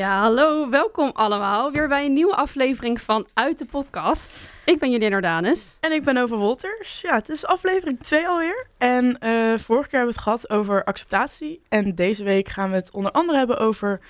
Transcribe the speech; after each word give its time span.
Ja, 0.00 0.20
hallo, 0.20 0.70
welkom 0.70 1.10
allemaal. 1.12 1.72
Weer 1.72 1.88
bij 1.88 2.04
een 2.04 2.12
nieuwe 2.12 2.34
aflevering 2.34 3.00
van 3.00 3.26
Uit 3.34 3.58
de 3.58 3.64
Podcast. 3.64 4.52
Ik 4.64 4.78
ben 4.78 4.90
Julian 4.90 5.12
Ordanus. 5.12 5.76
En 5.80 5.92
ik 5.92 6.04
ben 6.04 6.16
Over 6.16 6.36
Wolters. 6.36 7.00
Ja, 7.00 7.14
het 7.14 7.28
is 7.28 7.46
aflevering 7.46 7.98
2 7.98 8.28
alweer. 8.28 8.66
En 8.78 9.04
uh, 9.04 9.58
vorige 9.58 9.88
keer 9.88 9.98
hebben 9.98 10.00
we 10.00 10.06
het 10.06 10.18
gehad 10.18 10.50
over 10.50 10.84
acceptatie. 10.84 11.62
En 11.68 11.94
deze 11.94 12.24
week 12.24 12.48
gaan 12.48 12.70
we 12.70 12.76
het 12.76 12.90
onder 12.90 13.12
andere 13.12 13.38
hebben 13.38 13.58
over 13.58 14.00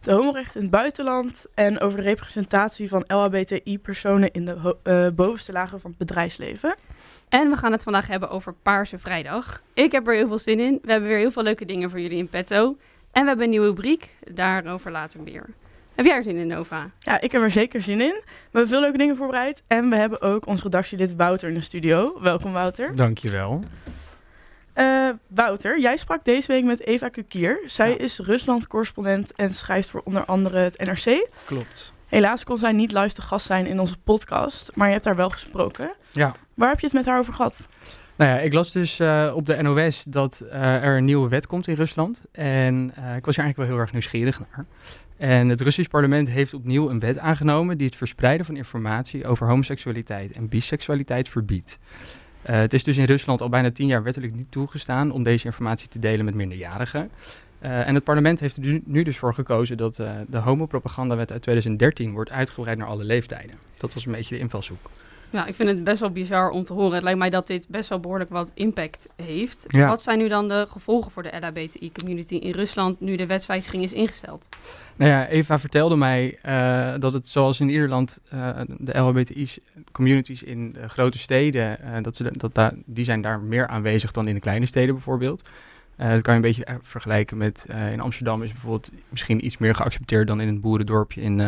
de 0.00 0.12
homorechten 0.12 0.54
in 0.54 0.62
het 0.62 0.70
buitenland. 0.70 1.46
En 1.54 1.80
over 1.80 1.98
de 1.98 2.04
representatie 2.04 2.88
van 2.88 3.04
LHBTI-personen 3.06 4.32
in 4.32 4.44
de 4.44 4.76
uh, 4.84 5.08
bovenste 5.14 5.52
lagen 5.52 5.80
van 5.80 5.90
het 5.90 5.98
bedrijfsleven. 5.98 6.76
En 7.28 7.50
we 7.50 7.56
gaan 7.56 7.72
het 7.72 7.82
vandaag 7.82 8.06
hebben 8.06 8.30
over 8.30 8.54
Paarse 8.62 8.98
Vrijdag. 8.98 9.62
Ik 9.74 9.92
heb 9.92 10.06
er 10.06 10.14
heel 10.14 10.28
veel 10.28 10.38
zin 10.38 10.60
in. 10.60 10.78
We 10.82 10.90
hebben 10.90 11.08
weer 11.08 11.18
heel 11.18 11.30
veel 11.30 11.42
leuke 11.42 11.64
dingen 11.64 11.90
voor 11.90 12.00
jullie 12.00 12.18
in 12.18 12.28
petto. 12.28 12.76
En 13.16 13.22
we 13.22 13.28
hebben 13.28 13.44
een 13.44 13.50
nieuwe 13.50 13.66
rubriek, 13.66 14.08
daarover 14.32 14.90
later 14.90 15.20
meer. 15.20 15.46
Heb 15.94 16.04
jij 16.04 16.16
er 16.16 16.22
zin 16.22 16.36
in, 16.36 16.46
Nova? 16.46 16.90
Ja, 16.98 17.20
ik 17.20 17.32
heb 17.32 17.42
er 17.42 17.50
zeker 17.50 17.82
zin 17.82 18.00
in. 18.00 18.22
We 18.24 18.34
hebben 18.50 18.68
veel 18.68 18.80
leuke 18.80 18.96
dingen 18.96 19.16
voorbereid. 19.16 19.62
En 19.66 19.90
we 19.90 19.96
hebben 19.96 20.22
ook 20.22 20.46
ons 20.46 20.62
redactielid 20.62 21.16
Wouter 21.16 21.48
in 21.48 21.54
de 21.54 21.60
studio. 21.60 22.20
Welkom, 22.20 22.52
Wouter. 22.52 22.96
Dankjewel. 22.96 23.64
Uh, 24.74 25.10
Wouter, 25.26 25.80
jij 25.80 25.96
sprak 25.96 26.24
deze 26.24 26.46
week 26.46 26.64
met 26.64 26.86
Eva 26.86 27.08
Kukier. 27.08 27.60
Zij 27.66 27.94
is 27.94 28.18
Rusland-correspondent 28.18 29.32
en 29.32 29.54
schrijft 29.54 29.88
voor 29.88 30.00
onder 30.04 30.24
andere 30.24 30.58
het 30.58 30.78
NRC. 30.78 31.28
Klopt. 31.44 31.92
Helaas 32.06 32.44
kon 32.44 32.58
zij 32.58 32.72
niet 32.72 32.92
live 32.92 33.14
te 33.14 33.22
gast 33.22 33.46
zijn 33.46 33.66
in 33.66 33.80
onze 33.80 33.98
podcast, 33.98 34.70
maar 34.74 34.86
je 34.86 34.92
hebt 34.92 35.04
haar 35.04 35.16
wel 35.16 35.30
gesproken. 35.30 35.94
Ja. 36.10 36.34
Waar 36.54 36.68
heb 36.68 36.80
je 36.80 36.86
het 36.86 36.94
met 36.94 37.06
haar 37.06 37.18
over 37.18 37.32
gehad? 37.32 37.68
Nou 38.16 38.30
ja, 38.30 38.38
ik 38.38 38.52
las 38.52 38.72
dus 38.72 39.00
uh, 39.00 39.32
op 39.34 39.46
de 39.46 39.62
NOS 39.62 40.04
dat 40.08 40.42
uh, 40.44 40.84
er 40.84 40.96
een 40.96 41.04
nieuwe 41.04 41.28
wet 41.28 41.46
komt 41.46 41.68
in 41.68 41.74
Rusland. 41.74 42.22
En 42.32 42.74
uh, 42.98 43.16
ik 43.16 43.24
was 43.24 43.36
er 43.36 43.42
eigenlijk 43.42 43.56
wel 43.56 43.66
heel 43.66 43.78
erg 43.78 43.92
nieuwsgierig 43.92 44.38
naar. 44.38 44.64
En 45.16 45.48
het 45.48 45.60
Russisch 45.60 45.90
parlement 45.90 46.30
heeft 46.30 46.54
opnieuw 46.54 46.90
een 46.90 47.00
wet 47.00 47.18
aangenomen 47.18 47.78
die 47.78 47.86
het 47.86 47.96
verspreiden 47.96 48.46
van 48.46 48.56
informatie 48.56 49.26
over 49.26 49.46
homoseksualiteit 49.46 50.32
en 50.32 50.48
biseksualiteit 50.48 51.28
verbiedt. 51.28 51.78
het 52.42 52.72
is 52.72 52.84
dus 52.84 52.96
in 52.96 53.04
Rusland 53.04 53.40
al 53.40 53.48
bijna 53.48 53.70
tien 53.70 53.86
jaar 53.86 54.02
wettelijk 54.02 54.34
niet 54.34 54.50
toegestaan 54.50 55.10
om 55.10 55.22
deze 55.22 55.46
informatie 55.46 55.88
te 55.88 55.98
delen 55.98 56.24
met 56.24 56.34
minderjarigen. 56.34 57.10
en 57.58 57.94
het 57.94 58.04
parlement 58.04 58.40
heeft 58.40 58.56
er 58.56 58.80
nu 58.84 59.02
dus 59.02 59.18
voor 59.18 59.34
gekozen 59.34 59.76
dat 59.76 59.96
de 60.28 60.38
homopropagandawet 60.38 61.32
uit 61.32 61.42
2013 61.42 62.12
wordt 62.12 62.30
uitgebreid 62.30 62.78
naar 62.78 62.88
alle 62.88 63.04
leeftijden. 63.04 63.56
Dat 63.74 63.94
was 63.94 64.06
een 64.06 64.12
beetje 64.12 64.34
de 64.34 64.40
invalshoek. 64.40 64.90
Ja, 65.36 65.46
ik 65.46 65.54
vind 65.54 65.68
het 65.68 65.84
best 65.84 66.00
wel 66.00 66.10
bizar 66.10 66.50
om 66.50 66.64
te 66.64 66.72
horen. 66.72 66.94
Het 66.94 67.02
lijkt 67.02 67.18
mij 67.18 67.30
dat 67.30 67.46
dit 67.46 67.68
best 67.68 67.88
wel 67.88 68.00
behoorlijk 68.00 68.30
wat 68.30 68.50
impact 68.54 69.08
heeft. 69.16 69.64
Ja. 69.68 69.88
Wat 69.88 70.02
zijn 70.02 70.18
nu 70.18 70.28
dan 70.28 70.48
de 70.48 70.66
gevolgen 70.68 71.10
voor 71.10 71.22
de 71.22 71.36
LHBTI-community 71.40 72.34
in 72.34 72.52
Rusland 72.52 73.00
nu 73.00 73.16
de 73.16 73.26
wetswijziging 73.26 73.82
is 73.82 73.92
ingesteld? 73.92 74.48
Nou 74.96 75.10
ja, 75.10 75.26
Eva 75.26 75.58
vertelde 75.58 75.96
mij 75.96 76.38
uh, 76.46 76.94
dat 76.98 77.12
het 77.12 77.28
zoals 77.28 77.60
in 77.60 77.68
Ierland 77.68 78.18
uh, 78.34 78.60
de 78.78 78.98
LHBTI-communities 78.98 80.42
in 80.42 80.72
de 80.72 80.88
grote 80.88 81.18
steden, 81.18 81.78
uh, 81.84 82.02
dat 82.02 82.16
ze, 82.16 82.32
dat 82.36 82.54
daar, 82.54 82.72
die 82.84 83.04
zijn 83.04 83.22
daar 83.22 83.40
meer 83.40 83.66
aanwezig 83.66 84.10
dan 84.10 84.28
in 84.28 84.34
de 84.34 84.40
kleine 84.40 84.66
steden 84.66 84.94
bijvoorbeeld. 84.94 85.42
dat 85.96 86.22
kan 86.22 86.34
je 86.34 86.40
een 86.40 86.54
beetje 86.54 86.78
vergelijken 86.82 87.36
met 87.36 87.66
in 87.92 88.00
Amsterdam 88.00 88.42
is 88.42 88.52
bijvoorbeeld 88.52 88.90
misschien 89.08 89.44
iets 89.44 89.58
meer 89.58 89.74
geaccepteerd 89.74 90.26
dan 90.26 90.40
in 90.40 90.48
een 90.48 90.60
boerendorpje 90.60 91.20
in 91.20 91.40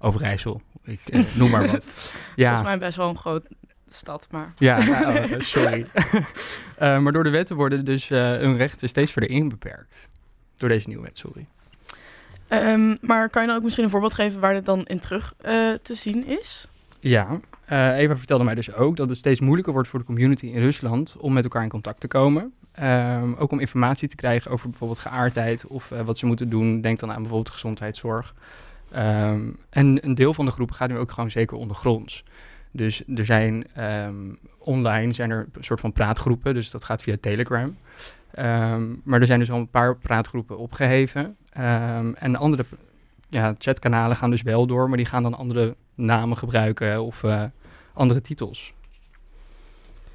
Overijssel. 0.00 0.62
Ik 0.88 1.00
eh, 1.04 1.24
noem 1.34 1.50
maar 1.50 1.66
wat. 1.66 1.86
ja. 2.36 2.46
Volgens 2.46 2.68
mij 2.68 2.78
best 2.78 2.96
wel 2.96 3.08
een 3.08 3.16
grote 3.16 3.48
stad, 3.88 4.26
maar... 4.30 4.52
Ja, 4.56 4.84
nou, 5.00 5.34
oh, 5.34 5.40
sorry. 5.40 5.86
uh, 6.78 6.98
maar 7.02 7.12
door 7.12 7.24
de 7.24 7.30
wetten 7.30 7.56
worden 7.56 7.84
dus 7.84 8.10
uh, 8.10 8.18
hun 8.18 8.56
rechten 8.56 8.88
steeds 8.88 9.12
verder 9.12 9.30
inbeperkt. 9.30 10.08
Door 10.56 10.68
deze 10.68 10.88
nieuwe 10.88 11.02
wet, 11.02 11.18
sorry. 11.18 11.46
Um, 12.48 12.98
maar 13.00 13.30
kan 13.30 13.42
je 13.42 13.48
dan 13.48 13.56
ook 13.56 13.62
misschien 13.62 13.84
een 13.84 13.90
voorbeeld 13.90 14.14
geven 14.14 14.40
waar 14.40 14.54
dit 14.54 14.64
dan 14.64 14.84
in 14.84 14.98
terug 14.98 15.34
uh, 15.46 15.74
te 15.82 15.94
zien 15.94 16.26
is? 16.26 16.68
Ja, 17.00 17.40
Eva 17.68 18.16
vertelde 18.16 18.44
mij 18.44 18.54
dus 18.54 18.72
ook 18.72 18.96
dat 18.96 19.08
het 19.08 19.18
steeds 19.18 19.40
moeilijker 19.40 19.72
wordt 19.72 19.88
voor 19.88 19.98
de 19.98 20.04
community 20.04 20.46
in 20.46 20.60
Rusland 20.60 21.16
om 21.18 21.32
met 21.32 21.44
elkaar 21.44 21.62
in 21.62 21.68
contact 21.68 22.00
te 22.00 22.08
komen. 22.08 22.52
Um, 22.82 23.34
ook 23.34 23.50
om 23.50 23.60
informatie 23.60 24.08
te 24.08 24.16
krijgen 24.16 24.50
over 24.50 24.68
bijvoorbeeld 24.70 24.98
geaardheid 24.98 25.66
of 25.66 25.88
wat 26.04 26.18
ze 26.18 26.26
moeten 26.26 26.48
doen. 26.48 26.80
Denk 26.80 26.98
dan 26.98 27.10
aan 27.10 27.22
bijvoorbeeld 27.22 27.50
gezondheidszorg. 27.50 28.34
Um, 28.96 29.58
en 29.70 30.04
een 30.04 30.14
deel 30.14 30.34
van 30.34 30.44
de 30.44 30.50
groepen 30.50 30.76
gaat 30.76 30.88
nu 30.88 30.98
ook 30.98 31.12
gewoon 31.12 31.30
zeker 31.30 31.56
ondergronds. 31.56 32.24
Dus 32.70 33.02
er 33.14 33.24
zijn 33.24 33.66
um, 34.06 34.38
online 34.58 35.12
zijn 35.12 35.30
er 35.30 35.48
een 35.52 35.64
soort 35.64 35.80
van 35.80 35.92
praatgroepen, 35.92 36.54
dus 36.54 36.70
dat 36.70 36.84
gaat 36.84 37.02
via 37.02 37.16
Telegram. 37.20 37.76
Um, 38.38 39.00
maar 39.04 39.20
er 39.20 39.26
zijn 39.26 39.38
dus 39.38 39.50
al 39.50 39.58
een 39.58 39.70
paar 39.70 39.96
praatgroepen 39.96 40.58
opgeheven. 40.58 41.36
en 42.14 42.36
andere 42.36 42.64
ja, 43.28 43.54
chatkanalen 43.58 44.16
gaan 44.16 44.30
dus 44.30 44.42
wel 44.42 44.66
door, 44.66 44.88
maar 44.88 44.96
die 44.96 45.06
gaan 45.06 45.22
dan 45.22 45.34
andere 45.34 45.76
namen 45.94 46.36
gebruiken 46.36 47.02
of 47.02 47.22
uh, 47.22 47.44
andere 47.92 48.20
titels. 48.20 48.72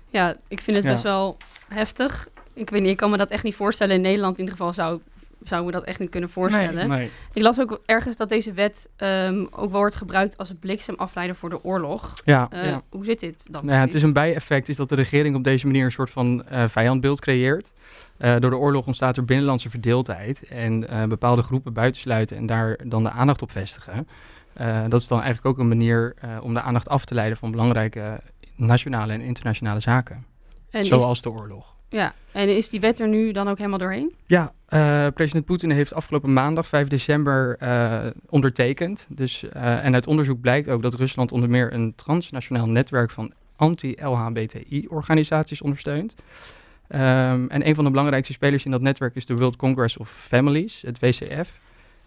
Ja, 0.09 0.37
ik 0.47 0.61
vind 0.61 0.77
het 0.77 0.85
ja. 0.85 0.91
best 0.91 1.03
wel 1.03 1.37
heftig. 1.67 2.27
Ik 2.53 2.69
weet 2.69 2.81
niet, 2.81 2.91
ik 2.91 2.97
kan 2.97 3.09
me 3.09 3.17
dat 3.17 3.29
echt 3.29 3.43
niet 3.43 3.55
voorstellen. 3.55 3.95
In 3.95 4.01
Nederland 4.01 4.33
in 4.33 4.43
ieder 4.43 4.57
geval 4.57 4.73
zou 4.73 5.01
zou 5.47 5.65
me 5.65 5.71
dat 5.71 5.83
echt 5.83 5.99
niet 5.99 6.09
kunnen 6.09 6.29
voorstellen. 6.29 6.87
Nee, 6.87 6.97
nee. 6.97 7.11
Ik 7.33 7.41
las 7.41 7.59
ook 7.59 7.81
ergens 7.85 8.17
dat 8.17 8.29
deze 8.29 8.53
wet 8.53 8.89
um, 8.97 9.47
ook 9.51 9.71
wordt 9.71 9.95
gebruikt 9.95 10.37
als 10.37 10.49
een 10.49 10.59
bliksemafleider 10.59 11.35
voor 11.35 11.49
de 11.49 11.63
oorlog. 11.63 12.13
Ja, 12.25 12.49
uh, 12.53 12.65
ja. 12.65 12.81
Hoe 12.89 13.05
zit 13.05 13.19
dit 13.19 13.45
dan? 13.51 13.65
Nou 13.65 13.77
ja, 13.77 13.83
het 13.83 13.93
is 13.93 14.03
een 14.03 14.13
bijeffect 14.13 14.69
is 14.69 14.77
dat 14.77 14.89
de 14.89 14.95
regering 14.95 15.35
op 15.35 15.43
deze 15.43 15.65
manier 15.65 15.85
een 15.85 15.91
soort 15.91 16.09
van 16.09 16.45
uh, 16.51 16.67
vijandbeeld 16.67 17.21
creëert. 17.21 17.71
Uh, 18.17 18.35
door 18.39 18.49
de 18.49 18.57
oorlog 18.57 18.85
ontstaat 18.85 19.17
er 19.17 19.25
binnenlandse 19.25 19.69
verdeeldheid 19.69 20.43
en 20.47 21.09
bepaalde 21.09 21.41
groepen 21.41 21.73
buitensluiten 21.73 22.37
en 22.37 22.45
daar 22.45 22.77
dan 22.83 23.03
de 23.03 23.09
aandacht 23.09 23.41
op 23.41 23.51
vestigen. 23.51 24.07
dat 24.89 25.01
is 25.01 25.07
dan 25.07 25.21
eigenlijk 25.21 25.47
ook 25.47 25.57
een 25.57 25.67
manier 25.67 26.15
om 26.41 26.53
de 26.53 26.61
aandacht 26.61 26.89
af 26.89 27.05
te 27.05 27.13
leiden 27.13 27.37
van 27.37 27.51
belangrijke 27.51 28.19
nationale 28.55 29.13
en 29.13 29.21
internationale 29.21 29.79
zaken. 29.79 30.25
En 30.69 30.85
zoals 30.85 31.15
is, 31.15 31.21
de 31.21 31.31
oorlog. 31.31 31.75
Ja, 31.93 32.13
en 32.31 32.55
is 32.55 32.69
die 32.69 32.79
wet 32.79 32.99
er 32.99 33.07
nu 33.07 33.31
dan 33.31 33.47
ook 33.47 33.57
helemaal 33.57 33.79
doorheen? 33.79 34.13
Ja, 34.25 34.53
uh, 34.69 35.07
president 35.13 35.45
Poetin 35.45 35.69
heeft 35.69 35.93
afgelopen 35.93 36.33
maandag 36.33 36.67
5 36.67 36.87
december 36.87 37.57
uh, 37.63 38.05
ondertekend. 38.29 39.07
Dus, 39.09 39.43
uh, 39.43 39.85
en 39.85 39.93
uit 39.93 40.07
onderzoek 40.07 40.41
blijkt 40.41 40.69
ook 40.69 40.81
dat 40.81 40.93
Rusland 40.93 41.31
onder 41.31 41.49
meer 41.49 41.73
een 41.73 41.93
transnationaal 41.95 42.69
netwerk 42.69 43.11
van 43.11 43.33
anti-LHBTI-organisaties 43.55 45.61
ondersteunt. 45.61 46.15
Um, 46.89 47.49
en 47.49 47.67
een 47.67 47.75
van 47.75 47.83
de 47.83 47.89
belangrijkste 47.89 48.33
spelers 48.33 48.65
in 48.65 48.71
dat 48.71 48.81
netwerk 48.81 49.15
is 49.15 49.25
de 49.25 49.35
World 49.35 49.55
Congress 49.55 49.97
of 49.97 50.09
Families, 50.09 50.81
het 50.81 50.99
WCF. 50.99 51.59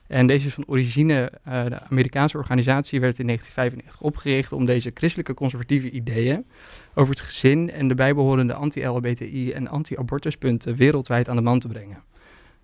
En 0.08 0.26
deze 0.26 0.46
is 0.46 0.54
van 0.54 0.64
origine, 0.66 1.32
uh, 1.48 1.64
de 1.64 1.80
Amerikaanse 1.80 2.36
organisatie 2.36 3.00
werd 3.00 3.18
in 3.18 3.26
1995 3.26 4.00
opgericht 4.00 4.52
om 4.52 4.66
deze 4.66 4.90
christelijke 4.94 5.34
conservatieve 5.34 5.90
ideeën 5.90 6.46
over 6.94 7.14
het 7.14 7.22
gezin 7.22 7.70
en 7.70 7.88
de 7.88 7.94
bijbehorende 7.94 8.54
anti-LHBTI 8.54 9.52
en 9.52 9.68
anti-abortuspunten 9.68 10.76
wereldwijd 10.76 11.28
aan 11.28 11.36
de 11.36 11.42
man 11.42 11.58
te 11.58 11.68
brengen. 11.68 12.02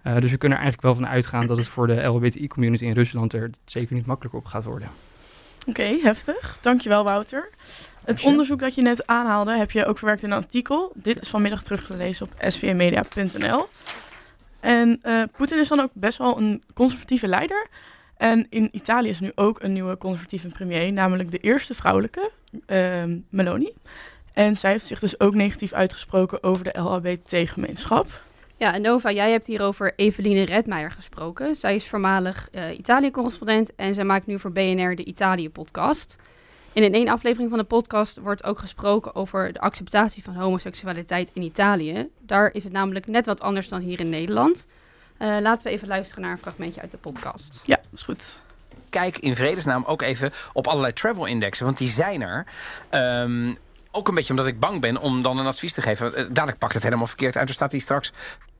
Uh, 0.06 0.16
dus 0.20 0.30
we 0.30 0.36
kunnen 0.36 0.58
er 0.58 0.64
eigenlijk 0.64 0.94
wel 0.94 1.04
van 1.04 1.14
uitgaan 1.14 1.46
dat 1.46 1.56
het 1.56 1.66
voor 1.66 1.86
de 1.86 2.02
LHBTI-community 2.02 2.84
in 2.84 2.92
Rusland 2.92 3.32
er 3.32 3.50
zeker 3.64 3.94
niet 3.94 4.06
makkelijker 4.06 4.40
op 4.40 4.46
gaat 4.46 4.64
worden. 4.64 4.88
Oké, 5.68 5.80
okay, 5.80 6.00
heftig. 6.02 6.58
Dankjewel 6.60 7.04
Wouter. 7.04 7.50
Het 8.04 8.24
onderzoek 8.24 8.60
dat 8.60 8.74
je 8.74 8.82
net 8.82 9.06
aanhaalde 9.06 9.56
heb 9.56 9.70
je 9.70 9.86
ook 9.86 9.98
verwerkt 9.98 10.22
in 10.22 10.30
een 10.30 10.36
artikel. 10.36 10.92
Dit 10.94 11.20
is 11.20 11.28
vanmiddag 11.28 11.62
terug 11.62 11.86
te 11.86 11.96
lezen 11.96 12.26
op 12.26 12.50
svmedia.nl. 12.50 13.68
En 14.62 15.00
uh, 15.02 15.22
Poetin 15.36 15.58
is 15.58 15.68
dan 15.68 15.80
ook 15.80 15.90
best 15.92 16.18
wel 16.18 16.38
een 16.38 16.62
conservatieve 16.74 17.26
leider. 17.26 17.68
En 18.16 18.46
in 18.50 18.68
Italië 18.72 19.08
is 19.08 19.20
nu 19.20 19.32
ook 19.34 19.62
een 19.62 19.72
nieuwe 19.72 19.96
conservatieve 19.96 20.48
premier, 20.48 20.92
namelijk 20.92 21.30
de 21.30 21.38
eerste 21.38 21.74
vrouwelijke, 21.74 22.30
uh, 22.66 23.02
Meloni. 23.30 23.72
En 24.32 24.56
zij 24.56 24.70
heeft 24.70 24.84
zich 24.84 24.98
dus 24.98 25.20
ook 25.20 25.34
negatief 25.34 25.72
uitgesproken 25.72 26.42
over 26.42 26.64
de 26.64 26.78
LHBT-gemeenschap. 26.78 28.22
Ja, 28.56 28.74
en 28.74 28.82
Nova, 28.82 29.12
jij 29.12 29.30
hebt 29.30 29.46
hier 29.46 29.62
over 29.62 29.92
Eveline 29.96 30.44
Redmeijer 30.44 30.90
gesproken. 30.90 31.56
Zij 31.56 31.74
is 31.74 31.88
voormalig 31.88 32.48
uh, 32.52 32.78
Italië-correspondent 32.78 33.74
en 33.74 33.94
zij 33.94 34.04
maakt 34.04 34.26
nu 34.26 34.38
voor 34.38 34.52
BNR 34.52 34.94
de 34.94 35.04
Italië-podcast. 35.04 36.16
En 36.72 36.82
in 36.82 36.94
één 36.94 37.08
aflevering 37.08 37.50
van 37.50 37.58
de 37.58 37.64
podcast 37.64 38.18
wordt 38.18 38.44
ook 38.44 38.58
gesproken 38.58 39.14
over 39.14 39.52
de 39.52 39.60
acceptatie 39.60 40.22
van 40.22 40.34
homoseksualiteit 40.34 41.30
in 41.34 41.42
Italië. 41.42 42.08
Daar 42.18 42.50
is 42.52 42.64
het 42.64 42.72
namelijk 42.72 43.06
net 43.06 43.26
wat 43.26 43.40
anders 43.40 43.68
dan 43.68 43.80
hier 43.80 44.00
in 44.00 44.08
Nederland. 44.08 44.66
Uh, 45.18 45.36
laten 45.40 45.62
we 45.62 45.70
even 45.70 45.88
luisteren 45.88 46.22
naar 46.22 46.32
een 46.32 46.38
fragmentje 46.38 46.80
uit 46.80 46.90
de 46.90 46.96
podcast. 46.96 47.60
Ja, 47.62 47.80
is 47.94 48.02
goed. 48.02 48.40
Kijk 48.90 49.18
in 49.18 49.36
vredesnaam 49.36 49.84
ook 49.84 50.02
even 50.02 50.32
op 50.52 50.66
allerlei 50.66 50.92
travel 50.92 51.26
indexen, 51.26 51.64
want 51.64 51.78
die 51.78 51.88
zijn 51.88 52.22
er. 52.22 52.46
Um, 52.90 53.54
ook 53.90 54.08
een 54.08 54.14
beetje 54.14 54.30
omdat 54.30 54.46
ik 54.46 54.60
bang 54.60 54.80
ben 54.80 54.96
om 54.96 55.22
dan 55.22 55.38
een 55.38 55.46
advies 55.46 55.72
te 55.72 55.82
geven. 55.82 56.06
Uh, 56.06 56.24
dadelijk 56.30 56.58
pakt 56.58 56.74
het 56.74 56.82
helemaal 56.82 57.06
verkeerd 57.06 57.36
uit. 57.36 57.48
Er 57.48 57.54
staat 57.54 57.72
hier 57.72 57.80
straks 57.80 58.12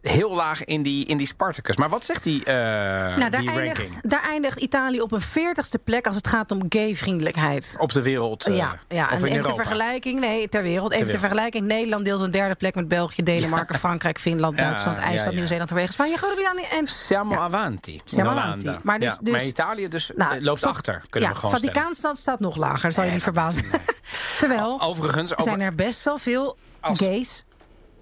heel 0.02 0.34
laag 0.34 0.64
in 0.64 0.82
die, 0.82 1.06
in 1.06 1.16
die 1.16 1.26
Spartacus. 1.26 1.76
Maar 1.76 1.88
wat 1.88 2.04
zegt 2.04 2.24
die, 2.24 2.38
uh, 2.40 2.46
nou, 2.46 3.30
daar, 3.30 3.40
die 3.40 3.50
eindigt, 3.50 3.82
ranking? 3.82 4.00
daar 4.12 4.22
eindigt 4.22 4.58
Italië 4.58 5.00
op 5.00 5.12
een 5.12 5.20
veertigste 5.20 5.78
plek 5.78 6.06
als 6.06 6.16
het 6.16 6.28
gaat 6.28 6.50
om 6.50 6.62
gay-vriendelijkheid. 6.68 7.76
Op 7.78 7.92
de 7.92 8.02
wereld? 8.02 8.48
Uh, 8.48 8.56
ja, 8.56 8.78
ja. 8.88 9.08
Of 9.12 9.22
en 9.22 9.28
even 9.28 9.44
ter 9.44 9.54
vergelijking, 9.54 10.20
nee, 10.20 10.48
ter 10.48 10.62
wereld. 10.62 10.92
Even 10.92 11.10
ter 11.10 11.18
vergelijking. 11.18 11.66
Nederland 11.66 12.04
deelt 12.04 12.20
een 12.20 12.30
derde 12.30 12.54
plek 12.54 12.74
met 12.74 12.88
België, 12.88 13.22
Denemarken, 13.22 13.78
Frankrijk, 13.78 14.20
Finland, 14.20 14.56
Ja, 14.56 14.62
Duitsland, 14.64 14.96
ja, 14.96 15.02
IJsland, 15.02 15.30
ja. 15.30 15.36
Nieuw-Zeeland, 15.36 15.70
Noorwegen, 15.70 15.94
Spanje, 15.94 16.16
Groot-Brittannië 16.16 16.64
en 16.70 16.88
Siamo 16.88 17.36
avanti. 17.36 18.00
Siamo 18.04 18.30
avanti. 18.30 18.76
Maar 18.82 18.98
dus- 18.98 19.10
Ja, 19.12 19.18
dus- 19.22 19.32
maar 19.34 19.44
Italië 19.44 19.88
dus 19.88 20.10
Nou, 20.16 20.34
eh, 20.36 20.42
loopt 20.42 20.64
achter, 20.64 21.02
kunnen 21.10 21.28
ja, 21.28 21.34
we 21.34 21.40
gewoon. 21.40 21.54
Vaticaanstad 21.60 22.16
staat 22.18 22.40
nog 22.40 22.56
lager, 22.56 22.82
dat 22.82 22.94
zal 22.94 23.04
je 23.04 23.10
niet 23.10 23.22
verbazen. 23.22 23.64
Terwijl 24.38 24.80
Overigens, 24.80 25.32
over, 25.32 25.42
zijn 25.44 25.60
er 25.60 25.74
best 25.74 26.02
wel 26.04 26.18
veel 26.18 26.56
Als- 26.80 26.98
gays 26.98 27.44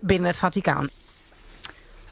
binnen 0.00 0.26
het 0.29 0.38
Vaticaan. 0.38 0.88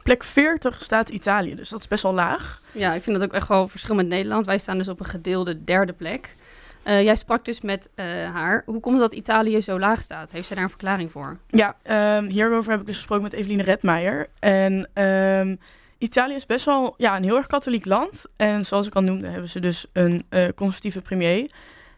Plek 0.08 0.24
40 0.24 0.82
staat 0.82 1.08
Italië, 1.08 1.54
dus 1.54 1.68
dat 1.68 1.80
is 1.80 1.88
best 1.88 2.02
wel 2.02 2.14
laag. 2.14 2.62
Ja, 2.72 2.94
ik 2.94 3.02
vind 3.02 3.18
dat 3.18 3.28
ook 3.28 3.34
echt 3.34 3.48
wel 3.48 3.68
verschil 3.68 3.94
met 3.94 4.06
Nederland. 4.06 4.46
Wij 4.46 4.58
staan 4.58 4.78
dus 4.78 4.88
op 4.88 5.00
een 5.00 5.06
gedeelde 5.06 5.64
derde 5.64 5.92
plek. 5.92 6.34
Eh, 6.82 7.02
jij 7.02 7.16
sprak 7.16 7.44
dus 7.44 7.60
met 7.60 7.88
eh, 7.94 8.04
haar. 8.32 8.62
Hoe 8.66 8.80
komt 8.80 9.00
het 9.00 9.10
dat 9.10 9.18
Italië 9.18 9.62
zo 9.62 9.78
laag 9.78 10.02
staat? 10.02 10.32
Heeft 10.32 10.46
zij 10.46 10.56
daar 10.56 10.64
een 10.64 10.70
verklaring 10.70 11.12
voor? 11.12 11.38
Ja, 11.46 11.76
ehm, 11.82 12.26
hierover 12.26 12.70
heb 12.70 12.80
ik 12.80 12.86
dus 12.86 12.96
gesproken 12.96 13.24
met 13.24 13.32
Eveline 13.32 13.62
Redmeijer. 13.62 14.28
En 14.38 14.88
ehm, 14.92 15.56
Italië 15.98 16.34
is 16.34 16.46
best 16.46 16.64
wel 16.64 16.94
ja, 16.96 17.16
een 17.16 17.24
heel 17.24 17.36
erg 17.36 17.46
katholiek 17.46 17.84
land. 17.84 18.24
En 18.36 18.64
zoals 18.64 18.86
ik 18.86 18.94
al 18.94 19.02
noemde, 19.02 19.28
hebben 19.28 19.48
ze 19.48 19.60
dus 19.60 19.86
een 19.92 20.24
eh, 20.28 20.48
conservatieve 20.54 21.00
premier. 21.00 21.50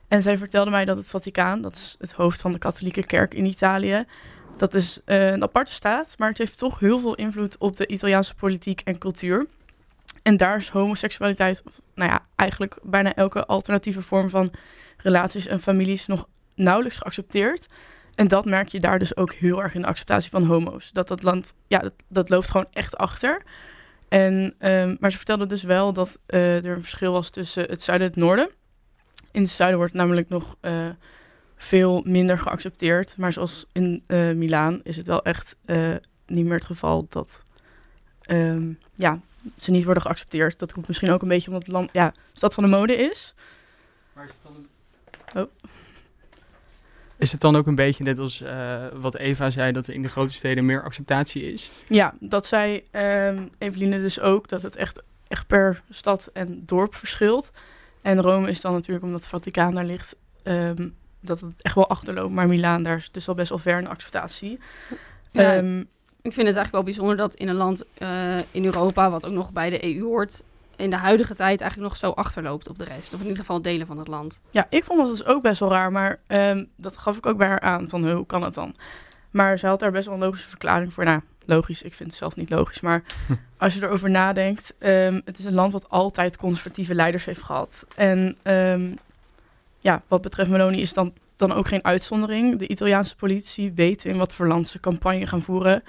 En 0.08 0.22
zij 0.22 0.38
vertelde 0.38 0.70
mij 0.70 0.84
dat 0.84 0.96
het 0.96 1.10
Vaticaan, 1.10 1.60
dat 1.60 1.76
is 1.76 1.96
het 1.98 2.12
hoofd 2.12 2.40
van 2.40 2.52
de 2.52 2.58
katholieke 2.58 3.06
kerk 3.06 3.34
in 3.34 3.44
Italië, 3.44 4.04
dat 4.60 4.74
is 4.74 5.00
eh, 5.04 5.30
een 5.30 5.42
aparte 5.42 5.72
staat, 5.72 6.14
maar 6.18 6.28
het 6.28 6.38
heeft 6.38 6.58
toch 6.58 6.78
heel 6.78 6.98
veel 6.98 7.14
invloed 7.14 7.58
op 7.58 7.76
de 7.76 7.86
Italiaanse 7.86 8.34
politiek 8.34 8.80
en 8.84 8.98
cultuur. 8.98 9.46
En 10.22 10.36
daar 10.36 10.56
is 10.56 10.68
homoseksualiteit, 10.68 11.62
of, 11.66 11.80
nou 11.94 12.10
ja, 12.10 12.26
eigenlijk 12.36 12.78
bijna 12.82 13.14
elke 13.14 13.46
alternatieve 13.46 14.02
vorm 14.02 14.30
van 14.30 14.50
relaties 14.96 15.46
en 15.46 15.60
families 15.60 16.06
nog 16.06 16.28
nauwelijks 16.54 16.98
geaccepteerd. 16.98 17.66
En 18.14 18.28
dat 18.28 18.44
merk 18.44 18.68
je 18.68 18.80
daar 18.80 18.98
dus 18.98 19.16
ook 19.16 19.32
heel 19.32 19.62
erg 19.62 19.74
in 19.74 19.80
de 19.80 19.86
acceptatie 19.86 20.30
van 20.30 20.44
homo's. 20.44 20.92
Dat 20.92 21.08
dat 21.08 21.22
land, 21.22 21.54
ja, 21.66 21.78
dat, 21.78 21.92
dat 22.08 22.28
loopt 22.28 22.50
gewoon 22.50 22.68
echt 22.72 22.96
achter. 22.96 23.42
En, 24.08 24.54
ehm, 24.58 24.96
maar 24.98 25.10
ze 25.10 25.16
vertelde 25.16 25.46
dus 25.46 25.62
wel 25.62 25.92
dat 25.92 26.18
eh, 26.26 26.64
er 26.64 26.76
een 26.76 26.82
verschil 26.82 27.12
was 27.12 27.30
tussen 27.30 27.64
het 27.64 27.82
zuiden 27.82 28.06
en 28.06 28.12
het 28.12 28.22
noorden. 28.22 28.50
In 29.30 29.42
het 29.42 29.50
zuiden 29.50 29.78
wordt 29.78 29.94
namelijk 29.94 30.28
nog 30.28 30.56
eh, 30.60 30.88
veel 31.62 32.02
minder 32.04 32.38
geaccepteerd. 32.38 33.16
Maar 33.16 33.32
zoals 33.32 33.66
in 33.72 34.04
eh 34.06 34.32
Milaan 34.32 34.80
is 34.82 34.96
het 34.96 35.06
wel 35.06 35.22
echt 35.22 35.56
eh, 35.64 35.94
niet 36.26 36.44
meer 36.44 36.54
het 36.54 36.64
geval 36.64 37.06
dat 37.08 37.42
ehm, 38.20 38.72
ja, 38.94 39.20
ze 39.56 39.70
niet 39.70 39.84
worden 39.84 40.02
geaccepteerd. 40.02 40.58
Dat 40.58 40.72
komt 40.72 40.88
misschien 40.88 41.10
ook 41.10 41.22
een 41.22 41.28
beetje 41.28 41.46
omdat 41.46 41.62
het 41.62 41.72
land, 41.72 41.90
ja, 41.92 42.14
stad 42.32 42.54
van 42.54 42.64
de 42.64 42.70
mode 42.70 42.96
is. 42.96 43.34
Is 47.16 47.32
het 47.32 47.40
dan 47.40 47.56
ook 47.56 47.66
een 47.66 47.74
beetje 47.74 48.04
net 48.04 48.18
als 48.18 48.40
eh, 48.40 48.86
wat 48.94 49.16
Eva 49.16 49.50
zei, 49.50 49.72
dat 49.72 49.86
er 49.86 49.94
in 49.94 50.02
de 50.02 50.08
grote 50.08 50.34
steden 50.34 50.64
meer 50.64 50.82
acceptatie 50.82 51.52
is? 51.52 51.70
Ja, 51.86 52.14
dat 52.20 52.46
zei 52.46 52.84
ehm 52.90 53.46
Eveline 53.58 54.00
dus 54.00 54.20
ook, 54.20 54.48
dat 54.48 54.62
het 54.62 54.76
echt, 54.76 55.02
echt 55.28 55.46
per 55.46 55.82
stad 55.90 56.30
en 56.32 56.62
dorp 56.66 56.94
verschilt. 56.94 57.50
En 58.02 58.20
Rome 58.20 58.48
is 58.48 58.60
dan 58.60 58.72
natuurlijk, 58.72 59.04
omdat 59.04 59.20
het 59.20 59.28
Vaticaan 59.28 59.74
daar 59.74 59.84
ligt, 59.84 60.16
ehm, 60.42 60.88
dat 61.20 61.40
het 61.40 61.62
echt 61.62 61.74
wel 61.74 61.88
achterloopt. 61.88 62.32
Maar 62.32 62.46
Milaan, 62.46 62.82
daar 62.82 62.96
is 62.96 63.10
dus 63.10 63.28
al 63.28 63.34
best 63.34 63.48
wel 63.48 63.58
ver 63.58 63.78
in 63.78 63.84
de 63.84 63.90
acceptatie. 63.90 64.58
Ja, 65.30 65.54
Ehm, 65.56 65.78
Ik 66.22 66.32
vind 66.32 66.46
het 66.46 66.56
eigenlijk 66.56 66.72
wel 66.72 66.82
bijzonder 66.82 67.16
dat 67.16 67.34
in 67.34 67.48
een 67.48 67.54
land 67.54 67.84
eh, 67.98 68.38
in 68.50 68.64
Europa, 68.64 69.10
wat 69.10 69.26
ook 69.26 69.32
nog 69.32 69.52
bij 69.52 69.70
de 69.70 69.84
EU 69.84 70.02
hoort, 70.02 70.42
in 70.76 70.90
de 70.90 70.96
huidige 70.96 71.34
tijd 71.34 71.60
eigenlijk 71.60 71.90
nog 71.90 71.98
zo 72.00 72.10
achterloopt 72.10 72.68
op 72.68 72.78
de 72.78 72.84
rest. 72.84 73.14
Of 73.14 73.20
in 73.20 73.26
ieder 73.26 73.40
geval 73.40 73.62
delen 73.62 73.86
van 73.86 73.98
het 73.98 74.08
land. 74.08 74.40
ja, 74.50 74.66
ik 74.70 74.84
vond 74.84 74.98
dat 75.00 75.08
dus 75.08 75.24
ook 75.24 75.42
best 75.42 75.60
wel 75.60 75.70
raar, 75.70 75.92
maar 75.92 76.18
ehm, 76.26 76.64
dat 76.76 76.96
gaf 76.96 77.16
ik 77.16 77.26
ook 77.26 77.36
bij 77.36 77.46
haar 77.48 77.60
aan, 77.60 77.88
van 77.88 78.10
hoe 78.10 78.26
kan 78.26 78.40
dat 78.40 78.54
dan? 78.54 78.74
Maar 79.30 79.58
ze 79.58 79.66
had 79.66 79.80
daar 79.80 79.90
best 79.90 80.04
wel 80.06 80.14
een 80.14 80.20
logische 80.20 80.48
verklaring 80.48 80.92
voor. 80.92 81.04
Nou, 81.04 81.20
logisch, 81.46 81.82
ik 81.82 81.94
vind 81.94 82.08
het 82.08 82.18
zelf 82.18 82.36
niet 82.36 82.50
logisch, 82.50 82.80
maar 82.80 83.02
als 83.58 83.74
je 83.74 83.82
erover 83.82 84.10
nadenkt, 84.10 84.74
ehm, 84.78 85.20
het 85.24 85.38
is 85.38 85.44
een 85.44 85.54
land 85.54 85.72
wat 85.72 85.88
altijd 85.88 86.36
conservatieve 86.36 86.94
leiders 86.94 87.24
heeft 87.24 87.42
gehad. 87.42 87.84
En 87.96 88.36
ehm, 88.42 88.94
ja, 89.80 90.02
wat 90.08 90.22
betreft 90.22 90.50
Meloni 90.50 90.80
is 90.80 90.92
dan, 90.92 91.12
dan 91.36 91.52
ook 91.52 91.68
geen 91.68 91.84
uitzondering. 91.84 92.58
De 92.58 92.68
Italiaanse 92.68 93.16
politie 93.16 93.72
weet 93.72 94.04
in 94.04 94.16
wat 94.16 94.34
voor 94.34 94.46
land 94.46 94.68
ze 94.68 94.80
campagne 94.80 95.26
gaan 95.26 95.42
voeren. 95.42 95.82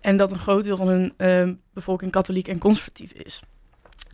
En 0.00 0.16
dat 0.16 0.32
een 0.32 0.38
groot 0.38 0.64
deel 0.64 0.76
van 0.76 0.88
hun 0.88 1.14
ehm, 1.16 1.54
bevolking 1.74 2.10
katholiek 2.10 2.48
en 2.48 2.58
conservatief 2.58 3.12
is. 3.12 3.42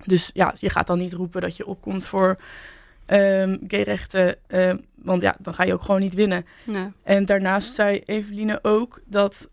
Dus 0.04 0.30
ja, 0.34 0.54
je 0.58 0.70
gaat 0.70 0.86
dan 0.86 0.98
niet 0.98 1.12
roepen 1.12 1.40
dat 1.40 1.56
je 1.56 1.66
opkomt 1.66 2.06
voor 2.06 2.36
ehm 3.06 3.56
gayrechten. 3.66 4.36
ehm, 4.46 4.76
want 4.94 5.22
ja, 5.22 5.36
dan 5.38 5.54
ga 5.54 5.62
je 5.64 5.72
ook 5.72 5.82
gewoon 5.82 6.00
niet 6.00 6.14
winnen. 6.14 6.46
Ja. 6.64 6.92
En 7.02 7.26
daarnaast 7.26 7.74
zei 7.74 8.02
Eveline 8.04 8.58
ook 8.62 9.00
dat, 9.04 9.48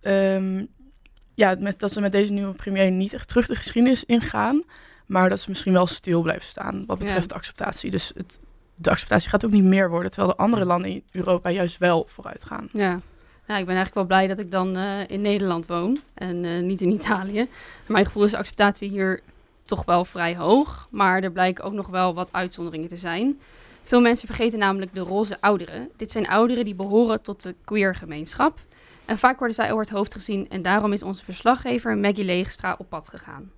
ja, 1.36 1.56
met, 1.60 1.80
dat 1.80 1.92
ze 1.92 2.02
met 2.02 2.12
deze 2.12 2.34
nieuwe 2.34 2.54
premier 2.54 2.92
niet 2.92 3.14
echt 3.14 3.28
terug 3.28 3.48
de 3.48 3.56
geschiedenis 3.56 4.04
ingaan. 4.04 4.64
Maar 5.06 5.30
dat 5.30 5.40
ze 5.40 5.50
misschien 5.50 5.74
wel 5.74 5.88
stil 5.88 6.22
blijven 6.22 6.48
staan 6.48 6.84
wat 6.86 6.98
betreft 6.98 7.22
Ja. 7.22 7.28
de 7.28 7.34
acceptatie. 7.34 7.92
Dus 7.92 8.12
het, 8.16 8.40
de 8.76 8.90
acceptatie 8.90 9.30
gaat 9.30 9.46
ook 9.46 9.52
niet 9.52 9.64
meer 9.64 9.90
worden. 9.90 10.12
Terwijl 10.12 10.34
de 10.36 10.42
andere 10.42 10.66
landen 10.66 10.92
in 10.92 11.04
Europa 11.12 11.50
juist 11.50 11.78
wel 11.78 12.06
vooruit 12.08 12.46
gaan. 12.46 12.70
Ja. 12.72 13.00
Ja, 13.48 13.58
ik 13.58 13.66
ben 13.66 13.76
eigenlijk 13.76 13.94
wel 13.94 14.18
blij 14.18 14.28
dat 14.28 14.40
ik 14.40 14.52
dan 14.52 14.76
eh, 14.76 15.08
in 15.08 15.22
Nederland 15.22 15.68
woon 15.68 15.98
en 16.14 16.46
eh, 16.46 16.62
niet 16.62 16.82
in 16.82 16.92
Italië. 16.92 17.48
Mijn 17.86 18.06
gevoel 18.06 18.24
is 18.24 18.32
de 18.32 18.38
acceptatie 18.38 18.90
hier 18.90 19.22
toch 19.64 19.86
wel 19.86 20.06
vrij 20.06 20.36
hoog, 20.36 20.88
maar 20.92 21.24
er 21.24 21.32
blijken 21.32 21.64
ook 21.64 21.74
nog 21.74 21.88
wel 21.88 22.14
wat 22.14 22.30
uitzonderingen 22.32 22.88
te 22.88 22.98
zijn. 22.98 23.40
Veel 23.84 24.02
mensen 24.02 24.28
vergeten 24.28 24.60
namelijk 24.60 24.94
de 24.94 25.00
roze 25.00 25.38
ouderen. 25.40 25.90
Dit 25.96 26.12
zijn 26.12 26.28
ouderen 26.28 26.66
die 26.66 26.76
behoren 26.76 27.22
tot 27.22 27.42
de 27.42 27.56
queer 27.64 27.96
gemeenschap. 27.96 28.60
En 29.06 29.18
vaak 29.18 29.38
worden 29.38 29.56
zij 29.56 29.72
over 29.72 29.84
het 29.84 29.94
hoofd 29.94 30.14
gezien 30.14 30.50
en 30.50 30.62
daarom 30.62 30.94
is 30.94 31.04
onze 31.04 31.24
verslaggever 31.24 31.98
Maggie 31.98 32.26
Leegstra 32.26 32.76
op 32.78 32.90
pad 32.90 33.10
gegaan. 33.10 33.52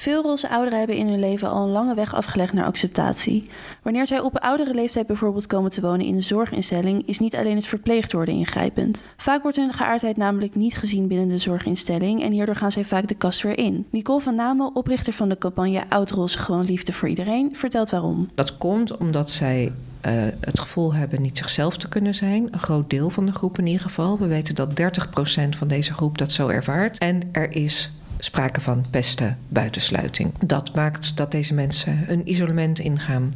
Veel 0.00 0.22
roze 0.22 0.48
ouderen 0.48 0.78
hebben 0.78 0.96
in 0.96 1.08
hun 1.08 1.18
leven 1.18 1.50
al 1.50 1.64
een 1.64 1.72
lange 1.72 1.94
weg 1.94 2.14
afgelegd 2.14 2.52
naar 2.52 2.64
acceptatie. 2.64 3.50
Wanneer 3.82 4.06
zij 4.06 4.20
op 4.20 4.38
oudere 4.38 4.74
leeftijd 4.74 5.06
bijvoorbeeld 5.06 5.46
komen 5.46 5.70
te 5.70 5.80
wonen 5.80 6.06
in 6.06 6.14
een 6.14 6.22
zorginstelling, 6.22 7.06
is 7.06 7.18
niet 7.18 7.36
alleen 7.36 7.56
het 7.56 7.66
verpleegd 7.66 8.12
worden 8.12 8.34
ingrijpend. 8.34 9.04
Vaak 9.16 9.42
wordt 9.42 9.56
hun 9.56 9.72
geaardheid 9.72 10.16
namelijk 10.16 10.54
niet 10.54 10.76
gezien 10.76 11.06
binnen 11.06 11.28
de 11.28 11.38
zorginstelling 11.38 12.22
en 12.22 12.32
hierdoor 12.32 12.56
gaan 12.56 12.72
zij 12.72 12.84
vaak 12.84 13.08
de 13.08 13.14
kast 13.14 13.42
weer 13.42 13.58
in. 13.58 13.86
Nicole 13.90 14.20
van 14.20 14.34
Namen, 14.34 14.76
oprichter 14.76 15.12
van 15.12 15.28
de 15.28 15.38
campagne 15.38 15.82
Oud 15.88 16.10
Roze 16.10 16.38
Gewoon 16.38 16.64
Liefde 16.64 16.92
voor 16.92 17.08
Iedereen, 17.08 17.56
vertelt 17.56 17.90
waarom. 17.90 18.30
Dat 18.34 18.58
komt 18.58 18.96
omdat 18.96 19.30
zij 19.30 19.72
eh, 20.00 20.12
het 20.40 20.60
gevoel 20.60 20.94
hebben 20.94 21.22
niet 21.22 21.38
zichzelf 21.38 21.76
te 21.76 21.88
kunnen 21.88 22.14
zijn. 22.14 22.48
Een 22.50 22.58
groot 22.58 22.90
deel 22.90 23.10
van 23.10 23.26
de 23.26 23.32
groep 23.32 23.58
in 23.58 23.66
ieder 23.66 23.82
geval. 23.82 24.18
We 24.18 24.26
weten 24.26 24.54
dat 24.54 24.70
30% 24.70 25.48
van 25.56 25.68
deze 25.68 25.92
groep 25.92 26.18
dat 26.18 26.32
zo 26.32 26.48
ervaart. 26.48 26.98
En 26.98 27.28
er 27.32 27.52
is 27.52 27.90
sprake 28.20 28.60
van 28.60 28.84
pesten, 28.90 29.38
buitensluiting. 29.48 30.32
Dat 30.44 30.74
maakt 30.74 31.16
dat 31.16 31.30
deze 31.30 31.54
mensen 31.54 32.04
een 32.08 32.30
isolement 32.30 32.78
ingaan 32.78 33.32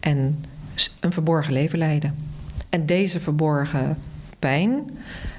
en 0.00 0.44
een 1.00 1.12
verborgen 1.12 1.52
leven 1.52 1.78
leiden. 1.78 2.16
En 2.68 2.86
deze 2.86 3.20
verborgen 3.20 3.98
pijn, 4.38 4.90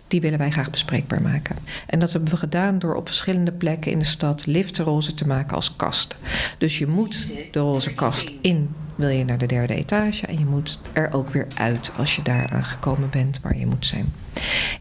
die 0.07 0.21
willen 0.21 0.39
wij 0.39 0.51
graag 0.51 0.69
bespreekbaar 0.69 1.21
maken. 1.21 1.55
En 1.87 1.99
dat 1.99 2.11
hebben 2.11 2.29
we 2.29 2.37
gedaan 2.37 2.79
door 2.79 2.95
op 2.95 3.07
verschillende 3.07 3.51
plekken 3.51 3.91
in 3.91 3.99
de 3.99 4.05
stad 4.05 4.45
liftenroze 4.45 5.13
te 5.13 5.27
maken 5.27 5.55
als 5.55 5.75
kast. 5.75 6.15
Dus 6.57 6.77
je 6.77 6.87
moet 6.87 7.27
de 7.51 7.59
roze 7.59 7.93
kast 7.93 8.31
in, 8.41 8.75
wil 8.95 9.09
je 9.09 9.25
naar 9.25 9.37
de 9.37 9.45
derde 9.45 9.73
etage. 9.73 10.25
En 10.25 10.39
je 10.39 10.45
moet 10.45 10.79
er 10.93 11.13
ook 11.13 11.29
weer 11.29 11.47
uit 11.55 11.91
als 11.97 12.15
je 12.15 12.21
daar 12.21 12.49
aangekomen 12.51 13.09
bent 13.09 13.39
waar 13.41 13.57
je 13.57 13.65
moet 13.65 13.85
zijn. 13.85 14.13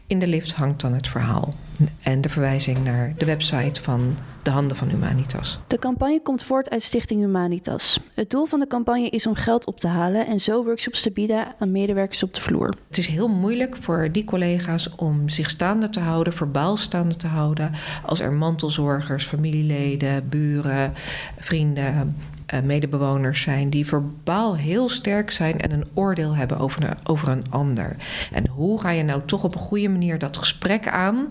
In 0.07 0.19
de 0.19 0.27
lift 0.27 0.53
hangt 0.53 0.81
dan 0.81 0.93
het 0.93 1.07
verhaal 1.07 1.53
en 2.01 2.21
de 2.21 2.29
verwijzing 2.29 2.83
naar 2.83 3.13
de 3.17 3.25
website 3.25 3.81
van 3.81 4.15
de 4.43 4.51
Handen 4.51 4.77
van 4.77 4.89
Humanitas. 4.89 5.59
De 5.67 5.79
campagne 5.79 6.21
komt 6.21 6.43
voort 6.43 6.69
uit 6.69 6.83
Stichting 6.83 7.19
Humanitas. 7.19 7.99
Het 8.13 8.29
doel 8.29 8.45
van 8.45 8.59
de 8.59 8.67
campagne 8.67 9.09
is 9.09 9.27
om 9.27 9.35
geld 9.35 9.65
op 9.65 9.79
te 9.79 9.87
halen 9.87 10.27
en 10.27 10.39
zo 10.39 10.63
workshops 10.63 11.01
te 11.01 11.11
bieden 11.11 11.55
aan 11.59 11.71
medewerkers 11.71 12.23
op 12.23 12.33
de 12.33 12.41
vloer. 12.41 12.73
Het 12.87 12.97
is 12.97 13.07
heel 13.07 13.27
moeilijk 13.27 13.77
voor 13.79 14.09
die 14.11 14.23
collega's 14.23 14.95
om 14.95 15.29
zich 15.29 15.49
staande 15.49 15.89
te 15.89 15.99
houden, 15.99 16.33
verbaal 16.33 16.77
staande 16.77 17.15
te 17.15 17.27
houden. 17.27 17.71
Als 18.05 18.19
er 18.19 18.33
mantelzorgers, 18.33 19.25
familieleden, 19.25 20.29
buren, 20.29 20.93
vrienden, 21.39 22.15
eh, 22.45 22.61
medebewoners 22.61 23.41
zijn 23.41 23.69
die 23.69 23.85
verbaal 23.85 24.55
heel 24.55 24.89
sterk 24.89 25.31
zijn 25.31 25.59
en 25.59 25.71
een 25.71 25.87
oordeel 25.93 26.35
hebben 26.35 26.57
over 26.57 26.83
een, 26.83 26.97
over 27.03 27.29
een 27.29 27.45
ander. 27.49 27.95
En 28.31 28.47
hoe 28.47 28.81
ga 28.81 28.89
je 28.89 29.03
nou 29.03 29.21
toch 29.25 29.43
op 29.43 29.53
een 29.53 29.61
goede 29.61 29.89
manier 29.89 30.19
dat 30.19 30.37
gesprek 30.37 30.87
aan 30.87 31.27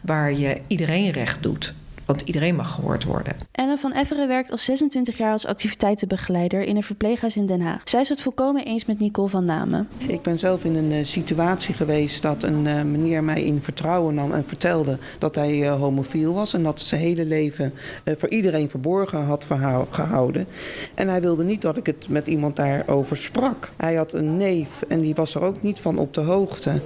waar 0.00 0.32
je 0.32 0.60
iedereen 0.66 1.10
recht 1.10 1.42
doet? 1.42 1.74
Want 2.12 2.24
iedereen 2.26 2.56
mag 2.56 2.74
gehoord 2.74 3.04
worden. 3.04 3.36
Ellen 3.52 3.78
van 3.78 3.92
Efferen 3.92 4.28
werkt 4.28 4.50
al 4.50 4.58
26 4.58 5.16
jaar 5.18 5.32
als 5.32 5.46
activiteitenbegeleider 5.46 6.62
in 6.62 6.76
een 6.76 6.82
verpleeghuis 6.82 7.36
in 7.36 7.46
Den 7.46 7.60
Haag. 7.60 7.80
Zij 7.84 8.00
is 8.00 8.08
het 8.08 8.20
volkomen 8.20 8.64
eens 8.64 8.84
met 8.84 8.98
Nicole 8.98 9.28
van 9.28 9.44
Namen. 9.44 9.88
Ik 9.98 10.22
ben 10.22 10.38
zelf 10.38 10.64
in 10.64 10.76
een 10.76 10.92
uh, 10.92 11.04
situatie 11.04 11.74
geweest 11.74 12.22
dat 12.22 12.42
een 12.42 12.64
uh, 12.64 12.82
meneer 12.82 13.24
mij 13.24 13.42
in 13.42 13.62
vertrouwen 13.62 14.14
nam 14.14 14.32
en 14.32 14.44
vertelde 14.46 14.98
dat 15.18 15.34
hij 15.34 15.58
uh, 15.58 15.78
homofiel 15.78 16.32
was 16.32 16.54
en 16.54 16.62
dat 16.62 16.80
zijn 16.80 17.00
hele 17.00 17.24
leven 17.24 17.72
voor 18.04 18.28
iedereen 18.28 18.70
verborgen 18.70 19.24
had 19.24 19.46
gehouden. 19.90 20.46
En 20.94 21.08
hij 21.08 21.20
wilde 21.20 21.44
niet 21.44 21.62
dat 21.62 21.76
ik 21.76 21.86
het 21.86 22.08
met 22.08 22.26
iemand 22.26 22.56
daarover 22.56 23.16
sprak. 23.16 23.72
Hij 23.76 23.94
had 23.94 24.12
een 24.12 24.36
neef 24.36 24.82
en 24.88 25.00
die 25.00 25.14
was 25.14 25.34
er 25.34 25.42
ook 25.42 25.62
niet 25.62 25.80
van 25.80 25.98
op 25.98 26.14
de 26.14 26.20
hoogte. 26.20 26.80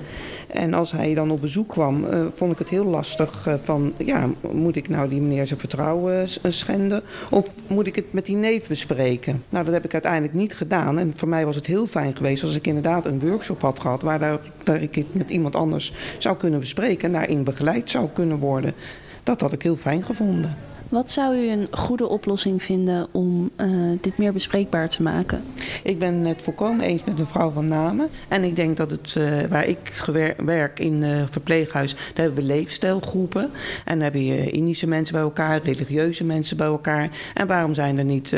En 0.46 0.74
als 0.74 0.92
hij 0.92 1.14
dan 1.14 1.30
op 1.30 1.40
bezoek 1.40 1.68
kwam, 1.68 2.04
uh, 2.04 2.26
vond 2.34 2.52
ik 2.52 2.58
het 2.58 2.68
heel 2.68 2.84
lastig 2.84 3.46
uh, 3.48 3.54
van, 3.62 3.92
ja, 3.96 4.28
moet 4.50 4.76
ik 4.76 4.88
nou 4.88 5.08
die 5.08 5.20
meneer 5.20 5.46
zijn 5.46 5.58
vertrouwen 5.58 6.20
uh, 6.20 6.52
schenden? 6.52 7.02
Of 7.30 7.48
moet 7.66 7.86
ik 7.86 7.96
het 7.96 8.12
met 8.12 8.26
die 8.26 8.36
neef 8.36 8.68
bespreken? 8.68 9.44
Nou, 9.48 9.64
dat 9.64 9.74
heb 9.74 9.84
ik 9.84 9.92
uiteindelijk 9.92 10.34
niet 10.34 10.54
gedaan. 10.54 10.98
En 10.98 11.12
voor 11.16 11.28
mij 11.28 11.44
was 11.44 11.56
het 11.56 11.66
heel 11.66 11.86
fijn 11.86 12.16
geweest 12.16 12.42
als 12.42 12.56
ik 12.56 12.66
inderdaad 12.66 13.04
een 13.04 13.20
workshop 13.20 13.60
had 13.60 13.80
gehad... 13.80 14.02
waar 14.02 14.18
daar, 14.18 14.38
daar 14.62 14.82
ik 14.82 14.94
het 14.94 15.14
met 15.14 15.30
iemand 15.30 15.56
anders 15.56 15.92
zou 16.18 16.36
kunnen 16.36 16.60
bespreken 16.60 17.06
en 17.06 17.12
daarin 17.12 17.44
begeleid 17.44 17.90
zou 17.90 18.08
kunnen 18.12 18.38
worden. 18.38 18.74
Dat 19.22 19.40
had 19.40 19.52
ik 19.52 19.62
heel 19.62 19.76
fijn 19.76 20.02
gevonden. 20.02 20.56
Wat 20.88 21.10
zou 21.10 21.36
u 21.36 21.50
een 21.50 21.68
goede 21.70 22.08
oplossing 22.08 22.62
vinden 22.62 23.06
om 23.10 23.50
uh, 23.60 23.68
dit 24.00 24.18
meer 24.18 24.32
bespreekbaar 24.32 24.88
te 24.88 25.02
maken? 25.02 25.42
Ik 25.82 25.98
ben 25.98 26.14
het 26.14 26.42
volkomen 26.42 26.86
eens 26.86 27.04
met 27.04 27.18
mevrouw 27.18 27.50
Van 27.50 27.68
Namen. 27.68 28.08
En 28.28 28.44
ik 28.44 28.56
denk 28.56 28.76
dat 28.76 28.90
het, 28.90 29.14
uh, 29.18 29.42
waar 29.42 29.66
ik 29.66 30.04
werk 30.36 30.78
in 30.80 31.02
uh, 31.02 31.22
verpleeghuis, 31.30 31.94
daar 31.94 32.24
hebben 32.24 32.34
we 32.34 32.42
leefstijlgroepen. 32.42 33.50
En 33.84 33.94
dan 33.94 34.00
heb 34.00 34.14
je 34.14 34.50
Indische 34.50 34.86
mensen 34.86 35.14
bij 35.14 35.22
elkaar, 35.22 35.60
religieuze 35.62 36.24
mensen 36.24 36.56
bij 36.56 36.66
elkaar. 36.66 37.10
En 37.34 37.46
waarom 37.46 37.74
zijn 37.74 37.98
er 37.98 38.04
niet 38.04 38.28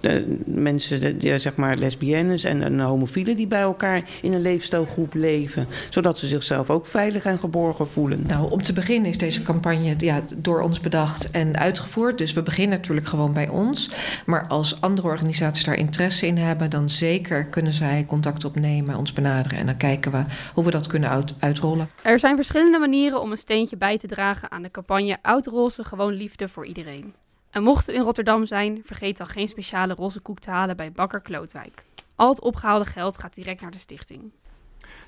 de 0.00 0.36
mensen, 0.44 1.18
de, 1.18 1.38
zeg 1.38 1.56
maar 1.56 1.76
lesbiennes 1.76 2.44
en, 2.44 2.62
en 2.62 2.80
homofielen 2.80 3.34
die 3.34 3.46
bij 3.46 3.60
elkaar 3.60 4.02
in 4.22 4.32
een 4.32 4.42
leefstijlgroep 4.42 5.14
leven? 5.14 5.66
Zodat 5.90 6.18
ze 6.18 6.26
zichzelf 6.26 6.70
ook 6.70 6.86
veilig 6.86 7.24
en 7.24 7.38
geborgen 7.38 7.88
voelen. 7.88 8.24
Nou, 8.26 8.50
om 8.50 8.62
te 8.62 8.72
beginnen 8.72 9.10
is 9.10 9.18
deze 9.18 9.42
campagne 9.42 9.94
ja, 9.98 10.22
door 10.36 10.60
ons 10.60 10.80
bedacht 10.80 11.30
en 11.30 11.58
uitgevoerd 11.58 11.80
uitgevoerd. 11.82 12.18
Dus 12.18 12.32
we 12.32 12.42
beginnen 12.42 12.78
natuurlijk 12.78 13.06
gewoon 13.06 13.32
bij 13.32 13.48
ons. 13.48 13.90
Maar 14.26 14.46
als 14.46 14.80
andere 14.80 15.08
organisaties 15.08 15.64
daar 15.64 15.74
interesse 15.74 16.26
in 16.26 16.36
hebben, 16.36 16.70
dan 16.70 16.90
zeker 16.90 17.46
kunnen 17.46 17.72
zij 17.72 18.04
contact 18.08 18.44
opnemen, 18.44 18.96
ons 18.96 19.12
benaderen. 19.12 19.58
En 19.58 19.66
dan 19.66 19.76
kijken 19.76 20.12
we 20.12 20.24
hoe 20.54 20.64
we 20.64 20.70
dat 20.70 20.86
kunnen 20.86 21.08
uit, 21.08 21.34
uitrollen. 21.38 21.90
Er 22.02 22.18
zijn 22.18 22.36
verschillende 22.36 22.78
manieren 22.78 23.20
om 23.20 23.30
een 23.30 23.36
steentje 23.36 23.76
bij 23.76 23.98
te 23.98 24.06
dragen 24.06 24.50
aan 24.50 24.62
de 24.62 24.70
campagne 24.70 25.18
Oud 25.22 25.46
Roze 25.46 25.84
Gewoon 25.84 26.12
Liefde 26.12 26.48
voor 26.48 26.66
Iedereen. 26.66 27.14
En 27.50 27.62
mocht 27.62 27.90
u 27.90 27.94
in 27.94 28.02
Rotterdam 28.02 28.46
zijn, 28.46 28.80
vergeet 28.84 29.16
dan 29.16 29.26
geen 29.26 29.48
speciale 29.48 29.94
roze 29.94 30.20
koek 30.20 30.38
te 30.38 30.50
halen 30.50 30.76
bij 30.76 30.92
Bakker 30.92 31.20
Klootwijk. 31.20 31.84
Al 32.16 32.28
het 32.28 32.40
opgehaalde 32.40 32.84
geld 32.84 33.18
gaat 33.18 33.34
direct 33.34 33.60
naar 33.60 33.70
de 33.70 33.78
stichting. 33.78 34.22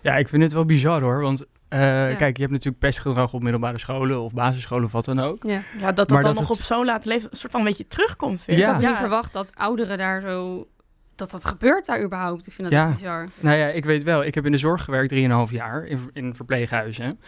Ja, 0.02 0.16
ik 0.16 0.28
vind 0.28 0.43
het 0.43 0.52
wel 0.52 0.64
bizar 0.64 1.00
hoor. 1.00 1.21
Want 1.21 1.45
uh, 1.75 2.11
ja. 2.11 2.16
kijk, 2.16 2.37
je 2.37 2.43
hebt 2.43 2.54
natuurlijk 2.54 2.78
pestgedrag 2.78 3.33
op 3.33 3.43
middelbare 3.43 3.78
scholen 3.78 4.21
of 4.21 4.33
basisscholen 4.33 4.85
of 4.85 4.93
wat 4.93 5.04
dan 5.04 5.21
ook. 5.21 5.43
Ja, 5.43 5.61
ja 5.78 5.87
dat 5.87 5.97
dat 5.97 6.09
maar 6.09 6.23
dan 6.23 6.35
dat 6.35 6.40
nog 6.40 6.50
het... 6.50 6.59
op 6.59 6.64
zo'n 6.64 6.85
late 6.85 7.09
leeftijd 7.09 7.33
een 7.33 7.38
soort 7.38 7.52
van 7.52 7.61
een 7.61 7.66
beetje 7.66 7.87
terugkomt. 7.87 8.45
Weer. 8.45 8.57
Ja. 8.57 8.66
Ik 8.66 8.73
had 8.73 8.90
niet 8.90 8.99
verwacht 8.99 9.33
dat 9.33 9.57
ouderen 9.57 9.99
daar 9.99 10.21
zo... 10.21 10.69
Dat 11.14 11.31
dat 11.31 11.45
gebeurt 11.45 11.87
daar 11.87 12.02
überhaupt. 12.02 12.47
Ik 12.47 12.52
vind 12.52 12.71
dat 12.71 12.78
ja. 12.78 12.93
bizar. 12.93 13.28
Nou 13.40 13.57
ja, 13.57 13.66
ik 13.66 13.85
weet 13.85 14.02
wel. 14.02 14.25
Ik 14.25 14.35
heb 14.35 14.47
in 14.47 14.52
de 14.52 14.59
zorg 14.59 14.85
gewerkt 14.85 15.14
3,5 15.14 15.19
jaar 15.50 15.85
in, 15.85 16.11
in 16.12 16.35
verpleeghuizen. 16.35 17.19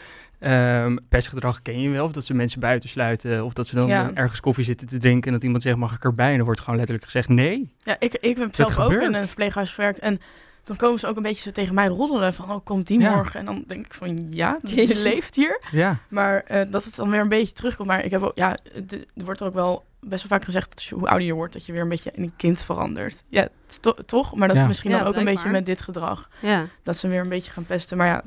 Um, 0.41 0.99
pestgedrag 1.09 1.63
ken 1.63 1.81
je 1.81 1.91
wel, 1.91 2.05
of 2.05 2.13
dat 2.13 2.25
ze 2.25 2.35
mensen 2.35 2.61
buitensluiten, 2.61 3.45
of 3.45 3.53
dat 3.53 3.67
ze 3.67 3.75
dan 3.75 3.87
ja. 3.87 4.11
ergens 4.15 4.41
koffie 4.41 4.65
zitten 4.65 4.87
te 4.87 4.99
drinken 4.99 5.27
en 5.27 5.33
dat 5.33 5.43
iemand 5.43 5.63
zegt 5.63 5.77
mag 5.77 5.95
ik 5.95 6.05
erbij 6.05 6.31
en 6.31 6.37
dan 6.37 6.45
wordt 6.45 6.61
gewoon 6.61 6.77
letterlijk 6.77 7.05
gezegd 7.05 7.29
nee. 7.29 7.75
Ja, 7.79 7.97
ik, 7.99 8.15
ik 8.15 8.37
heb 8.37 8.55
zelf 8.55 8.79
ook 8.79 8.93
in 8.93 9.15
een 9.15 9.23
verpleeghuis 9.23 9.75
gewerkt 9.75 9.99
en 9.99 10.21
dan 10.67 10.77
komen 10.77 10.99
ze 10.99 11.07
ook 11.07 11.17
een 11.17 11.23
beetje 11.23 11.43
zo 11.43 11.51
tegen 11.51 11.75
mij 11.75 11.87
roddelen 11.87 12.35
van, 12.35 12.51
oh, 12.51 12.65
komt 12.65 12.87
die 12.87 13.01
ja. 13.01 13.15
morgen? 13.15 13.41
En 13.41 13.47
dan 13.47 13.65
denk 13.67 13.85
ik 13.85 13.95
van, 13.95 14.27
ja, 14.31 14.59
je 14.65 15.01
leeft 15.03 15.35
hier. 15.35 15.61
Ja. 15.71 15.97
Maar 16.09 16.45
uh, 16.51 16.63
dat 16.71 16.85
het 16.85 16.97
dan 16.97 17.11
weer 17.11 17.21
een 17.21 17.29
beetje 17.29 17.53
terugkomt. 17.55 17.89
Maar 17.89 18.05
ik 18.05 18.11
heb 18.11 18.23
ook, 18.23 18.33
ja, 18.35 18.57
de, 18.87 19.07
er 19.17 19.25
wordt 19.25 19.43
ook 19.43 19.55
wel 19.55 19.85
best 20.01 20.29
wel 20.29 20.39
vaak 20.39 20.45
gezegd 20.45 20.71
dat 20.71 20.83
je, 20.83 20.95
hoe 20.95 21.09
ouder 21.09 21.27
je 21.27 21.35
wordt, 21.35 21.53
dat 21.53 21.67
je 21.67 21.73
weer 21.73 21.83
een 21.83 21.89
beetje 21.89 22.11
in 22.15 22.23
een 22.23 22.33
kind 22.37 22.63
verandert. 22.65 23.25
Ja, 23.29 23.49
to 23.81 23.95
toch? 23.95 24.35
Maar 24.35 24.49
dat 24.49 24.57
ja. 24.57 24.67
misschien 24.67 24.91
ja, 24.91 24.99
dan 24.99 25.07
ook 25.07 25.13
blijkbaar. 25.13 25.35
een 25.35 25.43
beetje 25.43 25.59
met 25.59 25.67
dit 25.67 25.83
gedrag. 25.83 26.29
Ja. 26.41 26.67
Dat 26.83 26.97
ze 26.97 27.09
weer 27.09 27.21
een 27.21 27.29
beetje 27.29 27.51
gaan 27.51 27.65
pesten. 27.67 27.97
Maar 27.97 28.07
ja, 28.07 28.23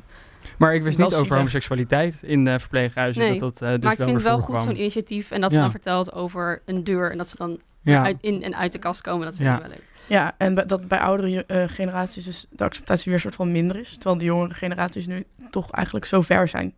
maar 0.58 0.76
ik 0.76 0.84
wist 0.84 0.98
niet 0.98 1.14
over 1.16 1.36
homoseksualiteit 1.36 2.24
in 2.24 2.46
uh, 2.46 2.58
verpleeghuizen. 2.58 3.22
Nee, 3.22 3.40
dat 3.40 3.58
dat 3.58 3.70
uh, 3.70 3.76
dus 3.76 3.84
maar 3.84 3.92
ik 3.92 3.98
wel 3.98 4.08
vind 4.08 4.20
het 4.20 4.28
wel 4.28 4.40
goed 4.40 4.62
zo'n 4.62 4.76
initiatief. 4.78 5.32
En 5.32 5.42
dat 5.42 5.50
ze 5.52 5.56
Ja. 5.56 5.62
dan 5.62 5.72
vertelt 5.72 6.14
over 6.14 6.62
een 6.66 6.84
deur 6.84 7.12
en 7.12 7.18
dat 7.18 7.30
ze 7.30 7.36
dan 7.38 7.60
Ja. 7.82 8.04
uit, 8.04 8.18
in 8.22 8.44
en 8.44 8.56
uit 8.56 8.72
de 8.72 8.80
kast 8.80 9.02
komen. 9.02 9.26
Dat 9.26 9.36
vind 9.36 9.50
Ja. 9.50 9.56
ik 9.56 9.62
wel 9.62 9.70
leuk. 9.70 9.84
Ja 10.10 10.36
en 10.38 10.56
dat 10.68 10.88
bij 10.88 11.00
oudere 11.00 11.46
eh, 11.46 11.64
generaties 11.68 12.26
dus 12.26 12.46
de 12.50 12.64
acceptatie 12.64 13.04
weer 13.06 13.14
een 13.14 13.20
soort 13.20 13.36
van 13.36 13.52
minder 13.52 13.80
is. 13.80 13.94
Terwijl 13.94 14.18
de 14.18 14.24
jongere 14.26 14.54
generaties 14.54 15.08
nu 15.08 15.24
toch 15.50 15.72
eigenlijk 15.72 16.06
zo 16.06 16.22
ver 16.22 16.48
zijn. 16.48 16.74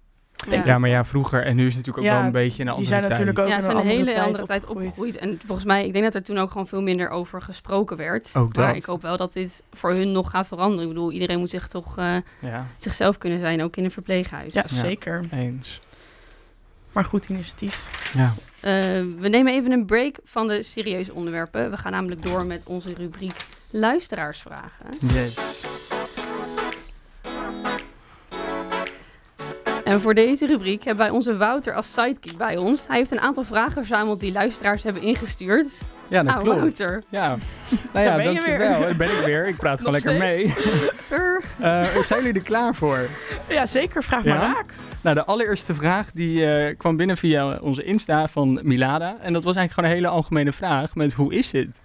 Ja. 0.49 0.65
Ja, 0.65 0.77
maar 0.77 0.89
ja, 0.89 1.05
vroeger 1.05 1.43
en 1.45 1.55
nu 1.55 1.67
is 1.67 1.75
het 1.75 1.85
natuurlijk 1.85 1.97
ook 2.07 2.11
Ja, 2.13 2.17
wel 2.17 2.25
een 2.25 2.31
beetje 2.31 2.61
een 2.63 2.69
andere 2.69 2.77
die 2.77 2.87
zijn 2.87 2.99
tijd. 2.99 3.11
natuurlijk 3.11 3.39
ook 3.39 3.47
Ja, 3.47 3.55
in 3.55 3.63
ze 3.63 3.69
een 3.69 3.75
zijn 3.75 3.85
een 3.85 3.91
andere 3.91 4.05
hele 4.05 4.15
tijd 4.15 4.25
andere 4.27 4.45
tijd 4.45 4.65
opgegroeid. 4.65 4.89
opgegroeid. 5.15 5.17
En 5.17 5.39
volgens 5.45 5.67
mij, 5.67 5.85
ik 5.85 5.91
denk 5.93 6.03
dat 6.05 6.15
er 6.15 6.23
toen 6.23 6.37
ook 6.37 6.51
gewoon 6.51 6.67
veel 6.67 6.81
minder 6.81 7.09
over 7.09 7.41
gesproken 7.41 7.97
werd. 7.97 8.31
Ook 8.35 8.55
maar 8.55 8.67
dat. 8.67 8.75
ik 8.75 8.83
hoop 8.85 9.01
wel 9.01 9.17
dat 9.17 9.33
dit 9.33 9.63
voor 9.73 9.91
hun 9.91 10.11
nog 10.11 10.29
gaat 10.29 10.47
veranderen. 10.47 10.83
Ik 10.87 10.93
bedoel, 10.93 11.11
iedereen 11.11 11.39
moet 11.39 11.49
zich 11.49 11.67
toch 11.67 11.97
eh, 11.97 12.15
Ja, 12.41 12.67
zichzelf 12.77 13.17
kunnen 13.17 13.39
zijn, 13.39 13.63
ook 13.63 13.75
in 13.75 13.83
een 13.83 13.91
verpleeghuis. 13.91 14.53
Ja, 14.53 14.63
Ja. 14.67 14.75
zeker. 14.75 15.23
eens. 15.31 15.79
Maar 16.91 17.05
goed 17.05 17.29
initiatief. 17.29 18.09
Ja. 18.13 18.31
Eh, 18.61 18.71
we 19.19 19.27
nemen 19.29 19.53
even 19.53 19.71
een 19.71 19.85
break 19.85 20.15
van 20.23 20.47
de 20.47 20.63
serieuze 20.63 21.13
onderwerpen. 21.13 21.69
We 21.71 21.77
gaan 21.77 21.91
namelijk 21.91 22.21
door 22.23 22.45
met 22.45 22.63
onze 22.65 22.93
rubriek 22.93 23.33
luisteraarsvragen. 23.69 24.85
Yes. 25.13 25.63
En 29.83 30.01
voor 30.01 30.13
deze 30.13 30.45
rubriek 30.45 30.83
hebben 30.83 31.05
wij 31.05 31.13
onze 31.15 31.37
Wouter 31.37 31.73
als 31.73 31.93
sidekick 31.93 32.37
bij 32.37 32.57
ons. 32.57 32.87
Hij 32.87 32.97
heeft 32.97 33.11
een 33.11 33.19
aantal 33.19 33.43
vragen 33.43 33.71
verzameld 33.73 34.19
die 34.19 34.31
luisteraars 34.31 34.83
hebben 34.83 35.01
ingestuurd. 35.01 35.79
Ja, 36.07 36.23
dat 36.23 36.33
Ah, 36.35 36.41
klopt. 36.41 36.59
Wouter. 36.59 37.03
Ja, 37.09 37.27
nou 37.27 37.39
Daar 37.91 38.03
ja, 38.03 38.15
ben 38.15 38.27
je 38.27 38.33
dankjewel. 38.33 38.57
weer. 38.69 38.79
Daar 38.79 38.95
ben 38.95 39.17
ik 39.19 39.25
weer. 39.25 39.47
Ik 39.47 39.55
praat 39.57 39.77
gewoon 39.77 39.93
lekker 39.93 40.17
mee. 40.17 40.53
Eh, 41.61 41.83
zijn 41.99 42.23
jullie 42.23 42.39
er 42.39 42.45
klaar 42.45 42.75
voor? 42.75 43.07
Ja, 43.49 43.65
zeker. 43.65 44.03
Vraag 44.03 44.23
Ja? 44.23 44.35
maar 44.37 44.53
raak. 44.53 44.73
Nou, 45.03 45.15
de 45.15 45.25
allereerste 45.25 45.73
vraag 45.73 46.11
die 46.11 46.45
eh, 46.45 46.77
kwam 46.77 46.97
binnen 46.97 47.17
via 47.17 47.57
onze 47.57 47.83
Insta 47.83 48.27
van 48.27 48.59
Milada. 48.63 49.17
En 49.21 49.33
dat 49.33 49.43
was 49.43 49.55
eigenlijk 49.55 49.73
gewoon 49.73 49.89
een 49.89 49.95
hele 49.95 50.07
algemene 50.07 50.51
vraag 50.51 50.95
met 50.95 51.13
hoe 51.13 51.33
is 51.33 51.51
het? 51.51 51.81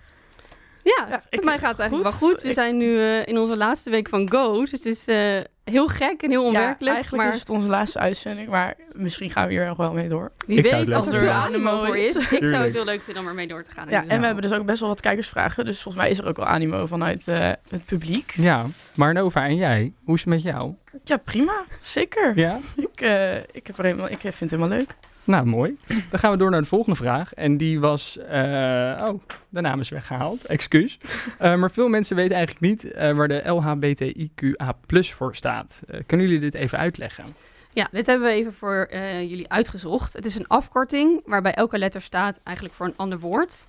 Ja, 0.96 1.22
bij 1.30 1.40
mij 1.44 1.58
gaat 1.58 1.70
het 1.70 1.78
eigenlijk 1.80 1.92
goed. 2.10 2.20
wel 2.20 2.30
goed. 2.30 2.42
We 2.42 2.48
Ik- 2.48 2.54
zijn 2.54 2.76
nu 2.76 2.98
eh, 3.00 3.26
in 3.26 3.38
onze 3.38 3.56
laatste 3.56 3.90
week 3.90 4.08
van 4.08 4.30
Go. 4.30 4.60
Dus 4.60 4.70
het 4.70 4.86
is 4.86 5.06
eh, 5.06 5.40
heel 5.64 5.86
gek 5.86 6.22
en 6.22 6.30
heel 6.30 6.44
onwerkelijk. 6.44 6.80
Ja, 6.86 6.92
eigenlijk 6.94 7.24
maar 7.24 7.32
is 7.34 7.40
het 7.40 7.50
onze 7.50 7.68
laatste 7.68 7.98
uitzending. 7.98 8.48
Maar 8.48 8.74
misschien 8.92 9.30
gaan 9.30 9.46
we 9.46 9.52
hier 9.52 9.66
nog 9.66 9.76
wel 9.76 9.92
mee 9.92 10.08
door. 10.08 10.32
wie 10.46 10.58
Ik 10.58 10.66
zou 10.66 10.78
het 10.80 10.88
weet, 10.88 10.96
als 10.96 11.12
er 11.12 11.30
animo 11.30 11.84
voor 11.84 11.96
is. 11.96 12.16
Ik 12.40 12.44
zou 12.46 12.64
het 12.64 12.74
heel 12.74 12.84
leuk 12.84 13.02
vinden 13.02 13.22
om 13.22 13.28
ermee 13.28 13.46
door 13.46 13.62
te 13.62 13.70
gaan. 13.70 13.88
Ja, 13.88 14.04
en 14.06 14.20
we 14.20 14.26
hebben 14.26 14.42
dus 14.42 14.52
ook 14.58 14.66
best 14.66 14.80
wel 14.80 14.88
wat 14.88 15.00
kijkersvragen. 15.00 15.64
Dus 15.64 15.82
volgens 15.82 16.02
mij 16.02 16.12
is 16.12 16.18
er 16.18 16.26
ook 16.26 16.36
wel 16.36 16.46
animo 16.46 16.86
vanuit 16.86 17.28
eh, 17.28 17.50
het 17.68 17.84
publiek. 17.84 18.30
Ja, 18.36 18.64
maar 18.94 19.14
Nova 19.14 19.44
en 19.44 19.56
jij, 19.56 19.92
hoe 20.04 20.14
is 20.14 20.20
het 20.20 20.30
met 20.30 20.42
jou? 20.42 20.74
Ja, 21.04 21.16
prima. 21.16 21.64
Zeker. 21.80 22.32
Ja? 22.38 22.58
Ik, 22.76 23.00
eh, 23.00 23.36
ik, 23.36 23.66
heb 23.66 23.78
er 23.78 23.84
helemaal, 23.84 24.10
ik 24.10 24.18
vind 24.20 24.38
het 24.40 24.50
helemaal 24.50 24.78
leuk. 24.78 24.94
Nou, 25.26 25.46
mooi. 25.46 25.78
Dan 26.10 26.18
gaan 26.18 26.30
we 26.30 26.36
door 26.36 26.50
naar 26.50 26.60
de 26.60 26.66
volgende 26.66 26.96
vraag. 26.96 27.34
En 27.34 27.56
die 27.56 27.80
was... 27.80 28.18
eh, 28.18 29.04
oh, 29.08 29.20
de 29.48 29.60
naam 29.60 29.80
is 29.80 29.88
weggehaald. 29.88 30.44
Excuus. 30.44 30.98
Eh, 31.38 31.54
maar 31.54 31.70
veel 31.70 31.88
mensen 31.88 32.16
weten 32.16 32.36
eigenlijk 32.36 32.66
niet 32.66 32.92
eh, 32.92 33.12
waar 33.12 33.28
de 33.28 33.42
LHBTIQA 33.44 34.74
voor 34.88 35.34
staat. 35.36 35.82
Kunnen 36.06 36.26
jullie 36.26 36.40
dit 36.40 36.54
even 36.54 36.78
uitleggen? 36.78 37.24
Ja, 37.72 37.88
dit 37.90 38.06
hebben 38.06 38.26
we 38.26 38.32
even 38.32 38.52
voor 38.54 38.88
jullie 39.20 39.50
uitgezocht. 39.50 40.12
Het 40.12 40.24
is 40.24 40.34
een 40.34 40.46
afkorting 40.46 41.20
waarbij 41.24 41.54
elke 41.54 41.78
letter 41.78 42.02
staat 42.02 42.38
eigenlijk 42.42 42.76
voor 42.76 42.86
een 42.86 42.96
ander 42.96 43.18
woord. 43.18 43.66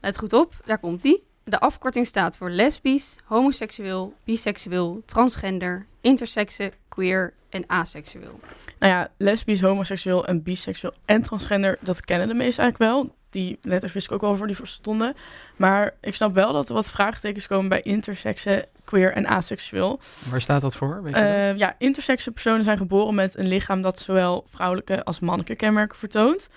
Let 0.00 0.18
goed 0.18 0.32
op, 0.32 0.54
daar 0.64 0.78
komt 0.78 1.02
die. 1.02 1.22
De 1.44 1.60
afkorting 1.60 2.06
staat 2.06 2.36
voor 2.36 2.50
lesbisch, 2.50 3.16
homoseksueel, 3.24 4.14
biseksueel, 4.24 5.02
transgender, 5.06 5.86
intersexe, 6.04 6.72
queer 6.88 7.34
en 7.48 7.64
aseksueel. 7.66 8.40
Nou 8.78 8.92
ja, 8.92 9.08
lesbisch, 9.16 9.60
homoseksueel 9.60 10.26
en 10.26 10.42
biseksueel 10.42 10.94
en 11.04 11.22
transgender, 11.22 11.78
dat 11.80 12.04
kennen 12.04 12.28
de 12.28 12.34
meesten 12.34 12.62
eigenlijk 12.62 12.92
wel. 12.92 13.14
Die 13.30 13.58
letters 13.62 13.92
wist 13.92 14.06
ik 14.06 14.12
ook 14.12 14.20
wel 14.20 14.36
voor 14.36 14.46
die 14.46 14.56
voor 14.56 14.66
stonden. 14.66 15.14
Maar 15.56 15.94
ik 16.00 16.14
snap 16.14 16.34
wel 16.34 16.52
dat 16.52 16.68
er 16.68 16.74
wat 16.74 16.86
vraagtekens 16.86 17.46
komen 17.46 17.68
bij 17.68 17.82
intersexe, 17.82 18.68
queer 18.84 19.12
en 19.12 19.26
aseksueel. 19.26 20.00
Waar 20.30 20.40
staat 20.40 20.60
dat 20.60 20.76
voor? 20.76 21.02
Weet 21.02 21.14
je 21.14 21.20
dat? 21.20 21.28
Eh, 21.28 21.56
ja, 21.56 21.74
intersexe 21.78 22.30
personen 22.30 22.64
zijn 22.64 22.76
geboren 22.76 23.14
met 23.14 23.38
een 23.38 23.48
lichaam 23.48 23.82
dat 23.82 23.98
zowel 23.98 24.44
vrouwelijke 24.48 25.04
als 25.04 25.20
mannelijke 25.20 25.56
kenmerken 25.56 25.98
vertoont. 25.98 26.48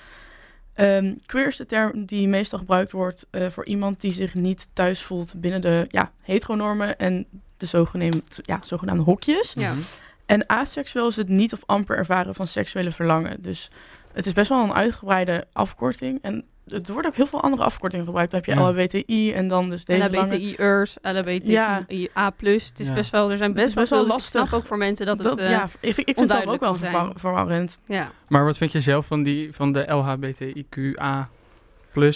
Ehm, 0.73 1.13
queer 1.25 1.47
is 1.47 1.57
de 1.57 1.65
term 1.65 2.05
die 2.05 2.27
meestal 2.27 2.59
gebruikt 2.59 2.91
wordt 2.91 3.27
eh, 3.31 3.47
voor 3.49 3.65
iemand 3.65 4.01
die 4.01 4.11
zich 4.11 4.33
niet 4.33 4.67
thuis 4.73 5.01
voelt 5.01 5.41
binnen 5.41 5.61
de 5.61 5.85
ja, 5.87 6.11
heteronormen 6.21 6.97
en 6.97 7.27
de 7.57 7.65
zogenaamde, 7.65 8.21
ja, 8.35 8.59
zogenaamde 8.63 9.03
hokjes. 9.03 9.53
Ja. 9.55 9.71
Mhm. 9.71 9.81
En 10.25 10.49
aseksueel 10.49 11.07
is 11.07 11.15
het 11.15 11.29
niet 11.29 11.53
of 11.53 11.59
amper 11.65 11.97
ervaren 11.97 12.35
van 12.35 12.47
seksuele 12.47 12.91
verlangen. 12.91 13.41
Dus 13.41 13.69
het 14.13 14.25
is 14.25 14.33
best 14.33 14.49
wel 14.49 14.63
een 14.63 14.73
uitgebreide 14.73 15.47
afkorting. 15.53 16.19
En 16.21 16.43
het 16.67 16.89
wordt 16.89 17.07
ook 17.07 17.15
heel 17.15 17.27
veel 17.27 17.41
andere 17.41 17.63
afkortingen 17.63 18.05
gebruikt. 18.05 18.31
Dan 18.31 18.41
heb 18.45 18.55
je 18.55 18.61
Ja. 18.61 18.69
LHBTI 18.69 19.33
en 19.33 19.47
dan 19.47 19.69
dus 19.69 19.85
deze. 19.85 20.09
LHBTI'ers, 20.09 20.95
LHBTIA+. 21.01 22.33
Het 22.39 22.79
is 22.79 22.87
Ja. 22.87 22.93
best 22.93 23.09
wel, 23.11 23.31
er 23.31 23.37
zijn 23.37 23.49
Het 23.49 23.57
best, 23.59 23.67
is 23.67 23.73
best 23.73 23.89
wel 23.89 24.05
dus 24.05 24.13
ik 24.15 24.19
snap 24.21 24.41
lastig. 24.41 24.59
ook 24.59 24.65
voor 24.65 24.77
mensen 24.77 25.05
dat, 25.05 25.17
Dat, 25.17 25.25
het... 25.35 25.39
eh, 25.45 25.49
ja, 25.51 25.63
ik, 25.63 25.69
vind- 25.93 26.09
ik 26.09 26.17
vind 26.17 26.19
het 26.19 26.29
zelf 26.29 26.45
ook 26.45 26.59
wel 26.59 26.75
verwarrend. 27.15 27.77
ja. 27.85 28.11
Maar 28.27 28.45
wat 28.45 28.57
vind 28.57 28.71
je 28.71 28.81
zelf 28.81 29.05
van, 29.05 29.23
die, 29.23 29.53
van 29.53 29.71
de 29.73 29.85
LHBTIQA+. 29.87 31.29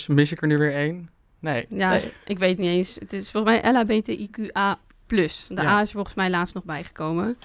Mis 0.08 0.32
ik 0.32 0.42
er 0.42 0.48
nu 0.48 0.58
weer 0.58 0.76
één? 0.76 1.10
Nee. 1.40 1.66
Ja, 1.70 1.90
Nee. 1.90 2.12
ik 2.26 2.40
weet 2.40 2.58
niet 2.58 2.68
eens. 2.70 2.96
Het 3.00 3.14
is 3.14 3.32
volgens 3.32 3.62
mij 3.62 3.72
LHBTIQA+. 3.74 4.78
De 5.48 5.62
Ja. 5.62 5.68
A 5.68 5.82
is 5.82 5.88
er 5.88 5.94
volgens 5.94 6.16
mij 6.16 6.30
laatst 6.30 6.54
nog 6.54 6.64
bijgekomen. 6.64 7.38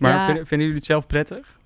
Maar 0.00 0.12
Ja. 0.12 0.24
vinden, 0.26 0.46
vinden 0.46 0.66
jullie 0.66 0.80
het 0.82 0.90
zelf 0.90 1.06
prettig? 1.06 1.58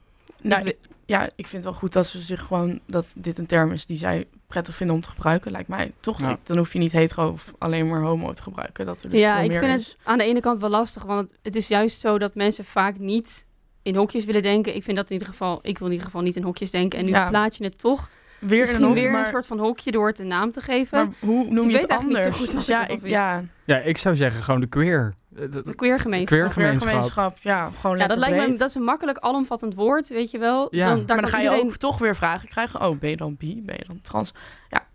Nou, 0.43 0.61
Ik 0.63 0.69
ik- 0.69 0.79
ja, 1.07 1.25
ik 1.25 1.31
vind 1.47 1.53
het 1.53 1.65
wel 1.65 1.73
goed 1.73 1.93
dat 1.93 2.07
ze 2.07 2.21
zich 2.21 2.41
gewoon... 2.43 2.81
dat 2.87 3.07
dit 3.15 3.39
een 3.39 3.47
term 3.47 3.73
is 3.73 3.87
die 3.87 3.97
zij 3.97 4.27
prettig 4.47 4.75
vinden 4.75 4.97
om 4.97 5.03
te 5.03 5.09
gebruiken. 5.09 5.51
Lijkt 5.53 5.69
mij 5.69 5.93
toch 6.01 6.21
Ja. 6.21 6.29
niet. 6.29 6.39
Dan 6.43 6.57
hoef 6.57 6.73
je 6.73 6.79
niet 6.79 6.93
hetero 6.93 7.31
of 7.31 7.55
alleen 7.59 7.89
maar 7.89 8.01
homo 8.01 8.33
te 8.33 8.43
gebruiken. 8.43 8.87
Dat 8.87 9.03
er 9.03 9.11
dus 9.11 9.21
ja, 9.21 9.39
ik 9.41 9.49
meer 9.51 9.61
vind 9.63 9.81
is. 9.81 9.87
het 9.89 9.97
aan 10.05 10.19
de 10.19 10.25
ene 10.25 10.41
kant 10.41 10.59
wel 10.59 10.71
lastig, 10.71 11.03
want 11.03 11.31
het, 11.31 11.39
het 11.43 11.57
is 11.57 11.69
juist 11.69 12.01
zo 12.01 12.19
dat 12.19 12.35
mensen 12.35 12.65
vaak 12.65 12.99
niet 12.99 13.45
in 13.83 13.95
hokjes 13.97 14.25
willen 14.25 14.43
denken. 14.43 14.75
Ik 14.75 14.83
vind 14.85 14.97
dat 14.97 15.07
in 15.07 15.13
ieder 15.13 15.29
geval, 15.29 15.59
ik 15.63 15.79
wil 15.79 15.87
in 15.87 15.93
ieder 15.93 16.07
geval 16.07 16.23
niet 16.23 16.37
in 16.37 16.43
hokjes 16.43 16.71
denken. 16.71 16.99
En 16.99 17.05
nu 17.05 17.11
Ja. 17.11 17.29
plaat 17.29 17.57
je 17.57 17.65
het 17.65 17.79
toch 17.79 18.11
Weer 18.39 18.61
misschien 18.61 18.81
een 18.81 18.87
hok, 18.87 18.95
weer 18.97 19.11
maar, 19.11 19.25
een 19.25 19.31
soort 19.31 19.47
van 19.47 19.59
hokje 19.59 19.91
door 19.91 20.07
het 20.09 20.19
een 20.19 20.27
naam 20.27 20.51
te 20.51 20.61
geven. 20.61 20.99
maar 20.99 21.15
hoe 21.21 21.51
noem 21.51 21.71
je 21.71 21.79
het 21.79 21.91
eigenlijk 21.91 22.09
niet 22.09 22.19
zo 22.19 22.25
anders? 22.25 22.37
goed 22.37 22.53
Dus 22.53 22.63
ik 22.63 22.69
ja, 22.69 22.89
ik, 22.89 23.01
ja, 23.07 23.43
Ja, 23.65 23.77
ik 23.79 23.99
zou 23.99 24.17
zeggen 24.17 24.43
gewoon 24.43 24.61
de 24.61 24.67
queer. 24.67 25.15
Eh, 25.37 25.43
de 25.65 25.75
queergemeenschap. 25.75 26.39
Queer- 26.39 26.53
Gemeenschap. 26.53 26.89
gemeenschap. 26.89 27.37
Ja, 27.41 27.71
gewoon 27.81 27.99
Ja, 27.99 28.07
dat 28.07 28.19
lijkt 28.19 28.49
me 28.49 28.57
dat 28.57 28.69
is 28.69 28.75
een 28.75 28.83
makkelijk 28.83 29.19
alomvattend 29.19 29.75
woord, 29.75 30.09
weet 30.09 30.31
je 30.31 30.39
wel. 30.39 30.67
Ja. 30.71 30.89
Dan, 30.89 30.97
daar 30.97 31.07
maar 31.07 31.21
dan 31.21 31.29
ga 31.29 31.37
je 31.39 31.43
iedereen- 31.43 31.67
ook 31.67 31.77
toch 31.77 31.99
weer 31.99 32.17
vragen 32.17 32.49
krijgen. 32.49 32.81
Oh, 32.81 32.99
ben 32.99 33.11
je 33.11 33.17
dan 33.17 33.37
bi? 33.39 33.63
Ben 33.65 33.77
je 33.79 33.85
dan 33.87 34.01
trans? 34.03 34.33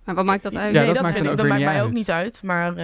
Maar 0.04 0.16
wat 0.16 0.26
maakt 0.26 0.44
dat 0.44 0.56
uit? 0.56 0.74
Ja, 0.74 0.78
nee, 0.78 0.86
dat 0.86 0.94
dat, 0.96 1.04
maakt 1.04 1.16
vind 1.16 1.30
ik, 1.30 1.38
dat 1.38 1.48
maakt 1.48 1.62
mij 1.64 1.84
ook 1.84 1.92
niet 1.92 2.12
uit. 2.12 2.44
Maar 2.44 2.68
eh, 2.70 2.76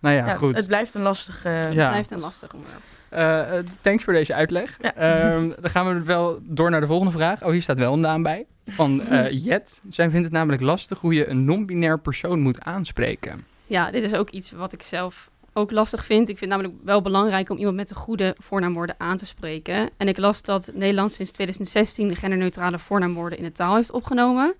nou 0.00 0.14
ja, 0.14 0.26
ja, 0.26 0.34
goed. 0.34 0.56
het 0.56 0.66
blijft 0.66 0.94
een 0.94 1.02
lastig... 1.02 1.42
Ja. 1.44 1.88
blijft 1.88 2.10
een 2.10 2.20
lastig 2.20 2.52
onderwerp. 2.54 2.82
Eh, 3.08 3.42
thanks 3.80 4.04
voor 4.04 4.12
deze 4.12 4.34
uitleg. 4.34 4.78
Ja. 4.80 4.94
Ehm, 4.94 5.48
dan 5.60 5.70
gaan 5.70 5.94
we 5.94 6.02
wel 6.02 6.38
door 6.42 6.70
naar 6.70 6.80
de 6.80 6.86
volgende 6.86 7.12
vraag. 7.12 7.42
Oh, 7.44 7.50
hier 7.50 7.62
staat 7.62 7.78
wel 7.78 7.92
een 7.92 8.00
naam 8.00 8.22
bij. 8.22 8.46
Van 8.70 9.02
eh, 9.02 9.30
Jet. 9.44 9.80
Zij 9.88 10.10
vindt 10.10 10.24
het 10.24 10.34
namelijk 10.34 10.62
lastig 10.62 11.00
hoe 11.00 11.14
je 11.14 11.28
een 11.28 11.44
non-binair 11.44 12.00
persoon 12.00 12.40
moet 12.40 12.60
aanspreken. 12.60 13.44
Ja, 13.66 13.90
dit 13.90 14.02
is 14.02 14.14
ook 14.14 14.30
iets 14.30 14.50
wat 14.50 14.72
ik 14.72 14.82
zelf 14.82 15.30
ook 15.52 15.70
lastig 15.70 16.04
vind. 16.04 16.28
Ik 16.28 16.38
vind 16.38 16.52
het 16.52 16.60
namelijk 16.60 16.84
wel 16.84 17.02
belangrijk 17.02 17.50
om 17.50 17.56
iemand 17.56 17.76
met 17.76 17.90
een 17.90 17.96
goede 17.96 18.34
voornaamwoorden 18.38 18.94
aan 18.98 19.16
te 19.16 19.26
spreken. 19.26 19.90
En 19.96 20.08
ik 20.08 20.16
las 20.16 20.42
dat 20.42 20.70
Nederland 20.74 21.12
sinds 21.12 21.30
2016 21.30 22.08
de 22.08 22.14
genderneutrale 22.14 22.78
voornaamwoorden 22.78 23.38
in 23.38 23.44
de 23.44 23.52
taal 23.52 23.76
heeft 23.76 23.92
opgenomen. 23.92 24.54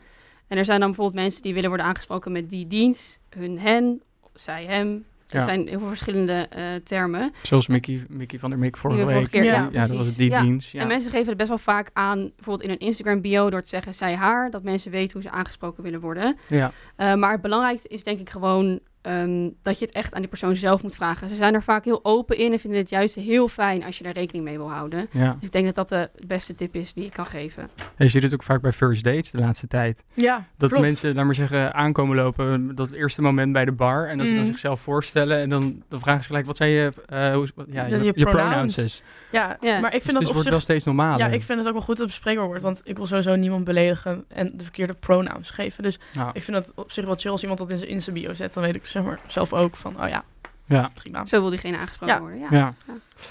En 0.48 0.58
er 0.58 0.64
zijn 0.64 0.80
dan 0.80 0.88
bijvoorbeeld 0.88 1.22
mensen 1.22 1.42
die 1.42 1.54
willen 1.54 1.68
worden 1.68 1.86
aangesproken 1.86 2.32
met 2.32 2.50
die 2.50 2.66
dienst, 2.66 3.18
hun 3.28 3.58
hen, 3.58 4.02
zij 4.34 4.64
hem. 4.64 5.04
Er 5.30 5.38
Ja. 5.38 5.44
zijn 5.44 5.68
heel 5.68 5.78
veel 5.78 5.88
verschillende 5.88 6.32
eh, 6.50 6.64
termen. 6.84 7.32
Zoals 7.42 7.66
Mickey, 7.66 8.04
Mickey 8.08 8.38
van 8.38 8.50
der 8.50 8.58
Meek 8.58 8.76
vorige 8.76 9.04
week. 9.04 9.30
keer- 9.30 9.44
ja, 9.44 9.68
ja, 9.72 9.80
dat 9.80 9.90
was 9.90 10.06
het 10.06 10.16
die 10.16 10.38
dienst. 10.40 10.70
Ja. 10.72 10.80
En 10.80 10.86
mensen 10.86 11.10
geven 11.10 11.28
het 11.28 11.36
best 11.36 11.48
wel 11.48 11.58
vaak 11.58 11.90
aan, 11.92 12.18
bijvoorbeeld 12.36 12.62
in 12.62 12.68
hun 12.68 12.78
Instagram 12.78 13.20
bio, 13.20 13.50
door 13.50 13.62
te 13.62 13.68
zeggen 13.68 13.94
zij 13.94 14.14
haar, 14.14 14.50
dat 14.50 14.62
mensen 14.62 14.90
weten 14.90 15.12
hoe 15.12 15.22
ze 15.22 15.30
aangesproken 15.30 15.82
willen 15.82 16.00
worden. 16.00 16.36
ja. 16.48 16.72
Uh, 16.96 17.14
maar 17.14 17.32
het 17.32 17.40
belangrijkste 17.40 17.88
is 17.88 18.02
denk 18.02 18.20
ik 18.20 18.30
gewoon 18.30 18.80
ehm, 19.02 19.48
dat 19.62 19.78
je 19.78 19.84
het 19.84 19.94
echt 19.94 20.14
aan 20.14 20.20
die 20.20 20.28
persoon 20.28 20.56
zelf 20.56 20.82
moet 20.82 20.94
vragen. 20.94 21.28
Ze 21.28 21.34
zijn 21.34 21.54
er 21.54 21.62
vaak 21.62 21.84
heel 21.84 22.00
open 22.04 22.36
in 22.36 22.52
en 22.52 22.58
vinden 22.58 22.78
het 22.80 22.90
juist 22.90 23.14
heel 23.14 23.48
fijn 23.48 23.84
als 23.84 23.98
je 23.98 24.04
daar 24.04 24.12
rekening 24.12 24.44
mee 24.44 24.56
wil 24.56 24.70
houden. 24.70 25.08
ja. 25.12 25.32
Dus 25.32 25.42
ik 25.44 25.52
denk 25.52 25.74
dat 25.74 25.74
dat 25.74 25.88
de 25.88 26.26
beste 26.26 26.54
tip 26.54 26.74
is 26.74 26.92
die 26.92 27.04
ik 27.04 27.12
kan 27.12 27.26
geven. 27.26 27.68
Je 27.98 28.08
ziet 28.08 28.22
het 28.22 28.34
ook 28.34 28.42
vaak 28.42 28.60
bij 28.60 28.72
first 28.72 29.04
dates 29.04 29.30
de 29.30 29.38
laatste 29.38 29.66
tijd. 29.66 30.04
ja, 30.14 30.46
Dat 30.56 30.68
klopt. 30.68 30.84
mensen, 30.84 31.14
laat 31.14 31.24
maar 31.24 31.34
zeggen, 31.34 31.74
aankomen 31.74 32.16
lopen. 32.16 32.74
Dat 32.74 32.90
eerste 32.92 33.22
moment 33.22 33.52
bij 33.52 33.64
de 33.64 33.72
bar. 33.72 34.08
En 34.08 34.18
dat 34.18 34.26
ze 34.26 34.32
dan 34.32 34.42
Mm. 34.42 34.48
zichzelf 34.48 34.80
voorstellen. 34.80 35.38
En 35.40 35.48
dan, 35.48 35.82
dan 35.88 36.00
vragen 36.00 36.20
ze 36.22 36.26
gelijk, 36.26 36.46
wat 36.46 36.56
zijn 36.56 36.70
je, 36.70 36.92
eh, 37.06 37.32
hoe, 37.34 37.48
ja, 37.70 37.86
je, 37.86 37.96
je 38.04 38.12
je 38.14 38.24
pronouns. 38.24 39.02
Ja, 39.32 39.56
Ja. 39.60 39.80
maar 39.80 39.94
ik 39.94 40.02
Dus 40.02 40.02
vind 40.02 40.04
het 40.04 40.12
dat 40.12 40.22
is- 40.22 40.26
op 40.28 40.32
wordt 40.32 40.42
zich... 40.42 40.50
wel 40.50 40.60
steeds 40.60 40.84
normaler. 40.84 41.18
Ja, 41.18 41.26
ik 41.26 41.42
vind 41.42 41.58
het 41.58 41.66
ook 41.68 41.72
wel 41.72 41.82
goed 41.82 41.96
dat 41.96 41.98
het 41.98 42.06
bespreekbaar 42.06 42.46
wordt. 42.46 42.62
Want 42.62 42.80
ik 42.84 42.96
wil 42.96 43.06
sowieso 43.06 43.36
niemand 43.36 43.64
beledigen 43.64 44.24
en 44.28 44.52
de 44.56 44.62
verkeerde 44.62 44.94
pronouns 44.94 45.50
geven. 45.50 45.82
Dus 45.82 45.98
ik 46.32 46.42
vind 46.42 46.56
het 46.56 46.72
op 46.74 46.92
zich 46.92 47.04
wel 47.04 47.16
chill 47.16 47.30
als 47.30 47.40
iemand 47.42 47.58
dat 47.58 47.70
in 47.70 47.78
zijn, 47.78 47.90
in 47.90 48.02
zijn 48.02 48.14
bio 48.16 48.34
zet. 48.34 48.54
Dan 48.54 48.62
weet 48.62 48.74
ik 48.74 48.86
zeg 48.90 49.02
maar, 49.02 49.18
zelf 49.26 49.52
ook 49.52 49.76
van, 49.76 50.02
oh 50.02 50.08
ja, 50.08 50.24
Ja, 50.64 50.90
prima. 50.94 51.26
Zo 51.26 51.40
wil 51.40 51.50
diegene 51.50 51.76
aangesproken 51.76 52.14
Ja. 52.14 52.20
worden. 52.20 52.38
Ja. 52.40 52.48
ja. 52.50 52.74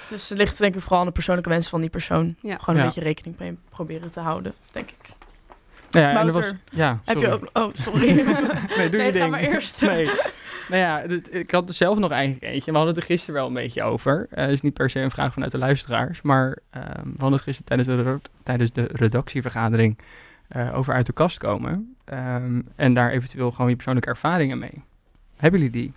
Dus 0.10 0.30
het 0.30 0.38
ligt 0.38 0.58
denk 0.58 0.76
ik 0.76 0.82
vooral 0.82 1.00
aan 1.00 1.06
de 1.06 1.12
persoonlijke 1.12 1.50
wensen 1.50 1.70
van 1.70 1.82
die 1.82 1.90
persoon. 1.90 2.36
Ja. 2.42 2.58
Gewoon 2.58 2.76
een 2.76 2.82
Ja. 2.82 2.86
beetje 2.88 3.02
rekening 3.02 3.36
mee 3.40 3.58
proberen 3.70 4.12
te 4.12 4.20
houden, 4.20 4.54
denk 4.72 4.90
ik. 4.90 4.98
ja 5.90 6.20
en 6.20 6.28
er 6.28 6.34
was, 6.34 6.54
ja, 6.70 7.00
Heb 7.06 7.18
je 7.18 7.26
sorry. 7.26 7.40
ook... 7.54 7.64
Oh, 7.64 7.74
sorry. 7.74 8.08
Nee, 8.78 8.90
doe 8.90 8.98
Nee, 9.00 9.06
je 9.06 9.12
ga 9.14 9.20
ding. 9.20 9.30
maar 9.32 9.40
eerst. 9.40 9.82
Nee. 9.82 10.06
Nou 10.70 10.82
ja, 10.82 11.08
dit- 11.08 11.34
ik 11.34 11.52
had 11.52 11.68
er 11.70 11.76
zelf 11.76 11.98
nog 11.98 12.12
eigenlijk 12.12 12.54
eentje. 12.54 12.72
We 12.72 12.78
hadden 12.78 12.96
het 12.96 13.04
er 13.04 13.10
gisteren 13.10 13.36
wel 13.36 13.48
een 13.48 13.54
beetje 13.54 13.84
over. 13.84 14.28
Het 14.30 14.50
is 14.50 14.62
niet 14.62 14.74
per 14.74 14.90
se 14.90 15.00
een 15.00 15.12
vraag 15.12 15.34
vanuit 15.34 15.52
de 15.52 15.58
luisteraars. 15.58 16.22
Maar 16.22 16.58
ehm, 16.70 16.86
we 17.04 17.10
hadden 17.18 17.32
het 17.32 17.42
gisteren 17.42 17.66
tijdens 17.66 17.88
de, 17.88 18.20
tijdens 18.44 18.72
de 18.72 18.90
redactievergadering 18.94 19.98
eh, 20.48 20.78
over 20.78 20.94
uit 20.94 21.06
de 21.06 21.14
kast 21.14 21.38
komen. 21.38 21.96
Ehm, 22.06 22.62
en 22.76 22.94
daar 22.94 23.12
eventueel 23.12 23.52
gewoon 23.52 23.70
je 23.70 23.76
persoonlijke 23.76 24.10
ervaringen 24.10 24.58
mee. 24.60 24.84
Hebben 25.40 25.60
jullie 25.60 25.82
die? 25.82 25.94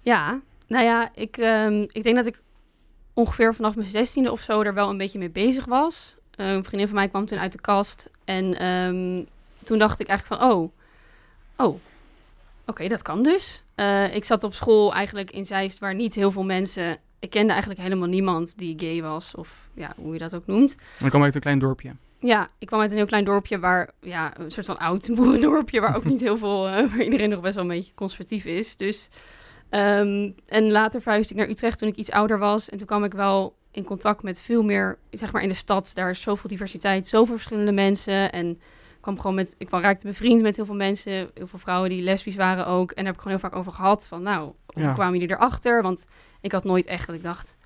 Ja, 0.00 0.40
nou 0.66 0.84
ja, 0.84 1.10
ik, 1.14 1.36
ehm, 1.36 1.86
ik 1.88 2.02
denk 2.02 2.16
dat 2.16 2.26
ik 2.26 2.42
ongeveer 3.14 3.54
vanaf 3.54 3.76
mijn 3.76 3.88
zestiende 3.88 4.32
of 4.32 4.40
zo 4.40 4.62
er 4.62 4.74
wel 4.74 4.90
een 4.90 4.98
beetje 4.98 5.18
mee 5.18 5.30
bezig 5.30 5.64
was. 5.64 6.16
Eh, 6.30 6.52
een 6.52 6.64
vriendin 6.64 6.88
van 6.88 6.96
mij 6.96 7.08
kwam 7.08 7.24
toen 7.24 7.38
uit 7.38 7.52
de 7.52 7.60
kast 7.60 8.10
en 8.24 8.58
ehm, 8.58 9.24
toen 9.64 9.78
dacht 9.78 10.00
ik 10.00 10.06
eigenlijk 10.06 10.42
van, 10.42 10.52
oh, 10.52 10.72
oh, 11.56 11.78
oké, 12.66 12.88
dat 12.88 13.02
kan 13.02 13.22
dus. 13.22 13.62
Eh, 13.74 14.14
ik 14.14 14.24
zat 14.24 14.44
op 14.44 14.54
school 14.54 14.94
eigenlijk 14.94 15.30
in 15.30 15.46
Zeist 15.46 15.78
waar 15.78 15.94
niet 15.94 16.14
heel 16.14 16.30
veel 16.30 16.44
mensen... 16.44 16.98
Ik 17.18 17.30
kende 17.30 17.52
eigenlijk 17.52 17.80
helemaal 17.80 18.08
niemand 18.08 18.58
die 18.58 18.78
gay 18.78 19.02
was, 19.02 19.34
of 19.34 19.68
ja, 19.74 19.92
hoe 19.96 20.12
je 20.12 20.18
dat 20.18 20.34
ook 20.34 20.46
noemt. 20.46 20.74
Ik 21.04 21.14
uit 21.14 21.34
een 21.34 21.40
klein 21.40 21.58
dorpje. 21.58 21.92
Ja, 22.24 22.48
ik 22.58 22.66
kwam 22.66 22.80
uit 22.80 22.90
een 22.90 22.96
heel 22.96 23.06
klein 23.06 23.24
dorpje 23.24 23.58
waar, 23.58 23.90
ja, 24.00 24.38
een 24.38 24.50
soort 24.50 24.66
van 24.66 24.78
oud 24.78 25.08
boerendorpje, 25.14 25.80
waar 25.80 25.96
ook 25.96 26.04
niet 26.04 26.20
heel 26.20 26.36
veel, 26.38 26.68
eh, 26.68 26.74
waar 26.90 27.02
iedereen 27.02 27.30
nog 27.30 27.40
best 27.40 27.54
wel 27.54 27.62
een 27.62 27.68
beetje 27.70 27.94
conservatief 27.94 28.44
is. 28.44 28.76
Dus, 28.76 29.08
ehm, 29.68 30.30
en 30.46 30.70
later 30.70 31.00
verhuisde 31.02 31.34
ik 31.34 31.40
naar 31.40 31.48
Utrecht 31.48 31.78
toen 31.78 31.88
ik 31.88 31.96
iets 31.96 32.10
ouder 32.10 32.38
was. 32.38 32.68
En 32.70 32.78
toen 32.78 32.86
kwam 32.86 33.04
ik 33.04 33.12
wel 33.12 33.56
in 33.70 33.84
contact 33.84 34.22
met 34.22 34.40
veel 34.40 34.62
meer, 34.62 34.98
zeg 35.10 35.32
maar 35.32 35.42
in 35.42 35.48
de 35.48 35.54
stad, 35.54 35.90
daar 35.94 36.10
is 36.10 36.20
zoveel 36.20 36.48
diversiteit, 36.50 37.06
zoveel 37.06 37.34
verschillende 37.34 37.72
mensen. 37.72 38.32
En 38.32 38.50
ik 38.50 39.08
kwam 39.08 39.16
gewoon 39.20 39.34
met, 39.36 39.54
ik 39.58 39.66
kwam, 39.66 39.80
raakte 39.80 40.06
bevriend 40.06 40.42
met 40.42 40.56
heel 40.56 40.66
veel 40.66 40.74
mensen, 40.74 41.12
heel 41.12 41.46
veel 41.46 41.58
vrouwen 41.58 41.90
die 41.90 42.02
lesbisch 42.02 42.36
waren 42.36 42.66
ook. 42.66 42.90
En 42.90 42.96
daar 42.96 43.04
heb 43.04 43.14
ik 43.14 43.20
gewoon 43.20 43.38
heel 43.38 43.48
vaak 43.48 43.58
over 43.58 43.72
gehad 43.72 44.06
van, 44.06 44.22
nou, 44.22 44.52
hoe 44.66 44.82
Ja. 44.82 44.92
kwamen 44.92 45.18
jullie 45.18 45.34
erachter? 45.36 45.82
Want 45.82 46.04
ik 46.40 46.52
had 46.52 46.64
nooit 46.64 46.86
echt 46.86 47.06
dat 47.06 47.16
ik 47.16 47.22
dacht, 47.22 47.56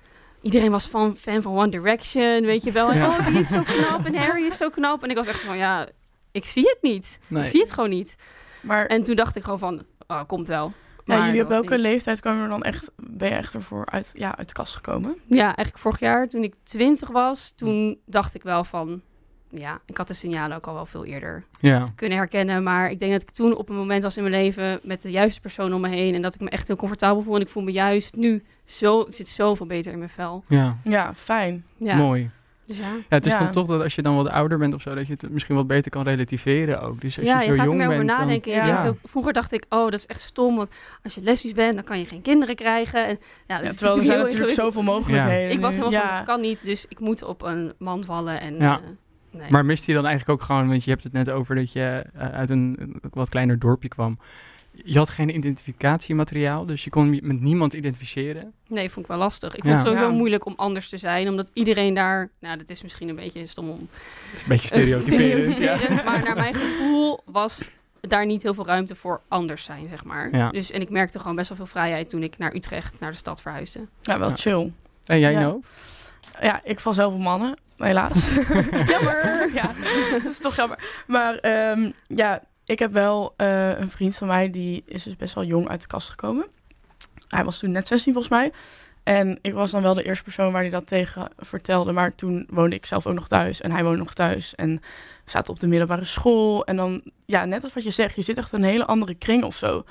Iedereen 0.41 0.71
was 0.71 0.85
fan, 0.85 1.15
fan 1.17 1.41
van 1.41 1.57
One 1.57 1.69
Direction, 1.69 2.41
weet 2.41 2.63
je 2.63 2.71
wel. 2.71 2.89
En, 2.91 2.97
Ja. 2.97 3.07
oh, 3.07 3.25
die 3.27 3.39
is 3.39 3.47
zo 3.47 3.61
knap 3.63 4.05
en 4.05 4.15
Harry 4.15 4.45
is 4.45 4.57
zo 4.57 4.69
knap. 4.69 5.03
En 5.03 5.09
ik 5.09 5.15
was 5.15 5.27
echt 5.27 5.39
van, 5.39 5.57
ja, 5.57 5.87
ik 6.31 6.45
zie 6.45 6.63
het 6.63 6.77
niet. 6.81 7.19
Nee. 7.27 7.43
Ik 7.43 7.49
zie 7.49 7.61
het 7.61 7.71
gewoon 7.71 7.89
niet. 7.89 8.15
Maar 8.61 8.85
En 8.85 9.03
toen 9.03 9.15
dacht 9.15 9.35
ik 9.35 9.43
gewoon 9.43 9.59
van, 9.59 9.85
oh, 10.07 10.21
komt 10.27 10.47
wel. 10.47 10.65
ja, 10.65 11.03
Maar 11.05 11.17
jullie 11.25 11.33
dat 11.35 11.43
op 11.45 11.49
welke 11.51 11.71
niet. 11.73 11.79
leeftijd 11.81 12.19
kwamen 12.19 12.43
er 12.43 12.49
dan 12.49 12.63
echt, 12.63 12.91
ben 12.95 13.29
je 13.29 13.35
echt 13.35 13.53
ervoor 13.53 13.85
uit, 13.85 14.11
ja, 14.13 14.37
uit 14.37 14.47
de 14.47 14.53
kast 14.53 14.75
gekomen? 14.75 15.17
Ja, 15.27 15.43
eigenlijk 15.45 15.77
vorig 15.77 15.99
jaar, 15.99 16.27
toen 16.27 16.43
ik 16.43 16.53
twintig 16.63 17.09
was, 17.09 17.51
toen 17.55 17.99
dacht 18.05 18.35
ik 18.35 18.43
wel 18.43 18.63
van... 18.63 19.01
Ja, 19.49 19.81
ik 19.85 19.97
had 19.97 20.07
de 20.07 20.13
signalen 20.13 20.57
ook 20.57 20.67
al 20.67 20.73
wel 20.73 20.85
veel 20.85 21.05
eerder 21.05 21.43
Ja. 21.59 21.91
kunnen 21.95 22.17
herkennen. 22.17 22.63
Maar 22.63 22.91
ik 22.91 22.99
denk 22.99 23.11
dat 23.11 23.21
ik 23.21 23.29
toen 23.31 23.55
op 23.55 23.69
een 23.69 23.75
moment 23.75 24.03
was 24.03 24.17
in 24.17 24.23
mijn 24.23 24.35
leven 24.43 24.79
met 24.83 25.01
de 25.01 25.11
juiste 25.11 25.41
persoon 25.41 25.73
om 25.73 25.81
me 25.81 25.87
heen. 25.89 26.13
En 26.15 26.21
dat 26.21 26.33
ik 26.35 26.39
me 26.41 26.49
echt 26.49 26.67
heel 26.67 26.75
comfortabel 26.75 27.21
voel. 27.21 27.35
En 27.35 27.41
ik 27.41 27.49
voel 27.49 27.63
me 27.63 27.71
juist 27.71 28.15
nu 28.15 28.43
zo, 28.67 29.01
ik 29.01 29.13
zit 29.13 29.27
zoveel 29.27 29.65
beter 29.65 29.91
in 29.91 29.97
mijn 29.97 30.09
vel. 30.09 30.43
Ja. 30.47 30.77
Ja, 30.83 31.13
fijn. 31.15 31.65
Ja, 31.77 31.95
Mooi. 31.95 32.29
dus 32.65 32.77
ja. 32.77 32.83
Ja, 32.83 32.91
het 33.09 33.25
is 33.25 33.31
Ja. 33.31 33.39
dan 33.39 33.51
toch 33.51 33.67
dat 33.67 33.81
als 33.83 33.95
je 33.95 34.01
dan 34.01 34.15
wat 34.15 34.29
ouder 34.29 34.57
bent 34.57 34.73
of 34.73 34.81
zo, 34.81 34.95
dat 34.95 35.07
je 35.07 35.13
het 35.17 35.29
misschien 35.29 35.55
wat 35.55 35.67
beter 35.67 35.91
kan 35.91 36.03
relativeren 36.03 36.81
ook. 36.81 37.01
Dus 37.01 37.17
als 37.17 37.25
ja, 37.27 37.39
je 37.41 37.45
je, 37.45 37.51
zo 37.51 37.57
gaat 37.57 37.59
er 37.59 37.65
jong 37.65 37.77
meer 37.77 37.85
over 37.87 37.97
bent, 37.97 38.09
dan- 38.09 38.19
nadenken. 38.19 38.51
Je 38.51 38.57
Ja. 38.57 38.87
ook, 38.87 38.97
vroeger 39.03 39.33
dacht 39.33 39.51
ik, 39.51 39.65
oh, 39.69 39.83
dat 39.83 39.93
is 39.93 40.05
echt 40.05 40.21
stom. 40.21 40.55
Want 40.55 40.69
als 41.03 41.15
je 41.15 41.21
lesbisch 41.21 41.53
bent, 41.53 41.75
dan 41.75 41.83
kan 41.83 41.99
je 41.99 42.05
geen 42.05 42.21
kinderen 42.21 42.55
krijgen. 42.55 43.05
En, 43.07 43.19
ja, 43.47 43.55
dat 43.55 43.63
Ja, 43.63 43.69
is 43.69 43.77
terwijl 43.77 43.97
er 43.99 44.05
zijn 44.05 44.19
natuurlijk 44.19 44.51
zoveel 44.51 44.83
mogelijkheden 44.83 45.51
Ik 45.51 45.59
was 45.59 45.75
helemaal 45.75 46.01
van, 46.01 46.15
dat 46.15 46.25
kan 46.25 46.41
niet. 46.41 46.65
Dus 46.65 46.85
ik 46.89 46.99
moet 46.99 47.23
op 47.23 47.41
een 47.41 47.73
man 47.77 48.03
vallen. 48.03 48.39
En, 48.41 48.55
Ja. 48.57 48.79
eh, 48.79 49.39
nee. 49.39 49.51
Maar 49.51 49.65
mist 49.65 49.85
hij 49.85 49.95
dan 49.95 50.05
eigenlijk 50.05 50.39
ook 50.41 50.45
gewoon, 50.47 50.67
want 50.67 50.83
je 50.83 50.89
hebt 50.91 51.03
het 51.03 51.13
net 51.13 51.29
over 51.29 51.55
dat 51.55 51.71
je 51.71 52.03
eh, 52.13 52.29
uit 52.29 52.49
een 52.49 52.95
wat 53.13 53.29
kleiner 53.29 53.59
dorpje 53.59 53.87
kwam. 53.87 54.19
Je 54.83 54.97
had 54.97 55.09
geen 55.09 55.35
identificatiemateriaal, 55.35 56.65
dus 56.65 56.83
je 56.83 56.89
kon 56.89 57.13
je 57.13 57.21
met 57.23 57.41
niemand 57.41 57.73
identificeren. 57.73 58.53
Nee, 58.67 58.89
vond 58.89 59.05
ik 59.05 59.11
wel 59.11 59.19
lastig. 59.21 59.55
Ik 59.55 59.63
Ja. 59.63 59.69
vond 59.69 59.75
het 59.81 59.87
sowieso 59.87 60.09
Ja. 60.11 60.17
moeilijk 60.17 60.45
om 60.45 60.53
anders 60.55 60.89
te 60.89 60.97
zijn. 60.97 61.27
Omdat 61.29 61.49
iedereen 61.53 61.93
daar... 61.93 62.29
Nou, 62.39 62.57
dat 62.57 62.69
is 62.69 62.83
misschien 62.83 63.09
een 63.09 63.15
beetje 63.15 63.45
stom 63.45 63.69
om... 63.69 63.77
Is 64.35 64.41
een 64.41 64.47
beetje 64.47 64.67
stereotyperend. 64.67 65.47
ja. 65.57 65.75
stereotyperend, 65.77 66.05
Maar 66.05 66.23
naar 66.23 66.35
mijn 66.35 66.55
gevoel 66.55 67.19
was 67.25 67.61
daar 68.01 68.25
niet 68.25 68.43
heel 68.43 68.53
veel 68.53 68.65
ruimte 68.65 68.95
voor 68.95 69.21
anders 69.27 69.63
zijn, 69.63 69.87
zeg 69.89 70.03
maar. 70.03 70.35
Ja. 70.35 70.49
Dus, 70.49 70.71
en 70.71 70.81
ik 70.81 70.89
merkte 70.89 71.19
gewoon 71.19 71.35
best 71.35 71.47
wel 71.49 71.57
veel 71.57 71.65
vrijheid 71.65 72.09
toen 72.09 72.23
ik 72.23 72.37
naar 72.37 72.55
Utrecht, 72.55 72.99
naar 72.99 73.11
de 73.11 73.17
stad 73.17 73.41
verhuisde. 73.41 73.87
Ja, 74.01 74.19
wel 74.19 74.29
Ja. 74.29 74.35
chill. 74.35 74.71
En 75.05 75.19
jij 75.19 75.31
Ja. 75.31 75.39
nou? 75.39 75.61
Ja, 76.41 76.61
ik 76.63 76.79
val 76.79 76.93
zelf 76.93 77.13
op 77.13 77.19
mannen. 77.19 77.57
helaas. 77.77 78.35
Jammer! 78.93 79.49
ja, 79.59 79.71
dat 80.11 80.23
is 80.31 80.39
toch 80.39 80.55
jammer. 80.55 81.03
Maar 81.07 81.35
ehm, 81.35 81.91
ja, 82.07 82.43
ik 82.67 82.79
heb 82.79 82.91
wel 82.91 83.33
eh, 83.37 83.79
een 83.79 83.89
vriend 83.89 84.17
van 84.17 84.27
mij, 84.27 84.49
die 84.49 84.83
is 84.85 85.03
dus 85.03 85.15
best 85.15 85.35
wel 85.35 85.43
jong 85.45 85.67
uit 85.69 85.81
de 85.81 85.87
kast 85.87 86.09
gekomen. 86.09 86.45
Hij 87.27 87.43
was 87.43 87.59
toen 87.59 87.71
net 87.71 87.87
16 87.87 88.13
volgens 88.13 88.33
mij. 88.33 88.51
En 89.03 89.39
ik 89.41 89.53
was 89.53 89.71
dan 89.71 89.81
wel 89.81 89.93
de 89.93 90.03
eerste 90.03 90.23
persoon 90.23 90.51
waar 90.51 90.61
hij 90.61 90.69
dat 90.69 90.87
tegen 90.87 91.29
vertelde. 91.37 91.91
Maar 91.91 92.15
toen 92.15 92.47
woonde 92.49 92.75
ik 92.75 92.85
zelf 92.85 93.07
ook 93.07 93.13
nog 93.13 93.27
thuis 93.27 93.61
en 93.61 93.71
hij 93.71 93.83
woonde 93.83 93.97
nog 93.99 94.13
thuis. 94.13 94.55
En 94.55 94.75
we 95.25 95.31
zaten 95.31 95.53
op 95.53 95.59
de 95.59 95.67
middelbare 95.67 96.03
school. 96.03 96.65
En 96.65 96.75
dan, 96.75 97.01
ja, 97.25 97.45
net 97.45 97.63
als 97.63 97.73
wat 97.73 97.83
je 97.83 97.91
zegt, 97.91 98.15
je 98.15 98.21
zit 98.21 98.37
echt 98.37 98.53
in 98.53 98.63
een 98.63 98.69
hele 98.69 98.85
andere 98.85 99.15
kring 99.15 99.43
of 99.43 99.55
zo. 99.55 99.83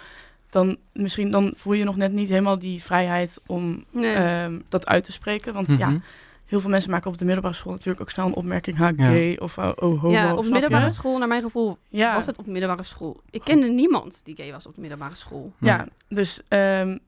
Dan 0.51 0.77
misschien 0.93 1.31
dan 1.31 1.55
voel 1.57 1.73
je 1.73 1.85
nog 1.85 1.97
net 1.97 2.13
niet 2.13 2.29
helemaal 2.29 2.59
die 2.59 2.83
vrijheid 2.83 3.41
om 3.47 3.85
Nee. 3.91 4.15
ehm, 4.15 4.61
dat 4.69 4.87
uit 4.87 5.05
te 5.05 5.13
spreken. 5.13 5.53
Want 5.55 5.71
ja, 5.79 5.89
Mhm. 5.89 5.99
Heel 6.47 6.61
veel 6.61 6.71
mensen 6.71 6.91
maken 6.91 7.11
op 7.11 7.19
de 7.19 7.25
middelbare 7.25 7.55
school 7.55 7.73
natuurlijk 7.73 8.01
ook 8.01 8.11
snel 8.11 8.27
een 8.27 8.35
opmerking. 8.35 8.77
Ha, 8.77 8.93
Ja. 8.97 9.07
gay 9.07 9.37
of 9.37 9.59
oh, 9.59 9.65
oh, 9.77 10.01
homo. 10.01 10.11
ja, 10.11 10.35
op 10.35 10.49
middelbare 10.49 10.91
school, 10.91 11.19
naar 11.19 11.29
mijn 11.29 11.43
gevoel, 11.43 11.79
Ja. 11.89 12.15
was 12.15 12.27
het 12.27 12.39
op 12.39 12.47
middelbare 12.47 12.83
school. 12.83 13.21
Ik 13.31 13.41
kende 13.45 13.67
niemand 13.69 14.21
die 14.25 14.37
gay 14.37 14.53
was 14.53 14.67
op 14.67 14.75
de 14.75 14.81
middelbare 14.81 15.15
school. 15.15 15.53
Ja, 15.59 15.87
dus 16.09 16.41
ehm, 16.49 16.99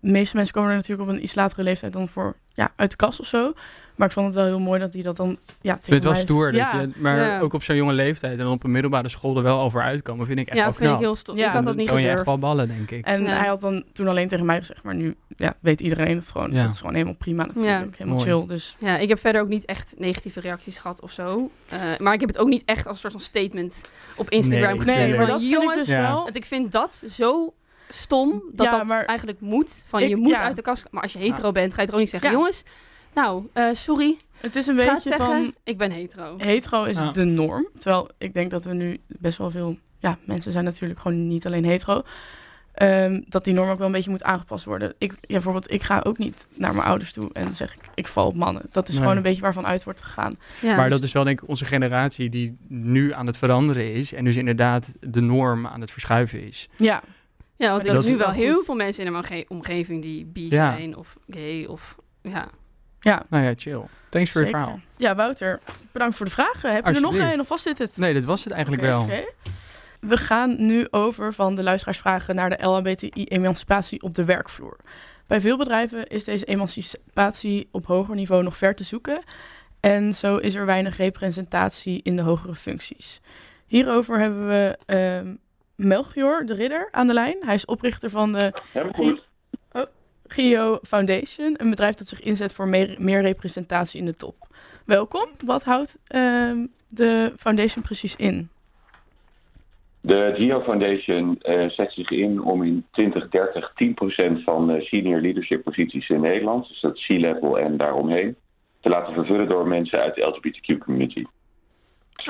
de 0.00 0.10
meeste 0.10 0.36
mensen 0.36 0.54
komen 0.54 0.70
er 0.70 0.76
natuurlijk 0.76 1.08
op 1.08 1.14
een 1.14 1.22
iets 1.22 1.34
latere 1.34 1.62
leeftijd 1.62 1.92
dan 1.92 2.08
voor 2.08 2.34
ja, 2.54 2.72
uit 2.76 2.90
de 2.90 2.96
kast 2.96 3.20
of 3.20 3.26
zo. 3.26 3.52
Maar 3.96 4.08
ik 4.08 4.14
vond 4.14 4.26
het 4.26 4.34
wel 4.36 4.44
heel 4.46 4.60
mooi 4.60 4.80
dat 4.80 4.92
hij 4.92 5.02
dat 5.02 5.16
dan 5.16 5.28
ja, 5.28 5.36
tegen 5.60 5.76
Ik 5.78 5.84
vind 5.84 5.94
het 5.94 6.02
wel 6.02 6.12
mij- 6.12 6.20
stoer, 6.20 6.52
dat 6.52 6.60
Ja. 6.60 6.80
je, 6.80 6.90
maar 6.96 7.16
Ja. 7.16 7.40
ook 7.40 7.52
op 7.52 7.62
zo'n 7.62 7.76
jonge 7.76 7.92
leeftijd 7.92 8.38
en 8.38 8.44
dan 8.44 8.52
op 8.52 8.64
een 8.64 8.70
middelbare 8.70 9.08
school 9.08 9.36
er 9.36 9.42
wel 9.42 9.60
over 9.60 9.82
uitkomen, 9.82 10.26
vind 10.26 10.38
ik 10.38 10.46
echt 10.48 10.56
Ja, 10.56 10.64
wel 10.64 10.72
vind 10.72 10.90
ik 10.92 10.98
heel 10.98 11.14
stom. 11.14 11.36
Ja, 11.36 11.46
ik 11.46 11.52
had 11.52 11.64
dat 11.64 11.76
niet 11.76 11.88
kan 11.88 12.00
je 12.02 12.08
echt 12.08 12.18
gedurfd. 12.18 12.40
wel 12.40 12.50
ballen, 12.50 12.68
denk 12.68 12.90
ik. 12.90 13.04
En 13.06 13.22
Ja. 13.22 13.28
hij 13.28 13.48
had 13.48 13.60
dan 13.60 13.84
toen 13.92 14.08
alleen 14.08 14.28
tegen 14.28 14.46
mij 14.46 14.58
gezegd, 14.58 14.82
maar 14.82 14.94
nu 14.94 15.16
ja, 15.36 15.54
weet 15.60 15.80
iedereen 15.80 16.16
het 16.16 16.28
gewoon. 16.30 16.52
Ja. 16.52 16.62
Dat 16.62 16.72
is 16.72 16.78
gewoon 16.78 16.92
helemaal 16.94 17.14
prima 17.14 17.44
natuurlijk, 17.44 17.96
helemaal 17.96 18.24
Mooi. 18.24 18.30
chill. 18.38 18.46
Dus 18.46 18.76
Ja, 18.78 18.96
ik 18.98 19.08
heb 19.08 19.18
verder 19.18 19.42
ook 19.42 19.48
niet 19.48 19.64
echt 19.64 19.94
negatieve 19.98 20.40
reacties 20.40 20.78
gehad 20.78 21.00
of 21.00 21.12
zo. 21.12 21.50
Eh, 21.68 21.78
maar 21.98 22.14
ik 22.14 22.20
heb 22.20 22.28
het 22.28 22.38
ook 22.38 22.48
niet 22.48 22.62
echt 22.64 22.86
als 22.86 22.94
een 22.94 23.00
soort 23.00 23.12
van 23.12 23.22
statement 23.22 23.80
op 24.16 24.30
Instagram 24.30 24.76
Nee, 24.76 24.86
nee, 24.86 24.96
Nee, 24.96 25.08
maar 25.08 25.16
van, 25.16 25.26
dat 25.26 25.40
vind 25.40 25.52
ik 25.54 25.58
jongens, 25.60 25.78
dus 25.78 25.94
Ja. 25.94 26.00
wel. 26.02 26.22
want 26.22 26.36
ik 26.36 26.44
vind 26.44 26.72
dat 26.72 27.02
zo 27.10 27.52
stom 27.90 28.42
dat 28.52 28.66
Ja, 28.66 28.78
dat 28.78 28.86
maar 28.86 29.04
eigenlijk 29.04 29.40
moet. 29.40 29.82
Van 29.86 30.00
ik- 30.00 30.08
je 30.08 30.16
moet 30.16 30.30
ja. 30.30 30.40
uit 30.42 30.56
de 30.56 30.62
kast. 30.62 30.86
Maar 30.90 31.02
als 31.02 31.12
je 31.12 31.18
hetero 31.18 31.52
bent, 31.52 31.74
ga 31.74 31.80
je 31.80 31.86
toch 31.86 31.94
ook 31.94 32.00
niet 32.00 32.10
zeggen, 32.10 32.30
Ja. 32.30 32.36
jongens, 32.36 32.62
nou, 33.14 33.46
eh, 33.52 33.64
sorry, 33.72 34.16
Het 34.40 34.56
is 34.56 34.66
een 34.66 34.76
ga 34.76 34.82
het 34.84 34.92
beetje 34.94 35.08
zeggen, 35.08 35.26
van 35.26 35.54
ik 35.64 35.78
ben 35.78 35.90
hetero. 35.90 36.34
hetero 36.38 36.84
is 36.84 36.96
Ja. 36.98 37.10
de 37.10 37.24
norm. 37.24 37.68
Terwijl 37.78 38.08
ik 38.18 38.34
denk 38.34 38.50
dat 38.50 38.64
we 38.64 38.72
nu 38.74 39.00
best 39.06 39.38
wel 39.38 39.50
veel 39.50 39.78
ja, 39.98 40.18
mensen 40.24 40.52
zijn 40.52 40.64
natuurlijk 40.64 41.00
gewoon 41.00 41.26
niet 41.26 41.46
alleen 41.46 41.64
hetero. 41.64 42.02
Ehm, 42.74 43.20
dat 43.28 43.44
die 43.44 43.54
norm 43.54 43.68
ook 43.70 43.78
wel 43.78 43.86
een 43.86 43.92
beetje 43.92 44.10
moet 44.10 44.22
aangepast 44.22 44.64
worden. 44.64 44.94
Ik, 44.98 45.10
ja, 45.12 45.16
bijvoorbeeld, 45.28 45.70
ik 45.72 45.82
ga 45.82 46.00
ook 46.04 46.18
niet 46.18 46.48
naar 46.56 46.74
mijn 46.74 46.86
ouders 46.86 47.12
toe 47.12 47.30
en 47.32 47.54
zeg 47.54 47.74
ik, 47.74 47.80
ik 47.94 48.06
val 48.06 48.26
op 48.26 48.34
mannen. 48.34 48.62
Dat 48.70 48.84
is 48.88 48.92
Nee. 48.94 49.02
gewoon 49.02 49.16
een 49.16 49.22
beetje 49.22 49.42
waarvan 49.42 49.66
uit 49.66 49.84
wordt 49.84 50.02
gegaan. 50.02 50.36
Ja. 50.60 50.76
Maar 50.76 50.88
dat 50.88 51.02
is 51.02 51.12
wel 51.12 51.24
denk 51.24 51.42
ik 51.42 51.48
onze 51.48 51.64
generatie 51.64 52.28
die 52.28 52.56
nu 52.68 53.12
aan 53.12 53.26
het 53.26 53.36
veranderen 53.36 53.92
is. 53.92 54.12
En 54.12 54.24
dus 54.24 54.36
inderdaad 54.36 54.94
de 55.00 55.20
norm 55.20 55.66
aan 55.66 55.80
het 55.80 55.90
verschuiven 55.90 56.46
is. 56.46 56.68
Ja, 56.76 57.02
ja, 57.60 57.70
want 57.70 57.80
ik 57.84 57.86
dat 57.86 57.96
heb 57.96 58.04
is 58.04 58.10
nu 58.10 58.16
wel 58.16 58.26
goed. 58.26 58.36
heel 58.36 58.62
veel 58.62 58.74
mensen 58.74 59.04
in 59.04 59.12
mijn 59.12 59.24
omge- 59.24 59.44
omgeving 59.48 60.02
die 60.02 60.24
bi 60.24 60.42
Ja. 60.42 60.48
zijn 60.76 60.96
of 60.96 61.16
gay 61.28 61.64
of 61.64 61.96
ja. 62.22 62.48
ja. 63.00 63.22
Nou 63.28 63.44
ja, 63.44 63.52
chill. 63.56 63.82
Thanks 64.08 64.30
voor 64.30 64.40
je 64.40 64.46
verhaal. 64.48 64.80
Ja, 64.96 65.14
Wouter, 65.14 65.60
bedankt 65.92 66.16
voor 66.16 66.26
de 66.26 66.32
vragen. 66.32 66.72
Heb 66.72 66.86
je 66.86 66.94
er 66.94 67.00
nog 67.00 67.14
een 67.18 67.40
of 67.40 67.46
vast 67.46 67.62
zit 67.62 67.78
het? 67.78 67.96
Nee, 67.96 68.12
dit 68.12 68.24
was 68.24 68.44
het 68.44 68.52
eigenlijk 68.52 68.82
wel. 68.82 69.00
oké. 69.00 69.24
We 70.00 70.16
gaan 70.16 70.66
nu 70.66 70.86
over 70.90 71.34
van 71.34 71.54
de 71.54 71.62
luisteraarsvragen 71.62 72.34
naar 72.34 72.50
de 72.50 72.64
LHBTI-emancipatie 72.66 74.02
op 74.02 74.14
de 74.14 74.24
werkvloer. 74.24 74.76
Bij 75.26 75.40
veel 75.40 75.56
bedrijven 75.56 76.06
is 76.06 76.24
deze 76.24 76.44
emancipatie 76.44 77.68
op 77.72 77.86
hoger 77.86 78.14
niveau 78.14 78.42
nog 78.42 78.56
ver 78.56 78.74
te 78.74 78.84
zoeken. 78.84 79.22
En 79.80 80.14
zo 80.14 80.36
is 80.36 80.54
er 80.54 80.66
weinig 80.66 80.96
representatie 80.96 82.00
in 82.02 82.16
de 82.16 82.22
hogere 82.22 82.54
functies. 82.54 83.20
Hierover 83.66 84.18
hebben 84.18 84.48
we 84.48 84.78
ehm, 84.86 85.34
Melchior 85.86 86.46
de 86.46 86.54
Ridder 86.54 86.88
aan 86.90 87.06
de 87.06 87.12
lijn. 87.12 87.36
Hij 87.40 87.54
is 87.54 87.64
oprichter 87.64 88.10
van 88.10 88.32
de 88.32 88.52
Helemaal 88.72 88.94
goed. 88.94 89.28
GIO 90.26 90.78
Foundation, 90.82 91.54
een 91.56 91.70
bedrijf 91.70 91.94
dat 91.94 92.06
zich 92.06 92.20
inzet 92.20 92.52
voor 92.52 92.68
meer, 92.68 92.94
meer 92.98 93.22
representatie 93.22 94.00
in 94.00 94.06
de 94.06 94.14
top. 94.14 94.34
Welkom. 94.86 95.28
Wat 95.44 95.64
houdt 95.64 95.98
ehm, 96.06 96.66
de 96.88 97.32
foundation 97.36 97.82
precies 97.82 98.16
in? 98.16 98.48
De 100.00 100.32
Geo 100.36 100.60
Foundation 100.60 101.38
eh, 101.40 101.68
zet 101.68 101.92
zich 101.92 102.10
in 102.10 102.42
om 102.42 102.62
in 102.62 102.86
2030 102.90 103.72
10% 104.40 104.44
van 104.44 104.66
de 104.66 104.80
senior 104.80 105.20
leadership 105.20 105.62
posities 105.62 106.08
in 106.08 106.20
Nederland, 106.20 106.68
dus 106.68 106.80
dat 106.80 107.04
C-level 107.06 107.58
en 107.58 107.76
daaromheen, 107.76 108.36
te 108.80 108.88
laten 108.88 109.14
vervullen 109.14 109.48
door 109.48 109.66
mensen 109.66 109.98
uit 109.98 110.14
de 110.14 110.20
LGBTQ 110.20 110.78
community. 110.78 111.24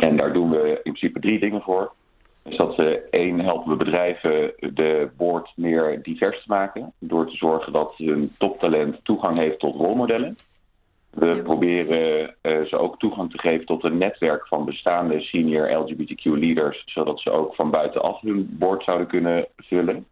En 0.01 0.17
daar 0.17 0.33
doen 0.33 0.51
we 0.51 0.69
in 0.69 0.93
principe 0.93 1.21
drie 1.21 1.41
dingen 1.41 1.63
voor. 1.63 1.93
Dus 2.43 2.57
dat 2.57 2.77
we 2.77 3.07
één 3.11 3.41
helpen 3.41 3.71
we 3.71 3.77
bedrijven 3.77 4.53
de 4.59 5.11
board 5.17 5.53
meer 5.57 6.03
divers 6.03 6.43
te 6.43 6.49
maken. 6.49 6.93
Door 6.99 7.27
te 7.27 7.37
zorgen 7.37 7.73
dat 7.73 7.95
hun 7.97 8.31
toptalent 8.39 9.05
toegang 9.05 9.39
heeft 9.39 9.59
tot 9.59 9.77
rolmodellen. 9.77 10.37
We 11.11 11.41
proberen 11.43 12.35
eh, 12.41 12.63
ze 12.63 12.79
ook 12.79 12.99
toegang 12.99 13.31
te 13.31 13.39
geven 13.39 13.67
tot 13.67 13.85
een 13.85 13.99
netwerk 13.99 14.47
van 14.47 14.65
bestaande 14.65 15.21
senior 15.21 15.71
LGBTQ 15.71 16.25
leaders, 16.25 16.83
zodat 16.87 17.21
ze 17.21 17.31
ook 17.31 17.55
van 17.55 17.71
buitenaf 17.71 18.21
hun 18.21 18.57
board 18.59 18.85
zouden 18.85 19.07
kunnen 19.07 19.47
vullen. 19.57 20.07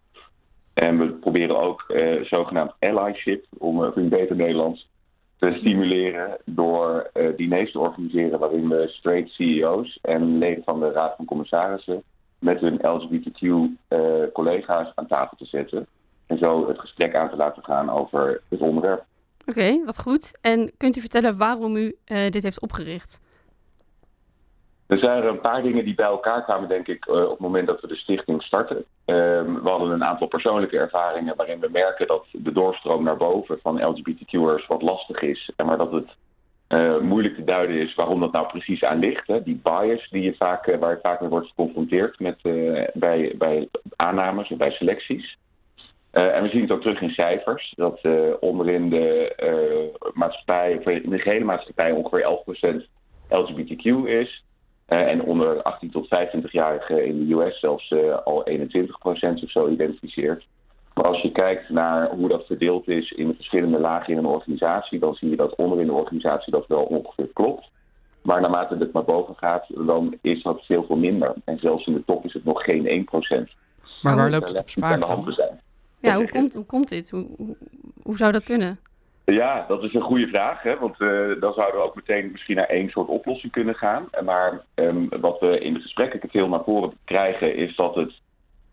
En 0.75 0.99
we 0.99 1.07
proberen 1.13 1.61
ook 1.61 1.85
eh, 1.89 2.23
zogenaamd 2.23 2.73
allyship, 2.79 3.45
om 3.59 3.83
uh, 3.83 3.89
in 3.95 4.09
beter 4.09 4.37
Nederlands, 4.37 4.89
te 5.39 5.57
stimuleren 5.59 6.37
door 6.45 7.11
eh, 7.13 7.37
diners 7.37 7.73
te 7.73 7.79
organiseren 7.79 8.39
waarin 8.39 8.69
we 8.69 8.89
straight 8.89 9.31
CEO's 9.31 9.99
en 10.03 10.39
leden 10.39 10.65
van 10.65 10.81
de 10.81 10.93
Raad 10.93 11.17
van 11.17 11.25
Commissarissen 11.25 12.03
met 12.39 12.61
hun 12.61 12.79
LGBTQ-collega's 12.83 14.93
aan 14.95 15.07
tafel 15.07 15.37
te 15.37 15.45
zetten. 15.45 15.87
En 16.27 16.39
zo 16.39 16.69
het 16.69 16.79
gesprek 16.79 17.15
aan 17.15 17.31
te 17.31 17.37
laten 17.37 17.65
gaan 17.65 17.91
over 17.91 18.43
het 18.49 18.61
onderwerp. 18.61 19.05
Oké, 19.47 19.85
wat 19.85 19.99
goed. 19.99 20.39
En 20.41 20.73
kunt 20.77 20.97
u 20.97 21.01
vertellen 21.01 21.37
waarom 21.37 21.77
u 21.77 21.97
eh, 22.05 22.31
dit 22.31 22.43
heeft 22.43 22.61
opgericht? 22.61 23.21
Er 24.87 24.99
zijn 24.99 25.23
er 25.23 25.29
een 25.29 25.41
paar 25.41 25.63
dingen 25.63 25.85
die 25.85 25.95
bij 25.95 26.07
elkaar 26.07 26.45
kwamen, 26.45 26.69
denk 26.69 26.87
ik, 26.87 27.07
eh, 27.07 27.23
op 27.23 27.31
het 27.31 27.39
moment 27.39 27.67
dat 27.67 27.81
we 27.81 27.87
de 27.87 27.97
stichting 27.97 28.43
starten. 28.43 28.85
Ehm, 29.05 29.55
we 29.63 29.69
hadden 29.69 29.91
een 29.91 30.05
aantal 30.05 30.27
persoonlijke 30.27 30.79
ervaringen 30.79 31.37
waarin 31.37 31.61
we 31.61 31.69
merken 31.73 32.07
dat 32.07 32.25
de 32.33 32.53
doorstroom 32.53 33.05
naar 33.05 33.17
boven 33.17 33.59
van 33.63 33.85
LGBTQ'ers 33.85 34.67
wat 34.67 34.83
lastig 34.83 35.21
is. 35.21 35.51
En 35.57 35.67
maar 35.67 35.77
dat 35.77 35.93
het 35.93 36.09
eh, 36.69 36.99
moeilijk 36.99 37.35
te 37.35 37.45
duiden 37.45 37.77
is 37.77 37.95
waarom 37.95 38.21
dat 38.21 38.33
nou 38.33 38.47
precies 38.47 38.85
aan 38.85 38.99
ligt. 38.99 39.27
Hè? 39.27 39.43
Die 39.43 39.61
bias 39.63 40.09
die 40.11 40.23
je 40.23 40.35
vaak, 40.35 40.67
eh, 40.67 40.79
waar 40.79 40.91
je 40.91 41.01
vaak 41.03 41.21
mee 41.21 41.29
wordt 41.29 41.49
geconfronteerd 41.49 42.21
met, 42.21 42.39
eh, 42.43 42.85
bij, 42.93 43.35
bij 43.39 43.69
aannames 43.97 44.51
of 44.51 44.59
bij 44.59 44.71
selecties. 44.71 45.37
En 46.11 46.43
we 46.43 46.49
zien 46.49 46.61
het 46.61 46.71
ook 46.71 46.81
terug 46.81 47.01
in 47.01 47.11
cijfers, 47.11 47.73
dat 47.77 48.01
onderin 48.41 48.89
de 48.89 49.33
maatschappij, 50.15 50.73
in 50.73 51.11
de 51.11 51.19
gehele 51.19 51.45
maatschappij 51.45 51.91
ongeveer 51.91 52.23
11% 52.23 52.89
LGBTQ 53.29 53.85
is. 54.07 54.45
En 54.87 55.23
onder 55.23 55.63
18 55.63 55.91
tot 55.91 56.07
25-jarigen 56.07 57.07
in 57.07 57.27
de 57.27 57.35
US 57.35 57.61
zelfs 57.61 57.95
al 58.25 58.49
21% 58.49 59.43
of 59.43 59.51
zo 59.51 59.69
identificeert. 59.69 60.47
Maar 60.99 61.07
als 61.07 61.23
je 61.23 61.33
kijkt 61.33 61.69
naar 61.69 62.11
hoe 62.11 62.29
dat 62.29 62.47
verdeeld 62.47 62.89
is 62.89 63.11
in 63.11 63.29
de 63.29 63.35
verschillende 63.35 63.79
lagen 63.79 64.13
in 64.13 64.19
een 64.19 64.27
organisatie, 64.27 64.99
dan 64.99 65.15
zie 65.15 65.31
je 65.31 65.37
dat 65.37 65.55
onderin 65.55 65.87
de 65.87 65.93
organisatie 65.93 66.53
dat 66.53 66.67
wel 66.67 66.83
ongeveer 66.83 67.29
klopt. 67.33 67.71
Maar 68.23 68.41
naarmate 68.41 68.77
het 68.79 68.93
naar 68.93 69.05
boven 69.05 69.35
gaat, 69.37 69.67
dan 69.69 70.19
is 70.23 70.43
dat 70.43 70.65
veel, 70.65 70.85
veel 70.85 70.97
minder. 70.97 71.33
En 71.45 71.59
zelfs 71.59 71.87
in 71.87 71.93
de 71.93 72.05
top 72.05 72.25
is 72.25 72.33
het 72.33 72.45
nog 72.45 72.63
geen 72.63 73.07
1%. 73.07 73.51
Maar 74.03 74.17
waar 74.17 74.31
loopt 74.31 74.49
het 74.49 74.59
op 74.59 74.71
spaak 74.71 75.07
dan? 75.07 75.33
Zijn. 75.33 75.61
Ja, 76.01 76.17
hoe 76.17 76.29
komt, 76.29 76.55
hoe 76.55 76.65
komt 76.65 76.89
dit? 76.89 77.11
Hoe, 77.11 77.27
hoe, 77.37 77.57
hoe, 78.03 78.17
zou 78.17 78.33
dat 78.33 78.45
kunnen? 78.45 78.79
Ja, 79.25 79.65
dat 79.69 79.83
is 79.83 79.95
een 79.95 80.01
goede 80.01 80.27
vraag. 80.27 80.63
Hè? 80.63 80.79
Want 80.79 81.01
uh, 81.01 81.41
dan 81.41 81.53
zouden 81.53 81.81
we 81.81 81.87
ook 81.87 81.95
meteen 81.95 82.31
misschien 82.33 82.57
naar 82.57 82.69
één 82.69 82.89
soort 82.89 83.09
oplossing 83.09 83.53
kunnen 83.53 83.75
gaan. 83.75 84.09
Maar 84.25 84.61
um, 84.75 85.09
wat 85.21 85.41
we 85.41 85.59
in 85.59 85.75
de 85.75 85.81
gesprekken 85.81 86.31
veel 86.31 86.49
naar 86.49 86.65
voren 86.65 86.93
krijgen, 87.05 87.57
is 87.57 87.77
dat 87.77 87.95
het 87.95 88.13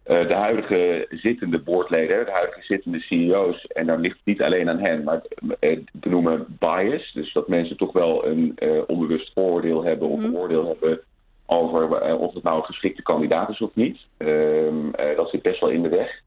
de 0.05 0.33
huidige 0.33 1.07
zittende 1.09 1.59
boordleden, 1.59 2.25
de 2.25 2.31
huidige 2.31 2.61
zittende 2.61 2.99
CEO's, 2.99 3.65
en 3.65 3.85
dan 3.85 3.99
ligt 3.99 4.15
het 4.15 4.25
niet 4.25 4.41
alleen 4.41 4.69
aan 4.69 4.79
hen, 4.79 5.03
maar 5.03 5.21
uh, 5.59 5.79
te 5.99 6.09
noemen 6.09 6.57
bias. 6.59 7.11
Dus 7.13 7.33
dat 7.33 7.47
mensen 7.47 7.77
toch 7.77 7.91
wel 7.91 8.25
een 8.25 8.59
onbewust 8.87 9.33
vooroordeel 9.33 9.83
hebben 9.83 10.07
of 10.07 10.23
een 10.23 10.35
oordeel 10.35 10.67
hebben 10.67 10.99
over 11.45 12.15
of 12.17 12.33
het 12.33 12.43
nou 12.43 12.57
een 12.57 12.65
geschikte 12.65 13.01
kandidaat 13.01 13.49
is 13.49 13.61
of 13.61 13.75
niet. 13.75 13.97
Um, 14.17 14.91
dat 15.15 15.29
zit 15.29 15.41
best 15.41 15.59
wel 15.59 15.69
in 15.69 15.81
de 15.81 15.89
weg. 15.89 16.21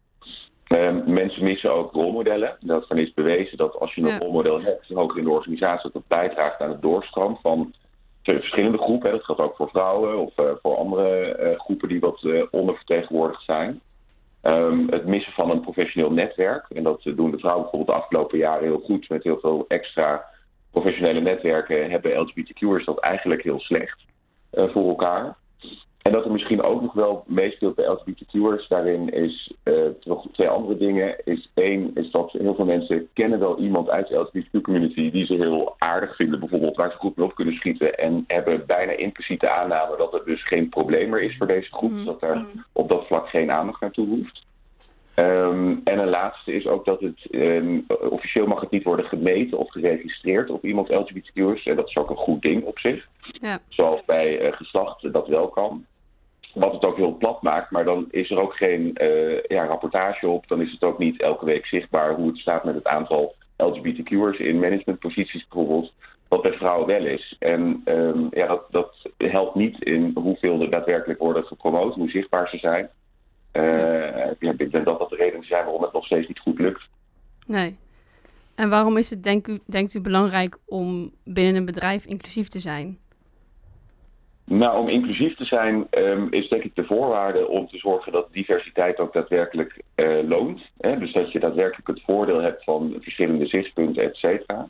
Uh, 0.68 1.06
mensen 1.06 1.44
missen 1.44 1.72
ook 1.72 1.92
rolmodellen. 1.92 2.56
Dat 2.60 2.86
van 2.86 2.98
is 2.98 3.14
bewezen 3.14 3.56
dat 3.56 3.74
als 3.74 3.94
je 3.94 4.00
een 4.00 4.08
ja. 4.08 4.18
rolmodel 4.18 4.60
hebt, 4.60 4.88
hoger 4.88 5.18
in 5.18 5.24
de 5.24 5.30
organisatie, 5.30 5.82
dat 5.82 5.92
het 5.92 6.08
bijdraagt 6.08 6.60
aan 6.60 6.70
het 6.70 6.82
doorstroom 6.82 7.38
van 7.42 7.72
verschillende 8.34 8.78
groepen. 8.78 9.10
Dat 9.10 9.24
geldt 9.24 9.40
ook 9.40 9.56
voor 9.56 9.68
vrouwen 9.68 10.18
of 10.18 10.38
uh, 10.38 10.50
voor 10.62 10.76
andere 10.76 11.38
uh, 11.40 11.60
groepen 11.60 11.88
die 11.88 12.00
wat 12.00 12.26
ondervertegenwoordigd 12.50 13.44
zijn. 13.44 13.80
Um, 14.42 14.86
het 14.90 15.06
missen 15.06 15.32
van 15.32 15.50
een 15.50 15.60
professioneel 15.60 16.12
netwerk. 16.12 16.64
En 16.68 16.82
dat 16.82 17.02
doen 17.02 17.30
de 17.30 17.38
vrouwen 17.38 17.62
bijvoorbeeld 17.62 17.96
de 17.96 18.02
afgelopen 18.02 18.38
jaren 18.38 18.64
heel 18.64 18.82
goed 18.84 19.08
met 19.08 19.22
heel 19.22 19.38
veel 19.38 19.64
extra 19.68 20.24
professionele 20.70 21.20
netwerken 21.20 21.90
hebben 21.90 22.20
LGBTQ'ers 22.20 22.84
dat 22.84 22.98
eigenlijk 22.98 23.42
heel 23.42 23.60
slecht 23.60 24.04
voor 24.50 24.88
elkaar. 24.88 25.36
En 26.08 26.14
dat 26.14 26.24
er 26.24 26.32
misschien 26.32 26.62
ook 26.62 26.82
nog 26.82 26.92
wel 26.92 27.24
meespeelt 27.26 27.74
bij 27.74 27.86
LGBTQ'ers 27.86 28.68
daarin 28.68 29.08
is 29.08 29.52
uh, 29.64 29.74
nog 30.04 30.26
twee 30.32 30.48
andere 30.48 30.76
dingen. 30.76 31.16
Is 31.24 31.50
één, 31.54 31.90
is 31.94 32.10
dat 32.10 32.32
heel 32.32 32.54
veel 32.54 32.64
mensen 32.64 33.08
kennen 33.12 33.38
wel 33.38 33.58
iemand 33.58 33.88
uit 33.88 34.08
de 34.08 34.16
LGBTQ-community 34.16 35.10
die 35.10 35.26
ze 35.26 35.34
heel 35.34 35.74
aardig 35.78 36.16
vinden, 36.16 36.40
bijvoorbeeld 36.40 36.76
waar 36.76 36.90
ze 36.90 36.96
goed 36.96 37.16
mee 37.16 37.26
op 37.26 37.34
kunnen 37.34 37.54
schieten. 37.54 37.98
En 37.98 38.24
hebben 38.26 38.66
bijna 38.66 38.92
impliciete 38.92 39.50
aanname 39.50 39.96
dat 39.96 40.12
het 40.12 40.24
dus 40.24 40.46
geen 40.46 40.68
probleem 40.68 41.10
meer 41.10 41.22
is 41.22 41.36
voor 41.36 41.46
deze 41.46 41.72
groep. 41.72 41.90
Mm 41.90 42.04
Dat 42.04 42.22
er 42.22 42.46
op 42.72 42.88
dat 42.88 43.06
vlak 43.06 43.28
geen 43.28 43.50
aandacht 43.50 43.80
naartoe 43.80 44.06
hoeft. 44.06 44.46
Um, 45.16 45.80
en 45.84 45.98
een 45.98 46.08
laatste 46.08 46.52
is 46.52 46.66
ook 46.66 46.84
dat 46.84 47.00
het 47.00 47.28
um, 47.30 47.84
officieel 48.10 48.46
mag 48.46 48.60
het 48.60 48.70
niet 48.70 48.84
worden 48.84 49.06
gemeten 49.06 49.58
of 49.58 49.70
geregistreerd 49.70 50.50
op 50.50 50.64
iemand 50.64 50.88
LGBTQ'ers. 50.88 51.64
En 51.64 51.76
dat 51.76 51.88
is 51.88 51.96
ook 51.96 52.10
een 52.10 52.16
goed 52.16 52.42
ding 52.42 52.64
op 52.64 52.78
zich. 52.78 53.08
Ja. 53.20 53.58
Zoals 53.68 54.04
bij 54.04 54.46
uh, 54.46 54.52
geslacht 54.52 55.12
dat 55.12 55.28
wel 55.28 55.48
kan. 55.48 55.86
Wat 56.54 56.72
het 56.72 56.84
ook 56.84 56.96
heel 56.96 57.16
plat 57.16 57.42
maakt, 57.42 57.70
maar 57.70 57.84
dan 57.84 58.06
is 58.10 58.30
er 58.30 58.40
ook 58.40 58.54
geen 58.54 58.96
uh, 59.02 59.42
ja, 59.42 59.64
rapportage 59.64 60.28
op. 60.28 60.48
Dan 60.48 60.60
is 60.60 60.72
het 60.72 60.82
ook 60.82 60.98
niet 60.98 61.20
elke 61.20 61.44
week 61.44 61.66
zichtbaar 61.66 62.14
hoe 62.14 62.26
het 62.26 62.38
staat 62.38 62.64
met 62.64 62.74
het 62.74 62.86
aantal 62.86 63.34
LGBTQ'ers 63.56 64.38
in 64.38 64.58
managementposities 64.58 65.46
bijvoorbeeld. 65.48 65.92
Wat 66.28 66.42
bij 66.42 66.52
vrouwen 66.52 66.86
wel 66.86 67.06
is. 67.06 67.36
En 67.38 67.82
um, 67.84 68.28
ja, 68.30 68.46
dat, 68.46 68.64
dat 68.70 68.94
helpt 69.16 69.54
niet 69.54 69.82
in 69.82 70.10
hoeveel 70.14 70.60
er 70.60 70.70
daadwerkelijk 70.70 71.18
worden 71.18 71.44
gepromoot, 71.44 71.94
hoe 71.94 72.10
zichtbaar 72.10 72.48
ze 72.48 72.58
zijn. 72.58 72.88
Ja, 74.40 74.50
ik 74.50 74.58
denk 74.58 74.84
dat 74.84 74.98
dat 74.98 75.10
de 75.10 75.16
redenen 75.16 75.46
zijn 75.46 75.64
waarom 75.64 75.82
het 75.82 75.92
nog 75.92 76.04
steeds 76.04 76.28
niet 76.28 76.38
goed 76.38 76.58
lukt. 76.58 76.88
Nee. 77.46 77.76
En 78.54 78.68
waarom 78.68 78.96
is 78.96 79.10
het, 79.10 79.48
u, 79.48 79.60
denkt 79.66 79.94
u, 79.94 80.00
belangrijk 80.00 80.58
om 80.66 81.12
binnen 81.24 81.54
een 81.54 81.64
bedrijf 81.64 82.04
inclusief 82.04 82.48
te 82.48 82.58
zijn? 82.58 82.98
Nou, 84.48 84.78
om 84.78 84.88
inclusief 84.88 85.36
te 85.36 85.44
zijn 85.44 85.86
um, 85.90 86.26
is 86.30 86.48
denk 86.48 86.62
ik 86.62 86.74
de 86.74 86.84
voorwaarde 86.84 87.48
om 87.48 87.68
te 87.68 87.78
zorgen 87.78 88.12
dat 88.12 88.32
diversiteit 88.32 88.98
ook 88.98 89.12
daadwerkelijk 89.12 89.82
uh, 89.96 90.28
loont. 90.28 90.60
Hè? 90.78 90.98
Dus 90.98 91.12
dat 91.12 91.32
je 91.32 91.40
daadwerkelijk 91.40 91.88
het 91.88 92.02
voordeel 92.02 92.40
hebt 92.40 92.64
van 92.64 92.96
verschillende 93.00 93.46
zichtpunten, 93.46 94.02
et 94.02 94.16
cetera. 94.16 94.68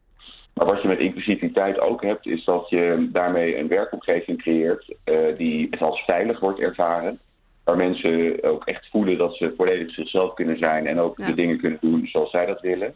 Maar 0.54 0.66
wat 0.66 0.82
je 0.82 0.88
met 0.88 0.98
inclusiviteit 0.98 1.80
ook 1.80 2.02
hebt, 2.02 2.26
is 2.26 2.44
dat 2.44 2.68
je 2.68 3.08
daarmee 3.12 3.58
een 3.58 3.68
werkomgeving 3.68 4.38
creëert 4.38 4.94
uh, 5.04 5.36
die 5.36 5.80
als 5.80 6.00
veilig 6.00 6.40
wordt 6.40 6.60
ervaren 6.60 7.18
waar 7.64 7.76
mensen 7.76 8.42
ook 8.42 8.64
echt 8.66 8.88
voelen 8.90 9.18
dat 9.18 9.36
ze 9.36 9.54
volledig 9.56 9.94
zichzelf 9.94 10.34
kunnen 10.34 10.58
zijn 10.58 10.86
en 10.86 11.00
ook 11.00 11.18
Ja. 11.18 11.26
de 11.26 11.34
dingen 11.34 11.58
kunnen 11.58 11.78
doen 11.80 12.06
zoals 12.06 12.30
zij 12.30 12.46
dat 12.46 12.60
willen. 12.60 12.94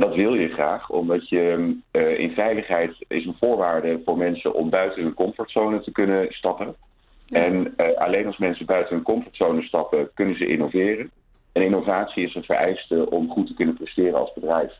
En 0.00 0.06
dat 0.06 0.16
wil 0.16 0.34
je 0.34 0.48
graag, 0.48 0.90
omdat 0.90 1.28
je 1.28 1.76
eh, 1.90 2.18
in 2.18 2.30
veiligheid 2.30 3.04
is 3.08 3.26
een 3.26 3.36
voorwaarde 3.38 4.00
voor 4.04 4.16
mensen 4.16 4.54
om 4.54 4.70
buiten 4.70 5.02
hun 5.02 5.14
comfortzone 5.14 5.80
te 5.80 5.92
kunnen 5.92 6.26
stappen. 6.32 6.74
En 7.28 7.76
eh, 7.76 7.96
alleen 7.96 8.26
als 8.26 8.38
mensen 8.38 8.66
buiten 8.66 8.94
hun 8.94 9.04
comfortzone 9.04 9.62
stappen, 9.62 10.10
kunnen 10.14 10.36
ze 10.36 10.46
innoveren. 10.46 11.10
En 11.52 11.62
innovatie 11.62 12.24
is 12.24 12.34
een 12.34 12.42
vereiste 12.42 13.10
om 13.10 13.30
goed 13.30 13.46
te 13.46 13.54
kunnen 13.54 13.74
presteren 13.74 14.18
als 14.18 14.32
bedrijf. 14.32 14.72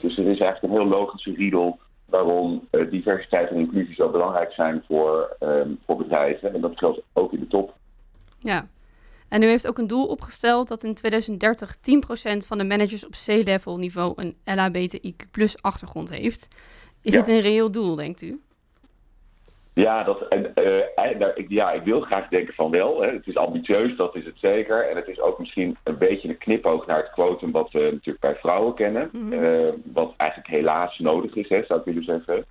Dus 0.00 0.16
het 0.16 0.26
is 0.26 0.38
eigenlijk 0.38 0.62
een 0.62 0.80
heel 0.80 0.98
logische 0.98 1.34
riedel 1.34 1.78
waarom 2.04 2.66
eh, 2.70 2.90
diversiteit 2.90 3.50
en 3.50 3.56
inclusie 3.56 3.94
zo 3.94 4.10
belangrijk 4.10 4.52
zijn 4.52 4.82
voor, 4.86 5.36
ehm, 5.38 5.70
voor 5.84 5.96
bedrijven. 5.96 6.54
En 6.54 6.60
dat 6.60 6.78
geldt 6.78 7.02
ook 7.12 7.32
in 7.32 7.40
de 7.40 7.48
top. 7.48 7.74
Ja. 8.38 8.66
En 9.28 9.42
u 9.42 9.46
heeft 9.46 9.68
ook 9.68 9.78
een 9.78 9.86
doel 9.86 10.06
opgesteld 10.06 10.68
dat 10.68 10.84
in 10.84 10.94
2030 10.94 11.76
10% 11.76 12.46
van 12.46 12.58
de 12.58 12.64
managers 12.64 13.06
op 13.06 13.12
C-level 13.26 13.76
niveau 13.78 14.12
een 14.16 14.36
LHBTIQ 14.44 15.54
achtergrond 15.60 16.10
heeft. 16.10 16.48
Is 17.02 17.12
Ja. 17.12 17.18
dit 17.18 17.28
een 17.28 17.40
reëel 17.40 17.70
doel, 17.70 17.94
denkt 17.94 18.22
u? 18.22 18.40
Ja, 19.72 20.02
dat, 20.02 20.28
en, 20.28 20.54
eh, 20.54 21.26
ik, 21.34 21.46
ja, 21.48 21.72
ik 21.72 21.82
wil 21.82 22.00
graag 22.00 22.28
denken 22.28 22.54
van 22.54 22.70
wel. 22.70 23.02
Hè. 23.02 23.10
Het 23.12 23.26
is 23.26 23.36
ambitieus, 23.36 23.96
dat 23.96 24.16
is 24.16 24.24
het 24.24 24.38
zeker. 24.38 24.88
En 24.88 24.96
het 24.96 25.08
is 25.08 25.20
ook 25.20 25.38
misschien 25.38 25.76
een 25.84 25.98
beetje 25.98 26.28
een 26.28 26.38
knipoog 26.38 26.86
naar 26.86 26.96
het 26.96 27.10
quotum 27.10 27.50
wat 27.50 27.70
we 27.72 27.78
natuurlijk 27.80 28.20
bij 28.20 28.34
vrouwen 28.34 28.74
kennen. 28.74 29.08
Mhm. 29.12 29.32
Eh, 29.32 29.72
wat 29.92 30.14
eigenlijk 30.16 30.50
helaas 30.50 30.98
nodig 30.98 31.34
is, 31.34 31.48
hè, 31.48 31.64
zou 31.66 31.78
ik 31.80 31.84
willen 31.84 32.04
zeggen. 32.04 32.44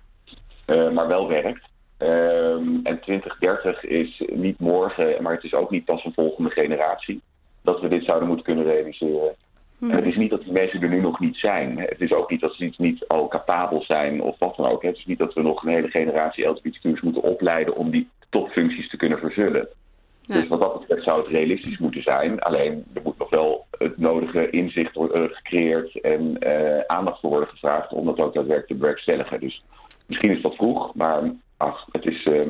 Eh, 0.64 0.90
maar 0.90 1.08
wel 1.08 1.28
werkt. 1.28 1.64
Ehm, 1.98 2.78
en 2.82 3.00
2030 3.00 3.84
is 3.84 4.22
niet 4.32 4.58
morgen, 4.58 5.22
maar 5.22 5.34
het 5.34 5.44
is 5.44 5.54
ook 5.54 5.70
niet 5.70 5.84
pas 5.84 6.04
een 6.04 6.12
volgende 6.12 6.50
generatie. 6.50 7.20
Dat 7.62 7.80
we 7.80 7.88
dit 7.88 8.04
zouden 8.04 8.28
moeten 8.28 8.46
kunnen 8.46 8.64
realiseren. 8.64 9.34
Mhm. 9.78 9.90
En 9.90 9.96
het 9.96 10.06
is 10.06 10.16
niet 10.16 10.30
dat 10.30 10.42
die 10.42 10.52
mensen 10.52 10.82
er 10.82 10.88
nu 10.88 11.00
nog 11.00 11.20
niet 11.20 11.36
zijn. 11.36 11.78
Het 11.78 12.00
is 12.00 12.12
ook 12.12 12.30
niet 12.30 12.40
dat 12.40 12.54
ze 12.54 12.64
iets 12.64 12.78
niet 12.78 13.08
al 13.08 13.28
capabel 13.28 13.82
zijn 13.82 14.22
of 14.22 14.38
wat 14.38 14.56
dan 14.56 14.66
ook. 14.66 14.82
Het 14.82 14.96
is 14.96 15.04
niet 15.04 15.18
dat 15.18 15.34
we 15.34 15.42
nog 15.42 15.62
een 15.62 15.72
hele 15.72 15.90
generatie 15.90 16.44
LGBTQ's 16.44 17.00
moeten 17.00 17.22
opleiden 17.22 17.76
om 17.76 17.90
die 17.90 18.08
topfuncties 18.30 18.90
te 18.90 18.96
kunnen 18.96 19.18
vervullen. 19.18 19.68
Ja. 20.22 20.34
Dus 20.34 20.48
wat 20.48 20.60
dat 20.60 20.80
betreft 20.80 21.02
zou 21.02 21.20
het 21.20 21.30
realistisch 21.30 21.78
moeten 21.78 22.02
zijn. 22.02 22.40
Alleen 22.40 22.84
er 22.94 23.02
moet 23.04 23.18
nog 23.18 23.30
wel 23.30 23.66
het 23.70 23.98
nodige 23.98 24.50
inzicht 24.50 24.94
worden 24.94 25.30
gecreëerd 25.30 26.00
en 26.00 26.38
eh, 26.38 26.80
aandacht 26.86 27.20
voor 27.20 27.30
worden 27.30 27.48
gevraagd 27.48 27.92
om 27.92 28.04
dat 28.04 28.18
ook 28.18 28.34
daadwerkelijk 28.34 28.66
te 28.66 28.74
bewerkstelligen. 28.74 29.40
Dus 29.40 29.64
misschien 30.06 30.30
is 30.30 30.42
dat 30.42 30.54
vroeg, 30.54 30.94
maar 30.94 31.22
ach, 31.56 31.86
het 31.92 32.04
is, 32.06 32.24
eh, 32.26 32.40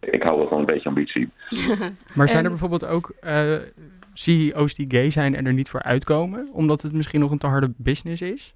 ik 0.00 0.22
hou 0.22 0.38
wel 0.38 0.48
van 0.48 0.58
een 0.58 0.64
beetje 0.64 0.88
ambitie. 0.88 1.28
Maar 2.16 2.28
zijn 2.28 2.38
En- 2.38 2.44
er 2.44 2.50
bijvoorbeeld 2.50 2.86
ook 2.86 3.12
eh, 3.20 3.56
CEO's 4.14 4.74
die 4.74 4.90
gay 4.90 5.10
zijn 5.10 5.34
en 5.34 5.46
er 5.46 5.52
niet 5.52 5.68
voor 5.70 5.82
uitkomen, 5.82 6.48
omdat 6.52 6.82
het 6.82 6.92
misschien 6.92 7.20
nog 7.20 7.30
een 7.30 7.38
te 7.38 7.46
harde 7.46 7.72
business 7.76 8.22
is? 8.22 8.54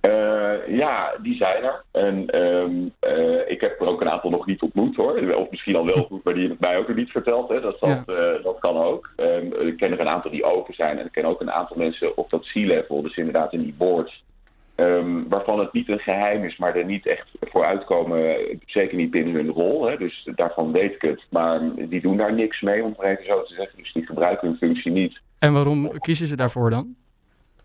Eh, 0.00 0.76
ja, 0.76 1.14
die 1.22 1.36
zijn 1.36 1.62
er. 1.64 1.84
En 1.90 2.26
ehm, 2.30 2.72
eh, 3.00 3.50
ik 3.50 3.60
heb 3.60 3.80
er 3.80 3.86
ook 3.86 4.00
een 4.00 4.10
aantal 4.10 4.30
nog 4.30 4.46
niet 4.46 4.62
ontmoet 4.62 4.96
hoor. 4.96 5.34
Of 5.34 5.50
misschien 5.50 5.76
al 5.76 5.84
wel 5.86 5.94
ontmoet, 6.02 6.24
maar 6.24 6.34
die 6.34 6.42
hebben 6.46 6.60
het 6.60 6.70
mij 6.70 6.78
ook 6.78 6.88
nog 6.88 6.96
niet 6.96 7.10
verteld. 7.10 7.48
Hè. 7.48 7.60
Dat, 7.60 7.80
dat, 7.80 8.02
eh, 8.06 8.42
dat 8.42 8.56
kan 8.58 8.76
ook. 8.76 9.10
Ehm, 9.16 9.46
ik 9.66 9.76
ken 9.76 9.92
er 9.92 10.00
een 10.00 10.08
aantal 10.08 10.30
die 10.30 10.44
open 10.44 10.74
zijn. 10.74 10.98
En 10.98 11.06
ik 11.06 11.12
ken 11.12 11.24
ook 11.24 11.40
een 11.40 11.50
aantal 11.52 11.76
mensen 11.76 12.16
op 12.16 12.30
dat 12.30 12.46
C-level, 12.52 13.02
dus 13.02 13.16
inderdaad 13.16 13.52
in 13.52 13.62
die 13.62 13.74
boards. 13.78 14.24
Ehm, 14.78 15.28
waarvan 15.28 15.58
het 15.58 15.72
niet 15.72 15.88
een 15.88 15.98
geheim 15.98 16.44
is, 16.44 16.56
maar 16.56 16.76
er 16.76 16.84
niet 16.84 17.06
echt 17.06 17.28
voor 17.40 17.64
uitkomen. 17.64 18.36
Zeker 18.66 18.96
niet 18.96 19.10
binnen 19.10 19.34
hun 19.34 19.50
rol. 19.50 19.86
Hè. 19.86 19.96
Dus 19.96 20.28
daarvan 20.34 20.72
weet 20.72 20.94
ik 20.94 21.02
het. 21.02 21.24
Maar 21.30 21.60
die 21.74 22.00
doen 22.00 22.16
daar 22.16 22.34
niks 22.34 22.60
mee, 22.60 22.82
om 22.84 22.94
het 22.96 23.06
even 23.06 23.24
zo 23.24 23.42
te 23.42 23.54
zeggen. 23.54 23.78
Dus 23.78 23.92
die 23.92 24.06
gebruiken 24.06 24.48
hun 24.48 24.56
functie 24.56 24.92
niet. 24.92 25.20
En 25.38 25.52
waarom 25.52 25.98
kiezen 25.98 26.26
ze 26.26 26.36
daarvoor 26.36 26.70
dan? 26.70 26.94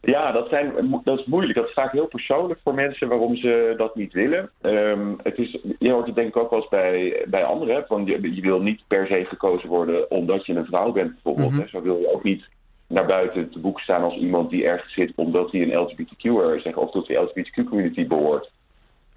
Ja, 0.02 0.32
dat, 0.32 0.50
zijn, 0.50 0.74
dat 1.04 1.20
is 1.20 1.26
moeilijk. 1.26 1.56
Dat 1.56 1.68
is 1.68 1.74
vaak 1.74 1.92
heel 1.92 2.08
persoonlijk 2.08 2.60
voor 2.64 2.74
mensen 2.74 3.08
waarom 3.08 3.36
ze 3.36 3.74
dat 3.78 3.96
niet 3.96 4.14
willen. 4.14 4.50
Ehm, 4.62 5.14
het 5.24 5.38
is, 5.38 5.58
je 5.80 5.92
hoort 5.92 6.06
het 6.06 6.16
denk 6.16 6.28
ik 6.28 6.38
ook 6.38 6.50
wel 6.50 6.60
eens 6.60 6.70
bij, 6.70 7.26
bij 7.28 7.44
anderen. 7.44 7.86
Van 7.88 8.06
je, 8.06 8.36
je 8.36 8.42
wil 8.42 8.62
niet 8.62 8.82
per 8.88 9.08
se 9.08 9.26
gekozen 9.26 9.70
worden 9.70 10.12
omdat 10.12 10.46
je 10.46 10.54
een 10.54 10.66
vrouw 10.66 10.92
bent 10.92 11.14
bijvoorbeeld. 11.14 11.52
Hè. 11.52 11.68
Zo 11.68 11.82
wil 11.82 12.00
je 12.00 12.14
ook 12.14 12.24
niet 12.24 12.50
naar 12.88 13.06
buiten 13.06 13.50
te 13.50 13.60
boek 13.60 13.80
staan 13.80 14.04
als 14.04 14.16
iemand 14.16 14.50
die 14.50 14.66
ergens 14.66 14.94
zit 14.94 15.12
omdat 15.16 15.52
hij 15.52 15.62
een 15.62 15.78
LGBTQ'er 15.78 16.56
is 16.56 16.74
of 16.74 16.92
tot 16.92 17.08
de 17.08 17.14
LGBTQ-community 17.14 18.08
behoort. 18.08 18.52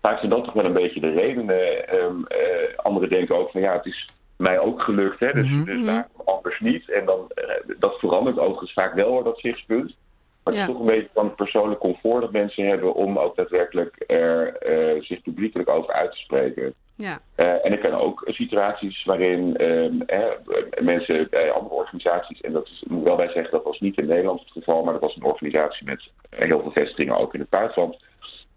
Vaak 0.00 0.18
zijn 0.18 0.30
dat 0.30 0.44
toch 0.44 0.52
wel 0.52 0.64
een 0.64 0.72
beetje 0.72 1.00
de 1.00 1.12
redenen. 1.12 1.88
Eh, 1.88 2.76
anderen 2.76 3.08
denken 3.08 3.36
ook 3.36 3.50
van 3.50 3.60
ja, 3.60 3.72
het 3.72 3.86
is 3.86 4.08
mij 4.36 4.58
ook 4.58 4.82
gelukt, 4.82 5.20
hè, 5.20 5.32
dus, 5.32 5.84
waarom 5.84 6.04
anders 6.24 6.60
niet. 6.60 6.90
En 6.90 7.04
dan, 7.04 7.26
eh, 7.34 7.74
dat 7.78 7.98
verandert 7.98 8.38
overigens 8.38 8.72
vaak 8.72 8.94
wel 8.94 9.08
hoor, 9.08 9.24
dat 9.24 9.38
zichtspunt. 9.38 9.94
Maar 10.42 10.54
het 10.54 10.54
Ja. 10.54 10.60
is 10.60 10.66
toch 10.66 10.80
een 10.80 10.86
beetje 10.86 11.10
van 11.14 11.24
het 11.24 11.36
persoonlijk 11.36 11.80
comfort 11.80 12.20
dat 12.20 12.32
mensen 12.32 12.66
hebben 12.66 12.94
om 12.94 13.18
ook 13.18 13.36
daadwerkelijk 13.36 14.04
er 14.06 14.56
eh, 14.56 15.02
zich 15.02 15.22
publiekelijk 15.22 15.68
over 15.68 15.92
uit 15.92 16.10
te 16.10 16.18
spreken. 16.18 16.74
Ja. 16.96 17.20
Eh, 17.34 17.64
en 17.64 17.72
ik 17.72 17.80
ken 17.80 18.00
ook 18.00 18.22
situaties 18.26 19.04
waarin 19.04 19.56
ehm, 19.56 20.00
eh, 20.00 20.24
mensen 20.80 21.26
bij 21.30 21.50
andere 21.50 21.74
organisaties, 21.74 22.40
en 22.40 22.52
dat 22.52 22.66
is, 22.66 22.84
moet 22.88 23.04
wel 23.04 23.16
bij 23.16 23.28
zeggen, 23.28 23.52
dat 23.52 23.64
was 23.64 23.80
niet 23.80 23.98
in 23.98 24.06
Nederland 24.06 24.40
het 24.40 24.50
geval, 24.50 24.82
maar 24.82 24.92
dat 24.92 25.02
was 25.02 25.16
een 25.16 25.24
organisatie 25.24 25.86
met 25.86 26.10
heel 26.30 26.60
veel 26.60 26.72
vestigingen 26.72 27.18
ook 27.18 27.34
in 27.34 27.40
het 27.40 27.48
buitenland. 27.48 27.96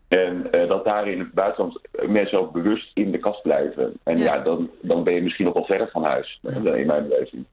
En 0.10 0.52
eh, 0.52 0.67
dat 0.67 0.86
daar 0.86 1.08
in 1.08 1.19
het 1.19 1.32
buitenland 1.32 1.80
mensen 2.08 2.39
ook 2.39 2.52
bewust 2.52 2.91
in 2.93 3.12
de 3.12 3.19
kast 3.19 3.41
blijven. 3.41 3.93
En 4.04 4.17
Ja. 4.17 4.23
ja, 4.23 4.39
dan, 4.43 4.69
dan 4.82 5.04
ben 5.04 5.13
je 5.13 5.21
misschien 5.21 5.45
nog 5.45 5.54
wel 5.54 5.65
verder 5.65 5.89
van 5.91 6.04
huis, 6.04 6.39
eh, 6.43 6.56
in 6.56 6.88
mijn 6.88 7.08
beleving. 7.08 7.45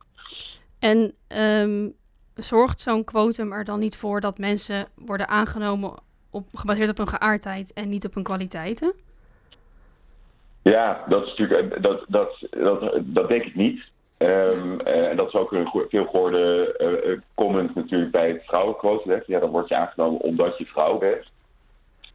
En 0.78 1.14
ehm, 1.28 1.88
zorgt 2.34 2.80
zo'n 2.80 3.04
quotum 3.04 3.52
er 3.52 3.64
dan 3.64 3.78
niet 3.78 3.96
voor 3.96 4.20
dat 4.20 4.38
mensen 4.38 4.86
worden 4.94 5.28
aangenomen 5.28 5.94
op, 6.30 6.46
gebaseerd 6.54 6.88
op 6.88 6.96
hun 6.96 7.08
geaardheid 7.08 7.72
en 7.72 7.88
niet 7.88 8.06
op 8.06 8.14
hun 8.14 8.22
kwaliteiten? 8.22 8.94
Ja, 10.70 11.04
dat 11.08 11.22
is 11.22 11.28
natuurlijk 11.28 11.74
eh, 11.74 11.82
dat, 11.82 12.04
dat, 12.08 12.46
dat, 12.50 13.00
dat 13.02 13.28
denk 13.28 13.44
ik 13.44 13.54
niet. 13.54 13.80
Ehm, 14.16 14.80
eh, 14.80 15.08
en 15.08 15.16
dat 15.16 15.26
is 15.26 15.34
ook 15.34 15.52
een 15.52 15.66
go- 15.66 15.86
veel 15.88 16.04
gehoorde 16.04 16.76
eh, 16.76 17.18
comment 17.34 17.74
natuurlijk 17.74 18.10
bij 18.10 18.28
het 18.28 18.42
vrouwenquotum. 18.44 19.22
Ja, 19.26 19.38
dan 19.40 19.50
word 19.50 19.68
je 19.68 19.74
aangenomen 19.76 20.20
omdat 20.20 20.58
je 20.58 20.66
vrouw 20.66 20.98
bent. 20.98 21.30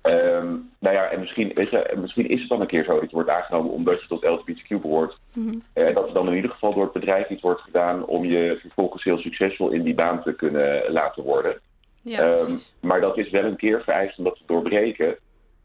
Ehm, 0.02 0.48
nou 0.80 0.96
ja, 0.96 1.10
en 1.10 1.20
misschien, 1.20 1.52
weet 1.56 1.70
je, 1.70 1.94
misschien 2.02 2.30
is 2.30 2.40
het 2.40 2.50
dan 2.50 2.62
een 2.62 2.68
keer 2.68 2.84
zo 2.84 3.00
dat 3.00 3.10
je 3.10 3.16
wordt 3.16 3.30
aangenomen 3.30 3.72
omdat 3.72 4.02
je 4.02 4.08
tot 4.08 4.24
LGBTQ 4.24 4.82
behoort. 4.82 5.18
Mhm. 5.36 5.54
En 5.74 5.94
dat 5.94 6.08
er 6.08 6.14
dan 6.14 6.28
in 6.28 6.36
ieder 6.36 6.52
geval 6.52 6.74
door 6.74 6.84
het 6.84 6.94
bedrijf 6.94 7.30
iets 7.30 7.42
wordt 7.42 7.62
gedaan 7.62 8.06
om 8.06 8.26
je 8.26 8.58
vervolgens 8.62 9.04
heel 9.04 9.18
succesvol 9.18 9.70
in 9.70 9.84
die 9.84 9.96
baan 9.96 10.24
te 10.24 10.34
kunnen 10.34 10.92
laten 10.92 11.24
worden. 11.24 11.60
Ja, 12.02 12.36
precies. 12.36 12.74
maar 12.80 13.02
dat 13.02 13.18
is 13.18 13.30
wel 13.30 13.44
een 13.44 13.56
keer 13.56 13.82
vereist 13.84 14.18
om 14.18 14.24
dat 14.24 14.36
te 14.36 14.44
doorbreken. 14.46 15.16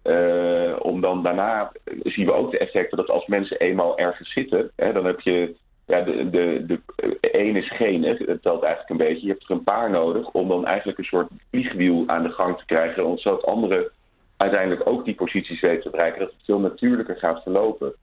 Eh, 0.06 0.76
om 0.78 1.00
dan 1.00 1.22
daarna 1.22 1.72
zien 2.02 2.26
we 2.26 2.32
ook 2.32 2.50
de 2.50 2.58
effecten 2.58 2.96
dat 2.96 3.10
als 3.10 3.26
mensen 3.26 3.58
eenmaal 3.58 3.98
ergens 3.98 4.32
zitten, 4.32 4.70
hè, 4.76 4.92
dan 4.92 5.04
heb 5.04 5.20
je 5.20 5.54
ja, 5.86 6.00
de, 6.00 6.30
de, 6.30 6.64
de 6.66 6.80
één 7.20 7.56
is 7.56 7.70
geen, 7.70 8.02
het 8.02 8.42
telt 8.42 8.62
eigenlijk 8.62 8.90
een 8.90 9.06
beetje. 9.06 9.26
Je 9.26 9.32
hebt 9.32 9.44
er 9.44 9.50
een 9.50 9.62
paar 9.62 9.90
nodig 9.90 10.30
om 10.30 10.48
dan 10.48 10.66
eigenlijk 10.66 10.98
een 10.98 11.04
soort 11.04 11.28
vliegwiel 11.50 12.04
aan 12.06 12.22
de 12.22 12.30
gang 12.30 12.58
te 12.58 12.64
krijgen, 12.64 13.18
zodat 13.18 13.44
anderen 13.44 13.90
uiteindelijk 14.36 14.88
ook 14.88 15.04
die 15.04 15.14
posities 15.14 15.60
weten 15.60 15.82
te 15.82 15.90
bereiken, 15.90 16.20
dat 16.20 16.30
het 16.30 16.44
veel 16.44 16.58
natuurlijker 16.58 17.16
gaat 17.16 17.42
verlopen. 17.42 17.94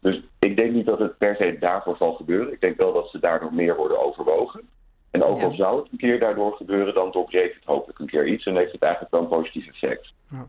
Dus 0.00 0.22
ik 0.38 0.56
denk 0.56 0.72
niet 0.72 0.86
dat 0.86 0.98
het 0.98 1.18
per 1.18 1.36
se 1.36 1.56
daarvoor 1.60 1.96
zal 1.96 2.12
gebeuren. 2.12 2.52
Ik 2.52 2.60
denk 2.60 2.76
wel 2.76 2.92
dat 2.92 3.08
ze 3.10 3.18
daardoor 3.18 3.54
meer 3.54 3.76
worden 3.76 4.04
overwogen. 4.04 4.68
En 5.10 5.22
ook 5.22 5.42
al 5.42 5.54
zou 5.54 5.80
het 5.82 5.92
een 5.92 5.98
keer 5.98 6.18
daardoor 6.18 6.52
gebeuren, 6.52 6.94
dan 6.94 7.10
doorbreekt 7.10 7.54
het 7.54 7.64
hopelijk 7.64 7.98
een 7.98 8.06
keer 8.06 8.26
iets 8.26 8.46
en 8.46 8.56
heeft 8.56 8.72
het 8.72 8.82
eigenlijk 8.82 9.12
wel 9.12 9.22
een 9.22 9.28
positief 9.28 9.68
effect. 9.68 10.12
Ja. 10.30 10.46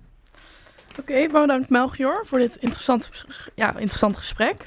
Oké, 0.99 1.11
okay, 1.11 1.29
bedankt 1.29 1.69
Melchior 1.69 2.25
voor 2.25 2.39
dit 2.39 2.55
interessante, 2.55 3.09
ja, 3.55 3.77
interessant 3.77 4.17
gesprek. 4.17 4.65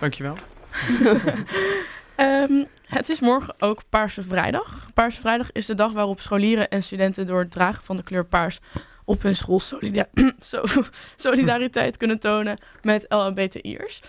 Dankjewel. 0.00 0.36
um, 2.16 2.66
het 2.98 3.08
is 3.08 3.20
morgen 3.20 3.54
ook 3.58 3.82
Paarse 3.88 4.22
Vrijdag. 4.22 4.88
Paarse 4.94 5.20
Vrijdag 5.20 5.52
is 5.52 5.66
de 5.66 5.74
dag 5.74 5.92
waarop 5.92 6.20
scholieren 6.20 6.68
en 6.68 6.82
studenten 6.82 7.26
door 7.26 7.40
het 7.40 7.50
dragen 7.50 7.84
van 7.84 7.96
de 7.96 8.02
kleur 8.02 8.24
paars 8.24 8.60
op 9.04 9.22
hun 9.22 9.36
school 9.36 9.60
solida 9.60 10.06
solidariteit 11.16 11.96
kunnen 11.96 12.18
tonen 12.18 12.58
met 12.82 13.04
LHBTI'ers. 13.08 14.00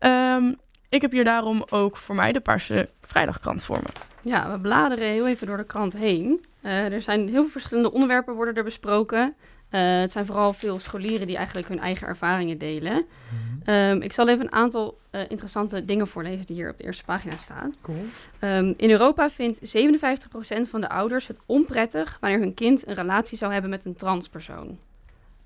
Um, 0.00 0.56
ik 0.88 1.02
heb 1.02 1.12
hier 1.12 1.24
daarom 1.24 1.64
ook 1.68 1.96
voor 1.96 2.14
mij 2.14 2.32
de 2.32 2.40
Paarse 2.40 2.88
Vrijdagkrant 3.02 3.64
voor 3.64 3.78
me. 3.82 3.90
Ja, 4.30 4.50
we 4.50 4.60
bladeren 4.60 5.08
heel 5.08 5.26
even 5.26 5.46
door 5.46 5.56
de 5.56 5.64
krant 5.64 5.96
heen. 5.96 6.44
Uh, 6.62 6.92
er 6.92 7.02
zijn 7.02 7.28
heel 7.28 7.40
veel 7.42 7.48
verschillende 7.50 7.92
onderwerpen 7.92 8.34
worden 8.34 8.54
er 8.54 8.64
besproken. 8.64 9.34
Uh, 9.70 10.00
het 10.00 10.12
zijn 10.12 10.26
vooral 10.26 10.52
veel 10.52 10.78
scholieren 10.78 11.26
die 11.26 11.36
eigenlijk 11.36 11.68
hun 11.68 11.78
eigen 11.78 12.06
ervaringen 12.06 12.58
delen. 12.58 13.06
Mm-hmm. 13.30 13.90
um, 13.90 14.02
ik 14.02 14.12
zal 14.12 14.28
even 14.28 14.44
een 14.44 14.52
aantal 14.52 14.98
uh, 15.10 15.20
interessante 15.20 15.84
dingen 15.84 16.08
voorlezen 16.08 16.46
die 16.46 16.56
hier 16.56 16.70
op 16.70 16.76
de 16.76 16.84
eerste 16.84 17.04
pagina 17.04 17.36
staan. 17.36 17.74
Cool. 17.80 18.04
Um, 18.40 18.74
in 18.76 18.90
Europa 18.90 19.30
vindt 19.30 19.76
57% 19.76 20.60
van 20.70 20.80
de 20.80 20.88
ouders 20.88 21.26
het 21.26 21.40
onprettig 21.46 22.16
wanneer 22.20 22.38
hun 22.38 22.54
kind 22.54 22.86
een 22.86 22.94
relatie 22.94 23.38
zou 23.38 23.52
hebben 23.52 23.70
met 23.70 23.84
een 23.84 23.96
transpersoon. 23.96 24.78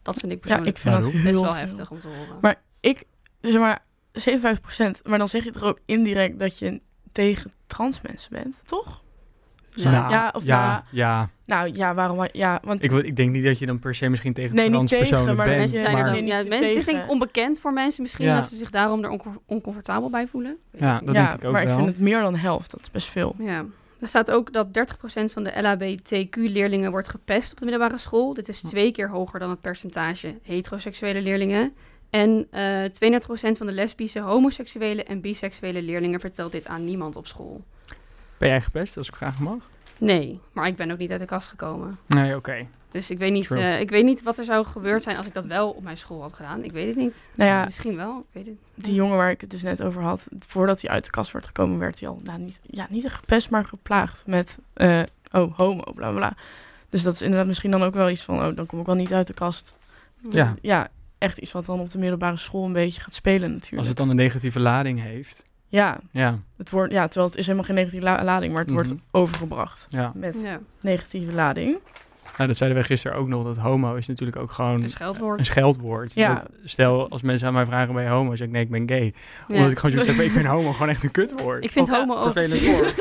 Dat 0.02 0.18
vind 0.18 0.32
ik 0.32 0.40
persoonlijk 0.40 0.78
ja, 0.78 0.90
ik 0.90 1.02
vind 1.02 1.12
dat 1.12 1.22
best 1.22 1.40
wel 1.40 1.52
veel. 1.52 1.54
heftig 1.54 1.90
om 1.90 1.98
te 1.98 2.08
horen. 2.08 2.38
Maar 2.40 2.60
ik, 2.80 3.04
zeg 3.40 3.60
maar, 3.60 3.84
57%, 4.12 5.08
maar 5.08 5.18
dan 5.18 5.28
zeg 5.28 5.44
je 5.44 5.50
toch 5.50 5.62
ook 5.62 5.78
indirect 5.84 6.38
dat 6.38 6.58
je 6.58 6.80
tegen 7.12 7.52
trans 7.66 8.00
mensen 8.00 8.32
bent, 8.32 8.68
toch? 8.68 9.01
Ja, 9.74 9.90
nou, 9.90 10.10
ja, 10.10 10.32
of 10.36 10.44
ja, 10.44 10.64
ja, 10.64 10.84
ja. 10.90 11.30
Nou 11.46 11.70
ja, 11.74 11.94
waarom? 11.94 12.28
Ja, 12.32 12.60
want 12.64 12.84
ik, 12.84 12.92
ik 12.92 13.16
denk 13.16 13.30
niet 13.30 13.44
dat 13.44 13.58
je 13.58 13.66
dan 13.66 13.78
per 13.78 13.94
se 13.94 14.08
misschien 14.08 14.32
tegen 14.32 14.56
nee, 14.56 14.70
transpersonen 14.70 15.36
maar 15.36 15.46
bent. 15.46 15.58
Mensen 15.58 15.80
zijn 15.80 15.92
maar... 15.92 16.06
er 16.06 16.12
dan, 16.12 16.26
ja, 16.26 16.36
mensen, 16.36 16.68
het 16.68 16.76
is 16.76 16.84
denk 16.84 17.02
ik 17.02 17.10
onbekend 17.10 17.60
voor 17.60 17.72
mensen 17.72 18.02
misschien 18.02 18.24
ja. 18.24 18.34
dat 18.34 18.48
ze 18.48 18.56
zich 18.56 18.70
daarom 18.70 19.04
er 19.04 19.10
oncom 19.10 19.40
oncomfortabel 19.46 20.10
bij 20.10 20.26
voelen. 20.26 20.56
Ja, 20.78 21.00
dat 21.04 21.14
ja, 21.14 21.26
denk 21.26 21.38
ik 21.38 21.44
ook 21.44 21.52
maar 21.52 21.64
wel. 21.64 21.70
ik 21.70 21.76
vind 21.76 21.88
het 21.88 22.00
meer 22.00 22.20
dan 22.20 22.36
helft. 22.36 22.70
Dat 22.70 22.80
is 22.80 22.90
best 22.90 23.08
veel. 23.08 23.34
Ja. 23.38 23.64
Er 24.00 24.08
staat 24.08 24.30
ook 24.30 24.52
dat 24.52 24.66
30% 24.66 24.70
van 25.24 25.44
de 25.44 25.62
LHBTQ-leerlingen 25.62 26.90
wordt 26.90 27.08
gepest 27.08 27.52
op 27.52 27.58
de 27.58 27.64
middelbare 27.64 27.98
school. 27.98 28.34
Dit 28.34 28.48
is 28.48 28.60
twee 28.60 28.92
keer 28.92 29.08
hoger 29.08 29.38
dan 29.38 29.50
het 29.50 29.60
percentage 29.60 30.38
heteroseksuele 30.42 31.22
leerlingen. 31.22 31.74
En 32.10 32.46
uh, 32.54 32.82
32% 32.82 33.24
van 33.32 33.66
de 33.66 33.72
lesbische, 33.72 34.20
homoseksuele 34.20 35.04
en 35.04 35.20
biseksuele 35.20 35.82
leerlingen 35.82 36.20
vertelt 36.20 36.52
dit 36.52 36.66
aan 36.66 36.84
niemand 36.84 37.16
op 37.16 37.26
school. 37.26 37.64
Ben 38.42 38.50
jij 38.50 38.60
gepest, 38.60 38.96
als 38.96 39.08
ik 39.08 39.16
vragen 39.16 39.44
mag? 39.44 39.68
Nee, 39.98 40.40
maar 40.52 40.66
ik 40.66 40.76
ben 40.76 40.90
ook 40.90 40.98
niet 40.98 41.10
uit 41.10 41.20
de 41.20 41.26
kast 41.26 41.48
gekomen. 41.48 41.98
Nee, 42.06 42.28
oké. 42.28 42.36
Okay. 42.36 42.68
Dus 42.90 43.10
ik 43.10 43.18
weet, 43.18 43.32
niet, 43.32 43.50
uh, 43.50 43.80
ik 43.80 43.90
weet 43.90 44.04
niet 44.04 44.22
wat 44.22 44.38
er 44.38 44.44
zou 44.44 44.66
gebeurd 44.66 45.02
zijn 45.02 45.16
als 45.16 45.26
ik 45.26 45.34
dat 45.34 45.44
wel 45.44 45.70
op 45.70 45.82
mijn 45.82 45.96
school 45.96 46.20
had 46.20 46.32
gedaan. 46.32 46.64
Ik 46.64 46.72
weet 46.72 46.86
het 46.86 46.96
niet. 46.96 47.30
Nou 47.36 47.50
ja, 47.50 47.64
Misschien 47.64 47.96
wel, 47.96 48.18
ik 48.18 48.26
weet 48.32 48.46
het. 48.46 48.84
Die 48.84 48.94
jongen 48.94 49.16
waar 49.16 49.30
ik 49.30 49.40
het 49.40 49.50
dus 49.50 49.62
net 49.62 49.82
over 49.82 50.02
had, 50.02 50.28
voordat 50.38 50.80
hij 50.80 50.90
uit 50.90 51.04
de 51.04 51.10
kast 51.10 51.32
werd 51.32 51.46
gekomen, 51.46 51.78
werd 51.78 52.00
hij 52.00 52.08
al 52.08 52.20
nou, 52.22 52.38
niet, 52.38 52.60
ja, 52.66 52.86
niet 52.90 53.08
gepest, 53.08 53.50
maar 53.50 53.64
geplaagd 53.64 54.26
met, 54.26 54.58
uh, 54.76 55.02
oh, 55.32 55.56
homo, 55.56 55.92
bla 55.94 56.12
bla. 56.12 56.36
Dus 56.88 57.02
dat 57.02 57.14
is 57.14 57.22
inderdaad 57.22 57.46
misschien 57.46 57.70
dan 57.70 57.82
ook 57.82 57.94
wel 57.94 58.10
iets 58.10 58.22
van, 58.22 58.44
oh, 58.44 58.56
dan 58.56 58.66
kom 58.66 58.80
ik 58.80 58.86
wel 58.86 58.94
niet 58.94 59.12
uit 59.12 59.26
de 59.26 59.34
kast. 59.34 59.74
Ja. 60.30 60.54
Ja, 60.60 60.88
echt 61.18 61.38
iets 61.38 61.52
wat 61.52 61.66
dan 61.66 61.80
op 61.80 61.90
de 61.90 61.98
middelbare 61.98 62.36
school 62.36 62.64
een 62.64 62.72
beetje 62.72 63.00
gaat 63.00 63.14
spelen 63.14 63.52
natuurlijk. 63.52 63.78
Als 63.78 63.88
het 63.88 63.96
dan 63.96 64.10
een 64.10 64.16
negatieve 64.16 64.60
lading 64.60 65.00
heeft. 65.00 65.44
Ja, 65.72 65.98
ja. 66.10 66.38
Het 66.56 66.70
wordt, 66.70 66.92
ja 66.92 67.06
terwijl 67.06 67.26
het 67.26 67.38
is 67.38 67.44
helemaal 67.46 67.66
geen 67.66 67.74
negatieve 67.76 68.04
la 68.04 68.24
lading, 68.24 68.52
maar 68.52 68.62
het 68.62 68.70
mm 68.70 68.76
-hmm. 68.76 68.86
wordt 68.88 69.02
overgebracht 69.10 69.86
ja. 69.90 70.12
met 70.14 70.36
ja. 70.42 70.60
negatieve 70.80 71.32
lading. 71.32 71.78
Nou, 72.36 72.48
dat 72.48 72.56
zeiden 72.56 72.78
we 72.78 72.84
gisteren 72.84 73.16
ook 73.16 73.28
nog, 73.28 73.44
dat 73.44 73.56
homo 73.56 73.94
is 73.94 74.06
natuurlijk 74.06 74.38
ook 74.38 74.50
gewoon 74.50 74.82
een 74.82 74.90
scheldwoord. 74.90 75.38
Een 75.38 75.46
scheldwoord. 75.46 76.14
Ja. 76.14 76.34
Dat, 76.34 76.46
stel, 76.64 77.08
als 77.08 77.22
mensen 77.22 77.46
aan 77.46 77.52
mij 77.52 77.64
vragen, 77.64 77.94
ben 77.94 78.02
je 78.02 78.08
homo? 78.08 78.36
zeg 78.36 78.46
ik, 78.46 78.52
nee, 78.52 78.62
ik 78.62 78.70
ben 78.70 78.88
gay. 78.88 79.14
Ja. 79.48 79.54
Omdat 79.54 79.70
ik 79.70 79.78
gewoon 79.78 79.90
zoiets 79.94 80.16
heb, 80.16 80.26
ik 80.26 80.32
vind 80.32 80.46
homo 80.46 80.72
gewoon 80.72 80.88
echt 80.88 81.02
een 81.02 81.10
kutwoord. 81.10 81.64
Ik 81.64 81.70
vind 81.70 81.90
of, 81.90 81.96
homo 81.96 82.14
ook. 82.14 82.32
Vervelend 82.32 82.66
woord. 82.70 82.94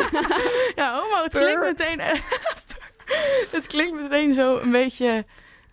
ja, 0.76 1.00
homo, 1.00 1.24
het 1.24 1.38
klinkt 1.38 1.62
meteen... 1.62 2.00
het 3.58 3.68
klinkt 3.68 4.02
meteen 4.02 4.34
zo 4.34 4.60
een 4.60 4.72
beetje... 4.72 5.26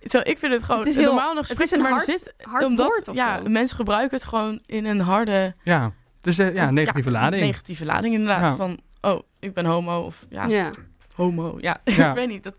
Zo, 0.03 0.19
ik 0.23 0.39
vind 0.39 0.53
het 0.53 0.63
gewoon 0.63 0.81
het 0.81 0.89
is 0.89 0.97
heel, 0.97 1.05
normaal 1.05 1.35
nog 1.35 1.49
het 1.49 1.61
is 1.61 1.71
een 1.71 1.81
maar 1.81 1.91
hard, 1.91 2.05
zit, 2.05 2.35
hard 2.41 2.65
omdat, 2.65 2.87
woord 2.87 3.09
of 3.09 3.15
ja, 3.15 3.39
zo. 3.43 3.49
mensen 3.49 3.77
gebruiken 3.77 4.17
het 4.17 4.27
gewoon 4.27 4.63
in 4.67 4.85
een 4.85 5.01
harde... 5.01 5.55
Ja, 5.63 5.93
dus 6.21 6.39
uh, 6.39 6.55
ja, 6.55 6.71
negatieve 6.71 7.11
ja, 7.11 7.19
lading. 7.21 7.43
Negatieve 7.43 7.85
lading 7.85 8.15
inderdaad. 8.15 8.41
Ja. 8.41 8.57
Van, 8.57 8.79
oh, 9.01 9.23
ik 9.39 9.55
ben 9.55 9.65
homo 9.65 10.01
of 10.01 10.27
ja, 10.29 10.47
Ja, 10.47 10.71
homo. 11.15 11.57
Ja, 11.61 11.81
Ja. 11.85 12.09
ik 12.09 12.15
weet 12.15 12.29
niet. 12.29 12.43
Dat, 12.45 12.55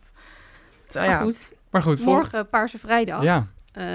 maar 0.93 1.05
ja. 1.05 1.19
goed. 1.21 1.49
Maar 1.71 1.83
goed, 1.83 1.99
voor... 2.01 2.13
Morgen 2.13 2.49
Paarse 2.49 2.79
Vrijdag. 2.79 3.23
Ja, 3.23 3.47
Eh, 3.71 3.85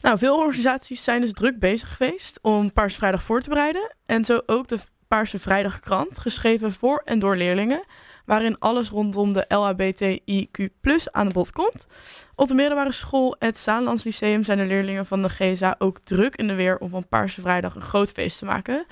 Nou, 0.00 0.18
veel 0.18 0.36
organisaties 0.38 1.04
zijn 1.04 1.20
dus 1.20 1.32
druk 1.32 1.58
bezig 1.58 1.96
geweest 1.96 2.38
om 2.42 2.72
Paarse 2.72 2.98
Vrijdag 2.98 3.22
voor 3.22 3.40
te 3.40 3.48
bereiden. 3.48 3.94
En 4.06 4.24
zo 4.24 4.40
ook 4.46 4.68
de 4.68 4.78
Paarse 5.08 5.38
Vrijdag 5.38 5.80
krant, 5.80 6.18
geschreven 6.18 6.72
voor 6.72 7.02
en 7.04 7.18
door 7.18 7.36
leerlingen. 7.36 7.84
Waarin 8.30 8.58
alles 8.58 8.88
rondom 8.88 9.32
de 9.32 9.44
LHBTIQ 9.48 10.68
aan 11.10 11.26
de 11.26 11.32
bod 11.32 11.52
komt. 11.52 11.86
Op 12.34 12.48
de 12.48 12.54
middelbare 12.54 12.92
school, 12.92 13.36
het 13.38 13.58
Zaanlands 13.58 14.04
Lyceum, 14.04 14.44
zijn 14.44 14.58
de 14.58 14.64
leerlingen 14.64 15.06
van 15.06 15.22
de 15.22 15.28
GSA 15.28 15.74
ook 15.78 15.98
druk 16.04 16.36
in 16.36 16.46
de 16.46 16.54
weer 16.54 16.78
om 16.78 16.88
van 16.88 17.08
Paarse 17.08 17.40
Vrijdag 17.40 17.74
een 17.74 17.82
groot 17.82 18.10
feest 18.10 18.38
te 18.38 18.44
maken. 18.44 18.86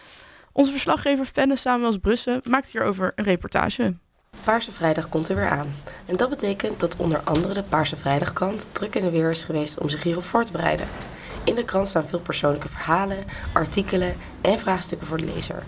Onze 0.52 0.70
verslaggever 0.70 1.24
Fenne 1.24 1.56
Samuels 1.56 1.98
Brussen 1.98 2.40
maakt 2.44 2.70
hierover 2.70 3.12
een 3.14 3.24
reportage. 3.24 3.94
Paarse 4.44 4.72
Vrijdag 4.72 5.08
komt 5.08 5.28
er 5.28 5.36
weer 5.36 5.48
aan. 5.48 5.74
En 6.06 6.16
dat 6.16 6.28
betekent 6.28 6.80
dat 6.80 6.96
onder 6.96 7.20
andere 7.24 7.54
de 7.54 7.62
Paarse 7.62 7.96
Vrijdagkrant 7.96 8.68
druk 8.72 8.94
in 8.94 9.04
de 9.04 9.10
weer 9.10 9.30
is 9.30 9.44
geweest 9.44 9.78
om 9.78 9.88
zich 9.88 10.02
hierop 10.02 10.24
voor 10.24 10.44
te 10.44 10.52
bereiden. 10.52 10.88
In 11.44 11.54
de 11.54 11.64
krant 11.64 11.88
staan 11.88 12.06
veel 12.06 12.20
persoonlijke 12.20 12.68
verhalen, 12.68 13.24
artikelen 13.52 14.16
en 14.40 14.58
vraagstukken 14.58 15.06
voor 15.06 15.16
de 15.16 15.32
lezer. 15.34 15.62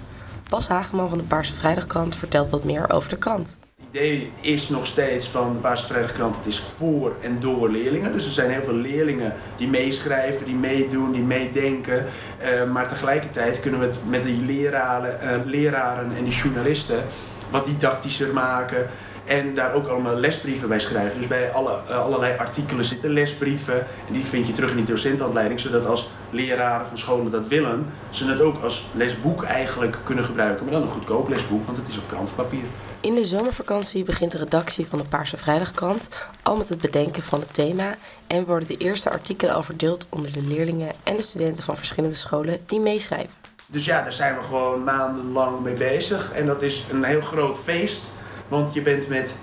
Bas 0.50 0.68
Hageman 0.68 1.08
van 1.08 1.18
de 1.18 1.24
Paarse 1.24 1.54
Vrijdagkrant 1.54 2.16
vertelt 2.16 2.50
wat 2.50 2.64
meer 2.64 2.90
over 2.90 3.08
de 3.08 3.16
krant. 3.16 3.56
Het 3.76 3.86
idee 3.88 4.32
is 4.40 4.68
nog 4.68 4.86
steeds 4.86 5.28
van 5.28 5.52
de 5.52 5.58
Paarse 5.58 5.86
Vrijdagkrant, 5.86 6.36
het 6.36 6.46
is 6.46 6.60
voor 6.76 7.16
en 7.20 7.40
door 7.40 7.70
leerlingen. 7.70 8.12
Dus 8.12 8.24
er 8.24 8.30
zijn 8.30 8.50
heel 8.50 8.62
veel 8.62 8.74
leerlingen 8.74 9.34
die 9.56 9.68
meeschrijven, 9.68 10.46
die 10.46 10.54
meedoen, 10.54 11.12
die 11.12 11.22
meedenken. 11.22 12.06
Uh, 12.42 12.70
maar 12.72 12.88
tegelijkertijd 12.88 13.60
kunnen 13.60 13.80
we 13.80 13.86
het 13.86 14.00
met 14.08 14.22
die 14.22 14.44
leraren, 14.44 15.18
uh, 15.22 15.50
leraren 15.50 16.16
en 16.16 16.24
die 16.24 16.32
journalisten 16.32 17.04
wat 17.50 17.64
didactischer 17.64 18.32
maken. 18.32 18.86
En 19.30 19.54
daar 19.54 19.74
ook 19.74 19.86
allemaal 19.86 20.14
lesbrieven 20.14 20.68
bij 20.68 20.78
schrijven. 20.78 21.18
Dus 21.18 21.26
bij 21.26 21.52
alle, 21.52 21.80
uh, 21.88 22.04
allerlei 22.04 22.38
artikelen 22.38 22.84
zitten 22.84 23.10
lesbrieven. 23.10 23.78
En 24.06 24.12
die 24.12 24.24
vind 24.24 24.46
je 24.46 24.52
terug 24.52 24.70
in 24.70 24.76
die 24.76 24.84
docentenhandleiding. 24.84 25.60
Zodat 25.60 25.86
als 25.86 26.10
leraren 26.30 26.86
van 26.86 26.98
scholen 26.98 27.30
dat 27.30 27.48
willen, 27.48 27.86
ze 28.10 28.28
het 28.28 28.40
ook 28.40 28.62
als 28.62 28.90
lesboek 28.94 29.42
eigenlijk 29.42 29.96
kunnen 30.04 30.24
gebruiken. 30.24 30.64
Maar 30.64 30.74
dan 30.74 30.82
een 30.82 30.88
goedkoop 30.88 31.28
lesboek, 31.28 31.64
want 31.64 31.78
het 31.78 31.88
is 31.88 31.98
op 31.98 32.08
krantenpapier. 32.08 32.62
In 33.00 33.14
de 33.14 33.24
zomervakantie 33.24 34.04
begint 34.04 34.32
de 34.32 34.38
redactie 34.38 34.86
van 34.86 34.98
de 34.98 35.04
Paarse 35.04 35.36
Vrijdagkrant 35.36 36.28
al 36.42 36.56
met 36.56 36.68
het 36.68 36.80
bedenken 36.80 37.22
van 37.22 37.40
het 37.40 37.54
thema. 37.54 37.96
En 38.26 38.44
worden 38.44 38.68
de 38.68 38.76
eerste 38.76 39.10
artikelen 39.10 39.54
al 39.54 39.62
verdeeld 39.62 40.06
onder 40.08 40.32
de 40.32 40.42
leerlingen 40.42 40.92
en 41.02 41.16
de 41.16 41.22
studenten 41.22 41.64
van 41.64 41.76
verschillende 41.76 42.16
scholen 42.16 42.60
die 42.66 42.80
meeschrijven. 42.80 43.34
Dus 43.66 43.84
ja, 43.84 44.02
daar 44.02 44.12
zijn 44.12 44.34
we 44.36 44.42
gewoon 44.42 44.84
maandenlang 44.84 45.60
mee 45.60 45.74
bezig. 45.74 46.32
En 46.32 46.46
dat 46.46 46.62
is 46.62 46.84
een 46.90 47.04
heel 47.04 47.20
groot 47.20 47.58
feest. 47.58 48.12
Want 48.50 48.74
je 48.74 48.82
bent 48.82 49.08
met 49.08 49.36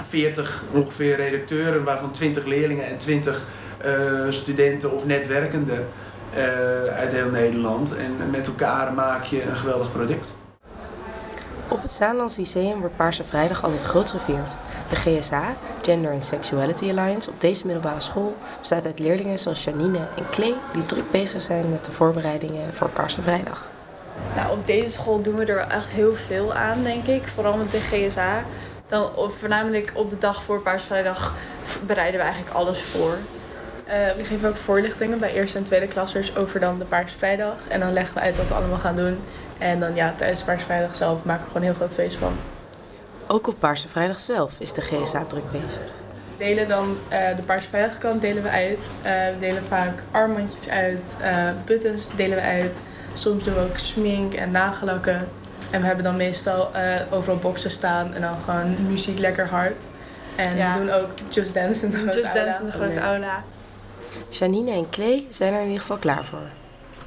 40 0.00 0.62
ongeveer 0.72 1.16
redacteuren, 1.16 1.84
waarvan 1.84 2.10
20 2.10 2.44
leerlingen 2.44 2.86
en 2.86 2.96
20 2.96 3.44
uh, 3.86 4.30
studenten 4.30 4.92
of 4.92 5.06
netwerkenden 5.06 5.86
uh, 6.36 6.40
uit 6.84 7.12
heel 7.12 7.30
Nederland. 7.30 7.96
En 7.96 8.30
met 8.30 8.46
elkaar 8.46 8.92
maak 8.92 9.24
je 9.24 9.42
een 9.42 9.56
geweldig 9.56 9.92
product. 9.92 10.34
Op 11.68 11.82
het 11.82 11.92
Zaanlands 11.92 12.36
Lyceum 12.36 12.80
wordt 12.80 12.96
Paarse 12.96 13.24
Vrijdag 13.24 13.64
altijd 13.64 13.84
groots 13.84 14.10
gevierd. 14.10 14.56
De 14.88 14.96
GSA, 14.96 15.56
Gender 15.82 16.12
and 16.12 16.24
Sexuality 16.24 16.90
Alliance, 16.90 17.30
op 17.30 17.40
deze 17.40 17.66
middelbare 17.66 18.00
school 18.00 18.36
bestaat 18.58 18.84
uit 18.84 18.98
leerlingen 18.98 19.38
zoals 19.38 19.64
Janine 19.64 20.08
en 20.16 20.28
Klee 20.30 20.54
die 20.72 20.84
druk 20.84 21.10
bezig 21.10 21.42
zijn 21.42 21.70
met 21.70 21.84
de 21.84 21.92
voorbereidingen 21.92 22.74
voor 22.74 22.88
Paarse 22.88 23.22
Vrijdag. 23.22 23.75
Nou, 24.36 24.52
op 24.52 24.66
deze 24.66 24.90
school 24.90 25.22
doen 25.22 25.34
we 25.34 25.44
er 25.44 25.58
echt 25.58 25.88
heel 25.88 26.14
veel 26.14 26.54
aan, 26.54 26.82
denk 26.82 27.06
ik. 27.06 27.28
Vooral 27.28 27.56
met 27.56 27.70
de 27.70 27.80
GSA. 27.80 28.44
Dan, 28.88 29.10
voornamelijk 29.36 29.92
op 29.94 30.10
de 30.10 30.18
dag 30.18 30.42
voor 30.42 30.62
Paarsvrijdag 30.62 31.34
bereiden 31.86 32.20
we 32.20 32.26
eigenlijk 32.26 32.56
alles 32.56 32.80
voor. 32.80 33.16
Eh, 33.86 33.94
we 34.16 34.24
geven 34.24 34.48
ook 34.48 34.56
voorlichtingen 34.56 35.18
bij 35.18 35.32
eerste 35.32 35.58
en 35.58 35.64
tweede 35.64 35.88
klassers 35.88 36.36
over 36.36 36.60
dan 36.60 36.78
de 36.78 36.84
Paarsvrijdag. 36.84 37.56
En 37.68 37.80
dan 37.80 37.92
leggen 37.92 38.14
we 38.14 38.20
uit 38.20 38.36
wat 38.36 38.48
we 38.48 38.54
allemaal 38.54 38.78
gaan 38.78 38.96
doen. 38.96 39.18
En 39.58 39.80
dan 39.80 39.94
ja, 39.94 40.14
tijdens 40.16 40.42
Paarsvrijdag 40.42 40.96
zelf 40.96 41.24
maken 41.24 41.44
we 41.44 41.46
gewoon 41.46 41.62
een 41.62 41.68
heel 41.68 41.86
groot 41.86 41.94
feest 41.94 42.16
van. 42.16 42.36
Ook 43.26 43.46
op 43.46 43.58
Paarse 43.58 43.88
Vrijdag 43.88 44.20
zelf 44.20 44.54
is 44.58 44.72
de 44.72 44.80
GSA 44.80 45.24
druk 45.24 45.50
bezig. 45.50 45.82
We 46.30 46.44
delen 46.44 46.68
dan 46.68 46.96
eh, 47.08 47.36
de 47.36 47.88
krant 47.98 48.20
delen 48.20 48.42
we 48.42 48.48
uit. 48.48 48.90
Eh, 49.02 49.12
we 49.12 49.34
delen 49.38 49.64
vaak 49.64 50.02
armbandjes 50.10 50.68
uit, 50.68 51.16
buttons 51.64 52.08
delen 52.16 52.36
we 52.36 52.42
uit. 52.42 52.80
Soms 53.16 53.44
doen 53.44 53.54
we 53.54 53.60
ook 53.60 53.78
smink 53.78 54.34
en 54.34 54.50
nagellakken. 54.50 55.28
En 55.70 55.80
we 55.80 55.86
hebben 55.86 56.04
dan 56.04 56.16
meestal 56.16 56.74
eh, 56.74 57.00
overal 57.10 57.36
boxen 57.38 57.70
staan 57.70 58.14
en 58.14 58.20
dan 58.20 58.36
gewoon 58.44 58.86
muziek 58.88 59.18
lekker 59.18 59.48
hard. 59.48 59.84
En 60.36 60.56
Ja. 60.56 60.72
we 60.72 60.78
doen 60.78 60.90
ook 60.90 61.08
Just 61.28 61.54
Dance 61.54 61.84
in 61.84 61.90
de 61.90 61.96
grote 61.98 62.18
Just 62.18 62.34
Dance 62.34 62.60
in 62.60 62.66
de 62.66 62.72
aula. 62.72 62.84
grote 62.86 63.00
aula. 63.06 63.44
Janine 64.30 64.70
en 64.70 64.88
Klee 64.90 65.26
zijn 65.30 65.52
er 65.54 65.58
in 65.60 65.66
ieder 65.66 65.80
geval 65.80 65.96
klaar 65.98 66.24
voor. 66.24 66.48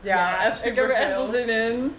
Ja, 0.02 0.44
echt 0.46 0.66
ik 0.66 0.76
heb 0.76 0.86
er 0.86 0.92
echt 0.92 1.10
wel 1.10 1.28
zin 1.28 1.50
in. 1.50 1.96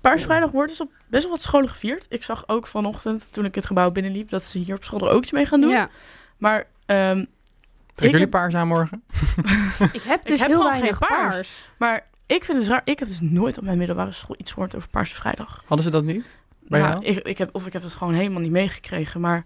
Paarsvrijdag 0.00 0.50
wordt 0.50 0.68
dus 0.68 0.80
op 0.80 0.90
best 1.06 1.22
wel 1.22 1.32
wat 1.32 1.42
scholen 1.42 1.68
gevierd. 1.68 2.06
Ik 2.08 2.22
zag 2.22 2.44
ook 2.46 2.66
vanochtend, 2.66 3.32
toen 3.32 3.44
ik 3.44 3.54
het 3.54 3.66
gebouw 3.66 3.90
binnenliep, 3.90 4.30
dat 4.30 4.44
ze 4.44 4.58
hier 4.58 4.74
op 4.74 4.84
school 4.84 5.00
er 5.00 5.14
ook 5.14 5.22
iets 5.22 5.32
mee 5.32 5.46
gaan 5.46 5.60
doen. 5.60 5.70
Ja. 5.70 5.88
Maar 6.36 6.64
ehm, 6.86 7.24
Trekken 7.94 8.20
Ik 8.20 8.20
jullie 8.20 8.20
heb- 8.20 8.30
paars 8.30 8.54
aan 8.54 8.68
morgen? 8.68 9.02
Ik 9.92 10.02
heb 10.02 10.20
ik 10.20 10.26
dus 10.26 10.38
heb 10.40 10.48
heel 10.48 10.64
weinig 10.64 10.96
geen 10.96 11.08
paars. 11.08 11.34
paars. 11.34 11.64
Maar 11.78 12.06
ik 12.34 12.44
vind 12.44 12.58
het 12.58 12.68
raar. 12.68 12.82
Ik 12.84 12.98
heb 12.98 13.08
dus 13.08 13.20
nooit 13.20 13.58
op 13.58 13.64
mijn 13.64 13.78
middelbare 13.78 14.12
school 14.12 14.36
iets 14.38 14.52
gehoord 14.52 14.76
over 14.76 14.88
Paarse 14.88 15.14
Vrijdag. 15.14 15.62
Hadden 15.66 15.84
ze 15.84 15.90
dat 15.92 16.04
niet? 16.04 16.36
Bij 16.68 16.80
Nou, 16.80 16.92
jou? 16.92 17.04
ik, 17.16 17.26
ik 17.26 17.38
heb, 17.38 17.54
of 17.54 17.66
ik 17.66 17.72
heb 17.72 17.82
het 17.82 17.94
gewoon 17.94 18.14
helemaal 18.14 18.40
niet 18.40 18.50
meegekregen. 18.50 19.20
Maar 19.20 19.44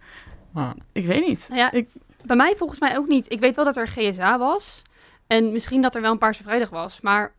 Ah. 0.55 0.71
ik 0.93 1.07
weet 1.07 1.27
niet. 1.27 1.47
Nou 1.49 1.61
ja, 1.61 1.73
Ik- 1.73 1.89
bij 2.25 2.37
mij 2.37 2.55
volgens 2.57 2.81
mij 2.81 2.97
ook 2.99 3.09
niet. 3.09 3.33
Ik 3.33 3.41
weet 3.41 3.57
wel 3.57 3.65
dat 3.65 3.77
er 3.77 3.89
GSA 3.89 4.39
was. 4.39 4.83
En 5.27 5.53
misschien 5.53 5.83
dat 5.83 5.95
er 5.95 6.01
wel 6.01 6.13
een 6.13 6.19
Paarse 6.19 6.43
Vrijdag 6.43 6.71
was. 6.71 7.01
Maar 7.01 7.33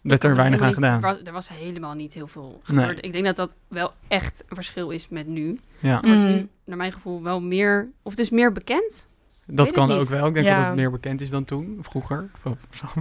Werd 0.00 0.24
er 0.24 0.36
weinig 0.36 0.60
aan 0.60 0.74
gedaan. 0.74 0.94
Er 0.94 1.00
was, 1.00 1.16
er 1.24 1.32
was 1.32 1.48
helemaal 1.48 1.94
niet 1.94 2.12
heel 2.14 2.26
veel 2.26 2.48
Nee. 2.66 2.78
gebeurd. 2.80 3.04
Ik 3.04 3.12
denk 3.12 3.24
dat 3.24 3.36
dat 3.36 3.54
wel 3.68 3.92
echt 4.08 4.44
een 4.48 4.54
verschil 4.56 4.90
is 4.90 5.08
met 5.08 5.26
nu. 5.26 5.60
Ja, 5.78 6.00
Mm. 6.04 6.48
naar 6.64 6.76
mijn 6.76 6.92
gevoel, 6.92 7.22
wel 7.22 7.40
meer... 7.40 7.88
Of 8.02 8.10
het 8.10 8.20
is 8.20 8.30
meer 8.30 8.52
bekend. 8.52 9.08
Dat 9.46 9.72
kan 9.72 9.92
ook 9.92 10.08
wel. 10.08 10.26
Ik 10.26 10.34
denk 10.34 10.46
Ja. 10.46 10.56
dat 10.58 10.66
het 10.66 10.74
meer 10.74 10.90
bekend 10.90 11.20
is 11.20 11.30
dan 11.30 11.44
toen, 11.44 11.78
vroeger. 11.80 12.30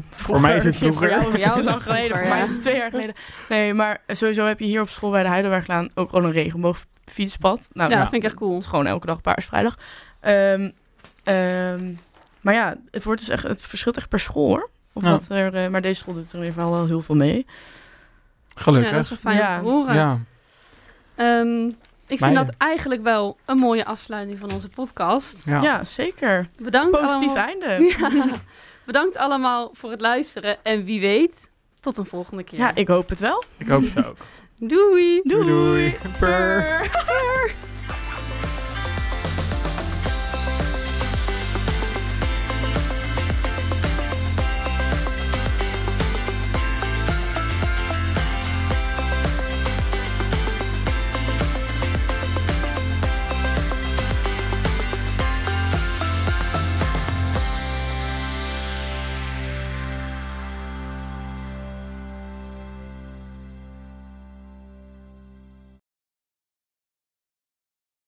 Voor, 0.10 0.42
mij 0.42 0.56
is 0.56 0.64
het 0.64 0.74
Ja, 0.80 0.80
Voor 0.80 0.96
vroeger. 0.96 1.10
jou 1.10 1.34
is 1.34 1.42
Voor 1.44 1.52
jou 1.52 1.64
lang 1.64 1.84
geleden. 1.84 2.18
Voor 2.18 2.28
mij 2.28 2.38
ja. 2.38 2.44
is 2.44 2.52
het 2.52 2.62
twee 2.62 2.76
jaar 2.76 2.90
geleden. 2.90 3.16
Nee, 3.50 3.74
maar 3.74 4.02
sowieso 4.08 4.46
heb 4.46 4.60
je 4.60 4.66
hier 4.66 4.82
op 4.82 4.90
school 4.90 5.12
bij 5.12 5.24
de 5.24 5.30
Heidelberglaan 5.30 5.90
ook 5.96 6.12
al 6.12 6.24
een 6.24 6.32
regenboogfietspad. 6.32 7.68
Nou, 7.72 7.90
ja, 7.90 7.96
ja, 7.96 8.02
dat 8.02 8.10
vind 8.12 8.24
ik 8.24 8.30
echt 8.30 8.38
cool. 8.40 8.54
Het 8.54 8.62
is 8.62 8.68
gewoon 8.68 8.86
elke 8.88 9.06
dag 9.06 9.22
paarsvrijdag. 9.22 9.78
Ehm 10.20 10.70
ehm, 11.24 11.94
maar 12.42 12.54
ja, 12.54 12.76
het, 12.92 13.04
wordt 13.04 13.20
dus 13.20 13.30
echt, 13.30 13.44
het 13.44 13.64
verschilt 13.64 13.98
echt 13.98 14.10
per 14.10 14.20
school 14.20 14.48
hoor. 14.48 14.70
Of 14.94 15.04
Ja. 15.04 15.10
wat 15.10 15.30
er, 15.30 15.56
eh, 15.56 15.70
maar 15.70 15.82
deze 15.82 16.00
school 16.00 16.14
doet 16.14 16.30
er 16.32 16.34
in 16.38 16.40
ieder 16.46 16.54
geval 16.54 16.72
wel 16.72 16.86
heel 16.86 17.02
veel 17.02 17.16
mee. 17.16 17.46
Gelukkig. 18.56 18.90
Ja, 18.90 18.96
dat 18.96 19.04
is 19.04 19.10
wel 19.10 19.20
fijn 19.34 19.38
Ja. 19.38 19.56
om 19.58 19.64
te 19.64 19.70
horen. 19.70 19.96
Ja. 19.96 20.20
Ehm, 21.16 21.70
ik 22.08 22.18
vind 22.18 22.20
Meiden. 22.20 22.46
dat 22.46 22.56
eigenlijk 22.58 23.04
wel 23.04 23.38
een 23.46 23.58
mooie 23.58 23.86
afsluiting 23.86 24.40
van 24.40 24.52
onze 24.54 24.70
podcast. 24.70 25.46
Ja. 25.46 25.62
Ja, 25.62 25.84
zeker. 25.84 26.48
Bedankt 26.58 26.92
Positief 27.00 27.28
allemaal. 27.36 27.46
einde. 27.46 27.96
Ja. 28.00 28.26
Bedankt 28.86 29.18
allemaal 29.18 29.70
voor 29.74 29.92
het 29.92 30.02
luisteren. 30.02 30.58
En 30.64 30.84
wie 30.84 31.00
weet, 31.00 31.50
tot 31.80 31.98
een 31.98 32.06
volgende 32.06 32.44
keer. 32.44 32.60
Ja, 32.60 32.72
ik 32.76 32.88
hoop 32.88 33.10
het 33.10 33.20
wel. 33.20 33.44
Ik 33.58 33.68
hoop 33.68 33.84
het 33.84 34.06
ook. 34.08 34.18
Doei! 34.58 35.22
Doei. 35.24 35.46
Doei. 35.46 35.46
doei. 35.46 35.98
Purr. 36.20 36.92